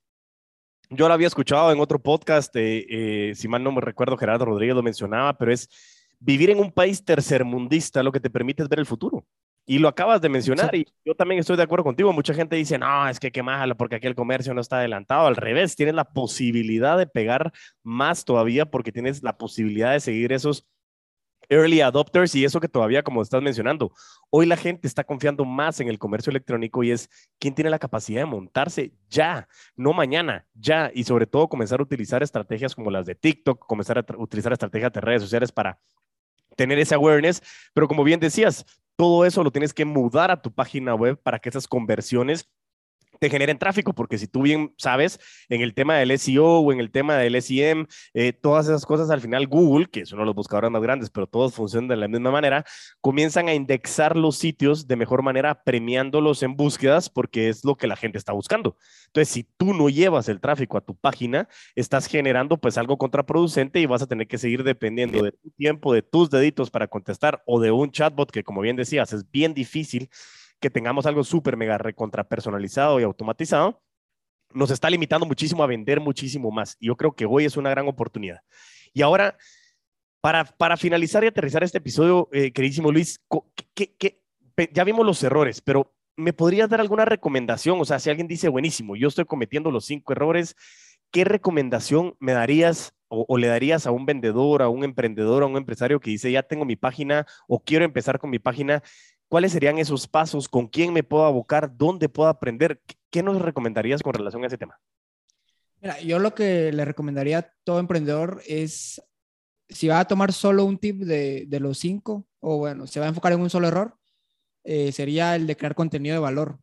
yo 0.89 1.07
lo 1.07 1.13
había 1.13 1.27
escuchado 1.27 1.71
en 1.71 1.81
otro 1.81 1.99
podcast, 1.99 2.51
eh, 2.57 3.33
si 3.35 3.47
mal 3.47 3.63
no 3.63 3.73
me 3.73 3.83
recuerdo, 3.83 4.17
Gerardo 4.17 4.47
Rodríguez 4.47 4.75
lo 4.75 4.83
mencionaba, 4.83 5.37
pero 5.37 5.53
es 5.53 5.69
vivir 6.19 6.49
en 6.49 6.59
un 6.59 6.73
país 6.73 7.05
tercermundista 7.05 8.03
lo 8.03 8.11
que 8.11 8.21
te 8.21 8.31
permite 8.31 8.63
es 8.63 8.71
ver 8.71 8.79
el 8.79 8.87
futuro. 8.87 9.27
Y 9.67 9.81
lo 9.81 9.89
acabas 9.89 10.23
de 10.23 10.31
mencionar 10.31 10.75
y 10.75 10.87
yo 11.05 11.15
también 11.15 11.41
estoy 11.41 11.59
de 11.59 11.65
acuerdo 11.65 11.85
contigo. 11.85 12.11
Mucha 12.15 12.33
gente 12.33 12.57
dice, 12.57 12.79
no, 12.79 13.07
es 13.07 13.21
que 13.21 13.31
qué 13.31 13.43
malo 13.43 13.77
porque 13.77 13.97
aquí 13.97 14.07
el 14.07 14.15
comercio 14.15 14.55
no 14.55 14.63
está 14.63 14.79
adelantado. 14.79 15.27
Al 15.27 15.37
revés, 15.37 15.77
tienes 15.77 15.95
la 15.95 16.05
posibilidad 16.05 16.97
de 16.97 17.07
pegar 17.07 17.53
más 17.83 18.25
todavía 18.25 18.65
porque 18.65 18.93
tienes 18.93 19.23
la 19.23 19.37
posibilidad 19.37 19.93
de 19.93 20.01
seguir 20.01 20.33
esos 20.33 20.67
early 21.49 21.81
adopters 21.81 22.35
y 22.35 22.45
eso 22.45 22.61
que 22.61 22.69
todavía, 22.69 23.03
como 23.03 23.23
estás 23.23 23.43
mencionando, 23.43 23.93
hoy 24.31 24.47
la 24.47 24.57
gente 24.57 24.87
está 24.87 25.05
confiando 25.05 25.45
más 25.45 25.81
en 25.81 25.89
el 25.89 25.99
comercio 25.99 26.31
electrónico 26.31 26.83
y 26.83 26.91
es 26.91 27.09
quién 27.39 27.55
tiene 27.55 27.71
la 27.71 27.79
capacidad 27.79 28.23
de 28.23 28.27
montarse 28.27 28.93
ya, 29.09 29.49
no 29.77 29.93
mañana, 29.93 30.47
ya, 30.55 30.91
y 30.95 31.05
sobre 31.05 31.27
todo 31.27 31.49
comenzar 31.49 31.81
a 31.81 31.83
utilizar 31.83 32.23
estrategias 32.23 32.75
como 32.75 32.91
las 32.91 33.07
de 33.07 33.15
TikTok, 33.15 33.67
comenzar 33.67 33.99
a 33.99 34.05
utilizar 34.19 34.53
estrategias 34.53 34.93
de 34.93 35.01
redes 35.01 35.23
sociales 35.23 35.53
para 35.53 35.79
tener 36.57 36.79
ese 36.79 36.95
awareness, 36.95 37.43
pero 37.75 37.87
como 37.87 38.03
bien 38.03 38.21
decías, 38.21 38.65
todo 38.97 39.27
eso 39.27 39.45
lo 39.45 39.51
tienes 39.51 39.75
que 39.75 39.85
mudar 39.85 40.31
a 40.31 40.41
tu 40.41 40.53
página 40.53 40.95
web 40.95 41.21
para 41.23 41.39
que 41.39 41.51
esas 41.51 41.69
conversiones 41.69 42.49
te 43.21 43.31
generen 43.31 43.59
tráfico, 43.59 43.95
porque 43.95 44.19
si 44.19 44.27
tú 44.27 44.43
bien 44.43 44.75
sabes, 44.79 45.19
en 45.49 45.61
el 45.61 45.75
tema 45.75 45.97
del 45.97 46.17
SEO 46.19 46.61
o 46.61 46.73
en 46.73 46.81
el 46.81 46.91
tema 46.91 47.17
del 47.17 47.41
SEM, 47.43 47.87
eh, 48.15 48.33
todas 48.33 48.67
esas 48.67 48.85
cosas 48.87 49.11
al 49.11 49.21
final 49.21 49.47
Google, 49.47 49.87
que 49.87 50.01
es 50.01 50.13
uno 50.13 50.23
de 50.23 50.27
los 50.27 50.35
buscadores 50.35 50.71
más 50.71 50.83
grandes, 50.83 51.11
pero 51.11 51.27
todos 51.27 51.55
funcionan 51.55 51.89
de 51.89 51.97
la 51.97 52.09
misma 52.09 52.31
manera, 52.31 52.65
comienzan 53.01 53.49
a 53.49 53.55
indexar 53.55 54.17
los 54.17 54.37
sitios 54.37 54.87
de 54.87 54.97
mejor 54.97 55.23
manera, 55.23 55.63
premiándolos 55.63 56.43
en 56.43 56.57
búsquedas, 56.57 57.11
porque 57.11 57.49
es 57.49 57.65
lo 57.65 57.77
que 57.77 57.87
la 57.87 57.97
gente 57.97 58.19
está 58.19 58.33
buscando. 58.33 58.77
Entonces, 59.07 59.33
si 59.33 59.45
tú 59.57 59.75
no 59.75 59.89
llevas 59.89 60.29
el 60.29 60.41
tráfico 60.41 60.77
a 60.77 60.81
tu 60.81 60.97
página, 60.97 61.49
estás 61.75 62.07
generando 62.07 62.59
pues 62.59 62.79
algo 62.79 62.99
contraproducente 62.99 63.81
y 63.81 63.87
vas 63.87 64.03
a 64.03 64.07
tener 64.07 64.27
que 64.27 64.39
seguir 64.39 64.65
dependiendo 64.65 65.23
de 65.23 65.33
tu 65.33 65.51
tiempo, 65.51 65.93
de 65.93 66.03
tus 66.03 66.31
deditos 66.31 66.71
para 66.71 66.89
contestar 66.89 67.43
o 67.47 67.61
de 67.61 67.71
un 67.71 67.91
chatbot 67.91 68.31
que, 68.31 68.45
como 68.45 68.61
bien 68.61 68.77
decías, 68.77 69.13
es 69.13 69.31
bien 69.31 69.55
difícil 69.55 70.09
que 70.61 70.71
tengamos 70.71 71.07
algo 71.07 71.25
súper 71.25 71.57
mega 71.57 71.79
recontra 71.79 72.25
personalizado 72.25 73.01
y 73.01 73.03
automatizado, 73.03 73.83
nos 74.53 74.71
está 74.71 74.89
limitando 74.89 75.27
muchísimo 75.27 75.63
a 75.63 75.67
vender 75.67 76.01
muchísimo 76.01 76.51
más. 76.51 76.77
Y 76.81 76.87
yo 76.87 76.97
creo 76.97 77.13
que 77.13 77.27
hoy 77.27 77.45
es 77.45 77.57
una 77.57 77.71
gran 77.71 77.89
oportunidad. 77.89 78.41
Y 78.93 79.03
ahora, 79.03 79.37
para, 80.21 80.45
para 80.45 80.77
finalizar 80.77 81.23
y 81.25 81.29
aterrizar 81.29 81.63
este 81.63 81.79
episodio, 81.79 82.29
eh, 82.33 82.53
queridísimo 82.53 82.91
Luis, 82.91 83.21
ya 84.73 84.85
vimos 84.85 85.05
los 85.05 85.23
errores, 85.23 85.61
pero 85.61 85.95
¿me 86.17 86.33
podrías 86.33 86.69
dar 86.69 86.81
alguna 86.81 87.05
recomendación? 87.05 87.81
O 87.81 87.85
sea, 87.85 87.99
si 87.99 88.09
alguien 88.09 88.27
dice, 88.27 88.49
buenísimo, 88.49 88.97
yo 88.97 89.09
estoy 89.09 89.27
cometiendo 89.27 89.71
los 89.71 89.85
cinco 89.85 90.13
errores, 90.13 90.57
¿qué 91.11 91.25
recomendación 91.25 92.17
me 92.19 92.33
darías 92.33 92.95
o, 93.09 93.39
le 93.39 93.47
darías 93.47 93.87
a 93.87 93.93
un 93.93 94.05
vendedor, 94.05 94.63
a 94.63 94.69
un 94.69 94.83
emprendedor, 94.83 95.43
a 95.43 95.47
un 95.47 95.57
empresario 95.57 96.01
que 96.01 96.11
dice, 96.11 96.33
ya 96.33 96.43
tengo 96.43 96.65
mi 96.65 96.77
página 96.77 97.27
o 97.47 97.61
quiero 97.61 97.85
empezar 97.85 98.19
con 98.19 98.31
mi 98.31 98.39
página? 98.39 98.83
¿Cuáles 99.29 99.53
serían 99.53 99.79
esos 99.79 100.07
pasos? 100.07 100.49
¿Con 100.49 100.69
quién 100.69 100.93
me 100.93 101.03
puedo 101.03 101.25
abocar? 101.25 101.77
¿Dónde 101.77 102.09
puedo 102.09 102.29
aprender? 102.29 102.81
¿Qué 103.11 103.23
nos 103.23 103.41
recomendarías 103.43 104.03
con 104.03 104.15
relación 104.15 104.45
a 104.45 104.47
ese 104.47 104.59
tema? 104.59 104.79
Mira, 105.81 106.01
yo 106.01 106.19
lo 106.19 106.35
que 106.35 106.73
le 106.73 106.85
recomendaría 106.85 107.39
a 107.39 107.53
todo 107.65 107.81
emprendedor 107.81 108.41
es, 108.47 109.03
si 109.69 109.89
va 109.89 110.01
a 110.01 110.07
tomar 110.07 110.33
solo 110.33 110.65
un 110.65 110.79
tip 110.79 111.03
de, 111.03 111.47
los 111.61 111.79
cinco, 111.79 112.27
o 112.41 112.59
bueno, 112.59 112.87
se 112.87 113.01
va 113.01 113.07
a 113.07 113.09
enfocar 113.09 113.33
en 113.33 113.41
un 113.41 113.51
solo 113.51 113.67
error, 113.67 113.99
eh, 114.63 114.93
sería 114.93 115.35
el 115.35 115.47
de 115.47 115.57
crear 115.57 115.75
contenido 115.75 116.15
de 116.15 116.21
valor. 116.21 116.61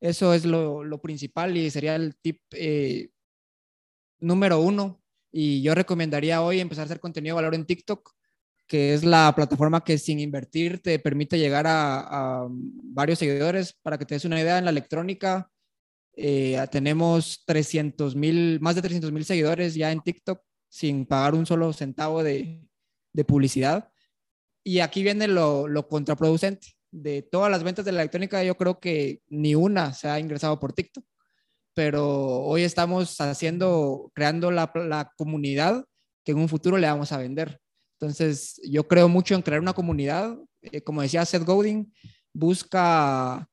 Eso 0.00 0.32
es 0.32 0.46
lo, 0.46 0.82
lo 0.82 1.02
principal 1.02 1.56
y 1.56 1.70
sería 1.70 1.96
el 1.96 2.16
tip 2.16 2.40
eh, 2.52 3.10
número 4.18 4.60
uno. 4.60 5.02
Y 5.30 5.62
yo 5.62 5.74
recomendaría 5.74 6.42
hoy 6.42 6.60
empezar 6.60 6.82
a 6.82 6.84
hacer 6.86 7.00
contenido 7.00 7.36
de 7.36 7.42
valor 7.42 7.54
en 7.54 7.66
TikTok 7.66 8.14
que 8.70 8.94
es 8.94 9.02
la 9.02 9.34
plataforma 9.34 9.82
que 9.82 9.98
sin 9.98 10.20
invertir 10.20 10.80
te 10.80 11.00
permite 11.00 11.36
llegar 11.36 11.66
a, 11.66 12.46
varios 12.48 13.18
seguidores. 13.18 13.72
Para 13.82 13.98
que 13.98 14.06
te 14.06 14.14
des 14.14 14.24
una 14.24 14.40
idea, 14.40 14.58
en 14.58 14.64
la 14.64 14.70
electrónica 14.70 15.50
eh, 16.14 16.64
tenemos 16.70 17.42
300 17.46 18.14
mil, 18.14 18.60
más 18.60 18.76
de 18.76 18.82
300 18.82 19.10
mil 19.10 19.24
seguidores 19.24 19.74
ya 19.74 19.90
en 19.90 20.00
TikTok 20.00 20.40
sin 20.68 21.04
pagar 21.04 21.34
un 21.34 21.46
solo 21.46 21.72
centavo 21.72 22.22
de, 22.22 22.64
publicidad. 23.26 23.90
Y 24.62 24.78
aquí 24.78 25.02
viene 25.02 25.26
lo, 25.26 25.66
lo, 25.66 25.88
contraproducente. 25.88 26.68
De 26.92 27.22
todas 27.22 27.50
las 27.50 27.64
ventas 27.64 27.84
de 27.84 27.90
la 27.90 28.02
electrónica, 28.02 28.44
yo 28.44 28.56
creo 28.56 28.78
que 28.78 29.20
ni 29.28 29.56
una 29.56 29.94
se 29.94 30.08
ha 30.08 30.20
ingresado 30.20 30.60
por 30.60 30.74
TikTok. 30.74 31.04
Pero 31.74 32.06
hoy 32.42 32.62
estamos 32.62 33.20
haciendo, 33.20 34.12
creando 34.14 34.52
la 34.52 35.12
comunidad 35.16 35.84
que 36.24 36.30
en 36.32 36.38
un 36.38 36.48
futuro 36.48 36.78
le 36.78 36.86
vamos 36.86 37.10
a 37.10 37.18
vender. 37.18 37.60
Entonces, 38.00 38.58
yo 38.64 38.88
creo 38.88 39.10
mucho 39.10 39.34
en 39.34 39.42
crear 39.42 39.60
una 39.60 39.74
comunidad. 39.74 40.38
Eh, 40.62 40.80
como 40.80 41.02
decía 41.02 41.24
Seth 41.26 41.44
Godin, 41.44 41.92
busca 42.32 43.46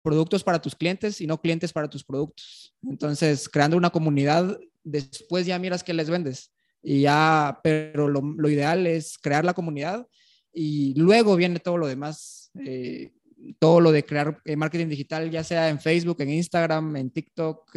productos 0.00 0.44
para 0.44 0.62
tus 0.62 0.76
clientes 0.76 1.20
y 1.20 1.26
no 1.26 1.40
clientes 1.40 1.72
para 1.72 1.90
tus 1.90 2.04
productos. 2.04 2.72
Entonces, 2.84 3.48
creando 3.48 3.76
una 3.76 3.90
comunidad, 3.90 4.56
después 4.84 5.44
ya 5.44 5.58
miras 5.58 5.82
qué 5.82 5.92
les 5.92 6.08
vendes. 6.08 6.52
Y 6.80 7.00
ya, 7.00 7.58
pero 7.64 8.06
lo, 8.06 8.48
ideal 8.48 8.86
es 8.86 9.18
crear 9.18 9.44
la 9.44 9.54
comunidad 9.54 10.06
y 10.52 10.94
luego 10.94 11.34
viene 11.34 11.58
todo 11.58 11.78
lo 11.78 11.88
demás. 11.88 12.52
Eh, 12.64 13.12
todo 13.58 13.80
lo 13.80 13.90
de 13.90 14.04
crear 14.04 14.40
eh, 14.44 14.54
marketing 14.54 14.86
digital, 14.86 15.28
ya 15.32 15.42
sea 15.42 15.68
en 15.68 15.80
Facebook, 15.80 16.20
en 16.20 16.30
Instagram, 16.30 16.94
en 16.94 17.10
TikTok, 17.10 17.72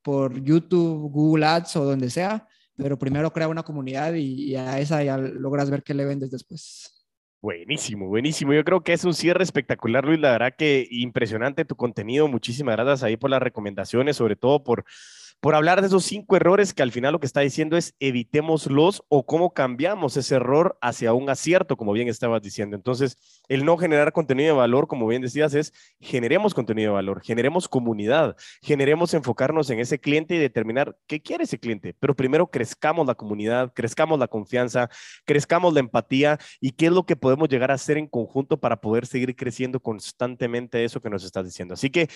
por 0.00 0.42
YouTube, 0.42 1.10
Google 1.10 1.44
Ads 1.44 1.76
o 1.76 1.84
donde 1.84 2.08
sea 2.08 2.48
pero 2.76 2.98
primero 2.98 3.32
crea 3.32 3.48
una 3.48 3.62
comunidad 3.62 4.14
y, 4.14 4.56
a 4.56 4.78
esa 4.78 5.02
ya 5.02 5.16
logras 5.16 5.70
ver 5.70 5.82
qué 5.82 5.94
le 5.94 6.04
vendes 6.04 6.30
después. 6.30 6.90
Buenísimo, 7.40 8.08
buenísimo. 8.08 8.54
Yo 8.54 8.64
creo 8.64 8.82
que 8.82 8.94
es 8.94 9.04
un 9.04 9.12
cierre 9.12 9.44
espectacular, 9.44 10.04
Luis. 10.04 10.18
La 10.18 10.32
verdad 10.32 10.54
que 10.56 10.88
impresionante 10.90 11.66
tu 11.66 11.76
contenido. 11.76 12.26
Muchísimas 12.26 12.76
gracias 12.76 13.02
ahí 13.02 13.18
por 13.18 13.28
las 13.28 13.42
recomendaciones, 13.42 14.16
sobre 14.16 14.34
todo 14.34 14.64
por 14.64 14.84
por 15.44 15.54
hablar 15.54 15.82
de 15.82 15.88
esos 15.88 16.06
cinco 16.06 16.36
errores 16.36 16.72
que 16.72 16.82
al 16.82 16.90
final 16.90 17.12
lo 17.12 17.20
que 17.20 17.26
está 17.26 17.40
diciendo 17.40 17.76
es 17.76 17.94
evitémoslos 18.00 19.04
o 19.10 19.26
cómo 19.26 19.52
cambiamos 19.52 20.16
ese 20.16 20.36
error 20.36 20.78
hacia 20.80 21.12
un 21.12 21.28
acierto, 21.28 21.76
como 21.76 21.92
bien 21.92 22.08
estabas 22.08 22.40
diciendo. 22.40 22.76
Entonces, 22.76 23.18
el 23.48 23.66
no 23.66 23.76
generar 23.76 24.14
contenido 24.14 24.54
de 24.54 24.58
valor, 24.60 24.88
como 24.88 25.06
bien 25.06 25.20
decías, 25.20 25.52
es 25.52 25.74
generemos 26.00 26.54
contenido 26.54 26.92
de 26.92 26.94
valor, 26.94 27.20
generemos 27.22 27.68
comunidad, 27.68 28.36
generemos 28.62 29.12
enfocarnos 29.12 29.68
en 29.68 29.80
ese 29.80 29.98
cliente 29.98 30.34
y 30.34 30.38
determinar 30.38 30.96
qué 31.06 31.20
quiere 31.20 31.44
ese 31.44 31.58
cliente. 31.58 31.94
Pero 32.00 32.16
primero 32.16 32.46
crezcamos 32.46 33.06
la 33.06 33.14
comunidad, 33.14 33.70
crezcamos 33.74 34.18
la 34.18 34.28
confianza, 34.28 34.88
crezcamos 35.26 35.74
la 35.74 35.80
empatía 35.80 36.38
y 36.58 36.70
qué 36.70 36.86
es 36.86 36.92
lo 36.92 37.04
que 37.04 37.16
podemos 37.16 37.50
llegar 37.50 37.70
a 37.70 37.74
hacer 37.74 37.98
en 37.98 38.06
conjunto 38.06 38.58
para 38.60 38.80
poder 38.80 39.04
seguir 39.04 39.36
creciendo 39.36 39.78
constantemente 39.78 40.84
eso 40.84 41.02
que 41.02 41.10
nos 41.10 41.22
estás 41.22 41.44
diciendo. 41.44 41.74
Así 41.74 41.90
que 41.90 42.08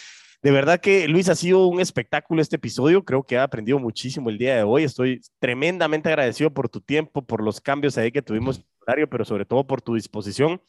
de 0.42 0.51
verdad 0.51 0.81
que 0.81 1.09
Luis 1.09 1.29
ha 1.29 1.35
sido 1.35 1.66
un 1.66 1.81
espectáculo 1.81 2.40
este 2.40 2.57
episodio. 2.57 3.05
Creo 3.05 3.24
que 3.24 3.38
ha 3.38 3.42
aprendido 3.42 3.79
muchísimo 3.79 4.31
el 4.31 4.38
día 4.38 4.57
de 4.57 4.62
hoy. 4.62 4.85
Estoy 4.85 5.20
tremendamente 5.38 6.09
agradecido 6.09 6.53
por 6.53 6.68
tu 6.68 6.81
tiempo, 6.81 7.22
por 7.22 7.42
los 7.42 7.61
cambios 7.61 7.98
ahí 7.98 8.12
que 8.12 8.22
tuvimos 8.22 8.64
pero 9.11 9.24
sobre 9.24 9.44
todo 9.44 9.66
por 9.66 9.83
tu 9.83 9.94
disposición. 9.94 10.62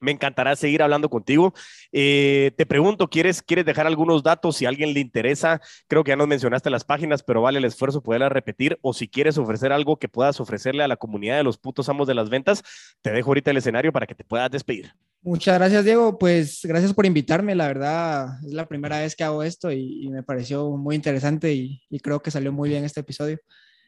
Me 0.00 0.12
encantará 0.12 0.54
seguir 0.54 0.82
hablando 0.82 1.10
contigo. 1.10 1.54
Eh, 1.90 2.52
te 2.56 2.66
pregunto, 2.66 3.08
¿quieres, 3.08 3.42
¿quieres 3.42 3.64
dejar 3.64 3.86
algunos 3.88 4.22
datos 4.22 4.56
si 4.56 4.64
a 4.64 4.68
alguien 4.68 4.94
le 4.94 5.00
interesa? 5.00 5.60
Creo 5.88 6.04
que 6.04 6.10
ya 6.10 6.16
nos 6.16 6.28
mencionaste 6.28 6.70
las 6.70 6.84
páginas, 6.84 7.24
pero 7.24 7.42
vale 7.42 7.58
el 7.58 7.64
esfuerzo 7.64 8.00
poderlas 8.00 8.30
repetir. 8.30 8.78
O 8.80 8.92
si 8.92 9.08
quieres 9.08 9.38
ofrecer 9.38 9.72
algo 9.72 9.96
que 9.96 10.08
puedas 10.08 10.40
ofrecerle 10.40 10.84
a 10.84 10.88
la 10.88 10.96
comunidad 10.96 11.36
de 11.38 11.42
los 11.42 11.58
putos 11.58 11.88
amos 11.88 12.06
de 12.06 12.14
las 12.14 12.30
ventas, 12.30 12.62
te 13.02 13.10
dejo 13.10 13.30
ahorita 13.30 13.50
el 13.50 13.56
escenario 13.56 13.92
para 13.92 14.06
que 14.06 14.14
te 14.14 14.24
puedas 14.24 14.50
despedir. 14.50 14.92
Muchas 15.22 15.58
gracias, 15.58 15.84
Diego. 15.84 16.16
Pues 16.18 16.60
gracias 16.62 16.94
por 16.94 17.04
invitarme. 17.04 17.54
La 17.54 17.66
verdad, 17.66 18.38
es 18.46 18.52
la 18.52 18.68
primera 18.68 19.00
vez 19.00 19.16
que 19.16 19.24
hago 19.24 19.42
esto 19.42 19.72
y, 19.72 20.08
me 20.10 20.22
pareció 20.22 20.70
muy 20.76 20.94
interesante 20.94 21.52
y, 21.52 21.82
creo 22.02 22.22
que 22.22 22.30
salió 22.30 22.52
muy 22.52 22.68
bien 22.68 22.84
este 22.84 23.00
episodio. 23.00 23.38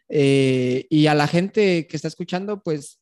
Eh, 0.08 0.86
y 0.90 1.06
a 1.06 1.14
la 1.14 1.28
gente 1.28 1.86
que 1.86 1.96
está 1.96 2.08
escuchando, 2.08 2.62
pues 2.62 3.00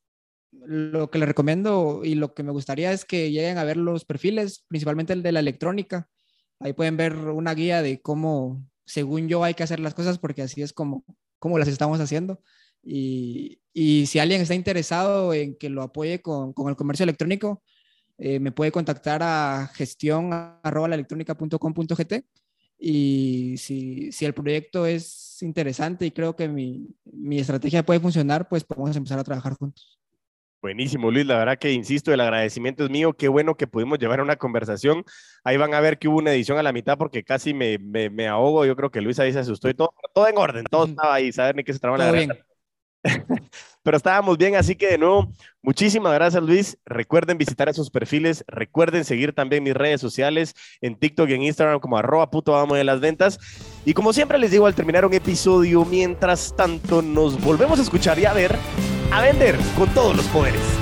lo 0.53 1.11
que 1.11 1.19
le 1.19 1.27
recomiendo 1.27 2.03
y 2.05 2.15
lo 2.15 2.35
que 2.35 2.43
me 2.43 2.53
gustaría 2.53 2.93
es 2.93 3.05
que 3.05 3.31
lleguen 3.31 3.59
a 3.59 3.65
ver 3.65 3.77
los 3.79 4.05
perfiles, 4.05 4.65
principalmente 4.69 5.15
el 5.15 5.23
de 5.23 5.33
la 5.33 5.41
electrónica. 5.41 6.09
Ahí 6.61 6.75
pueden 6.75 6.97
ver 6.97 7.17
una 7.17 7.55
guía 7.55 7.83
de 7.83 8.01
cómo, 8.03 8.63
según 8.85 9.29
yo, 9.29 9.45
hay 9.45 9.55
que 9.55 9.63
hacer 9.63 9.81
las 9.81 9.95
cosas 9.95 10.19
porque 10.19 10.43
así 10.43 10.63
es 10.63 10.73
como, 10.73 11.05
como 11.39 11.59
las 11.59 11.69
estamos 11.69 12.01
haciendo. 12.01 12.43
Y, 12.83 13.61
y 13.73 14.07
si 14.07 14.19
alguien 14.19 14.41
está 14.43 14.55
interesado 14.55 15.33
en 15.35 15.57
que 15.57 15.71
lo 15.71 15.83
apoye 15.83 16.21
con, 16.21 16.53
con 16.53 16.69
el 16.69 16.77
comercio 16.77 17.05
electrónico, 17.05 17.63
eh, 18.19 18.41
me 18.41 18.53
puede 18.53 18.73
contactar 18.73 19.23
a 19.23 19.71
gestión 19.75 20.31
y 22.81 23.57
si, 23.59 24.13
si, 24.13 24.25
el 24.25 24.35
proyecto 24.35 24.87
es 24.87 25.41
interesante 25.43 26.07
y 26.07 26.11
creo 26.11 26.37
que 26.37 26.49
mi, 26.49 26.89
mi 27.05 27.39
estrategia 27.39 27.85
puede 27.85 28.01
funcionar, 28.01 28.49
pues 28.49 28.65
podemos 28.65 28.97
empezar 28.97 29.19
a 29.19 29.25
trabajar 29.25 29.55
juntos. 29.55 29.99
Buenísimo, 30.61 31.11
Luis. 31.11 31.25
La 31.27 31.39
verdad 31.39 31.59
que 31.59 31.73
insisto, 31.73 32.13
el 32.13 32.21
agradecimiento 32.21 32.85
es 32.85 32.91
mío. 32.91 33.13
Qué 33.15 33.29
bueno 33.29 33.57
que 33.57 33.69
pudimos 33.69 33.99
llevar 33.99 34.21
una 34.21 34.37
conversación. 34.37 35.05
Ahí 35.45 35.57
van 35.57 35.73
a 35.73 35.81
ver 35.81 35.99
que 35.99 36.09
hubo 36.09 36.19
una 36.19 36.33
edición 36.33 36.59
a 36.59 36.65
la 36.65 36.73
mitad 36.73 36.99
porque 36.99 37.23
casi 37.23 37.55
me, 37.55 37.79
me, 37.79 38.11
me 38.11 38.27
ahogo. 38.27 38.67
Yo 38.67 38.75
creo 38.75 38.91
que 38.91 39.01
Luis 39.01 39.21
ahí 39.21 39.33
se 39.33 39.39
asustó 39.39 39.69
y 39.69 39.75
todo, 39.75 39.95
todo 40.13 40.27
en 40.27 40.37
orden, 40.37 40.65
todo 40.65 40.87
estaba 40.87 41.15
ahí, 41.15 41.31
saber 41.31 41.55
ni 41.55 41.63
qué 41.63 41.73
se 41.73 41.79
traba 41.79 41.99
la 41.99 42.11
bien. 42.11 42.31
Pero 43.83 43.97
estábamos 43.97 44.37
bien, 44.37 44.57
así 44.57 44.75
que 44.75 44.89
de 44.89 44.99
nuevo, 44.99 45.33
muchísimas 45.63 46.13
gracias 46.13 46.43
Luis. 46.43 46.79
Recuerden 46.85 47.39
visitar 47.39 47.69
esos 47.69 47.91
perfiles, 47.91 48.45
recuerden 48.47 49.05
seguir 49.05 49.33
también 49.33 49.63
mis 49.63 49.75
redes 49.75 50.01
sociales 50.01 50.55
en 50.81 50.97
TikTok 50.97 51.29
y 51.29 51.35
en 51.35 51.43
Instagram 51.43 51.81
como 51.81 51.97
arroba 51.97 52.31
puto 52.31 52.53
vamos 52.53 52.77
de 52.77 52.85
las 52.85 53.01
ventas. 53.01 53.39
Y 53.85 53.95
como 53.95 54.13
siempre 54.13 54.39
les 54.39 54.51
digo 54.51 54.67
al 54.67 54.75
terminar 54.75 55.07
un 55.07 55.15
episodio, 55.15 55.85
mientras 55.85 56.55
tanto 56.57 57.03
nos 57.03 57.41
volvemos 57.43 57.79
a 57.79 57.83
escuchar 57.83 58.19
y 58.19 58.27
a 58.27 58.33
ver 58.33 58.57
a 59.11 59.23
vender 59.23 59.57
con 59.77 59.89
todos 59.95 60.17
los 60.17 60.27
poderes. 60.27 60.78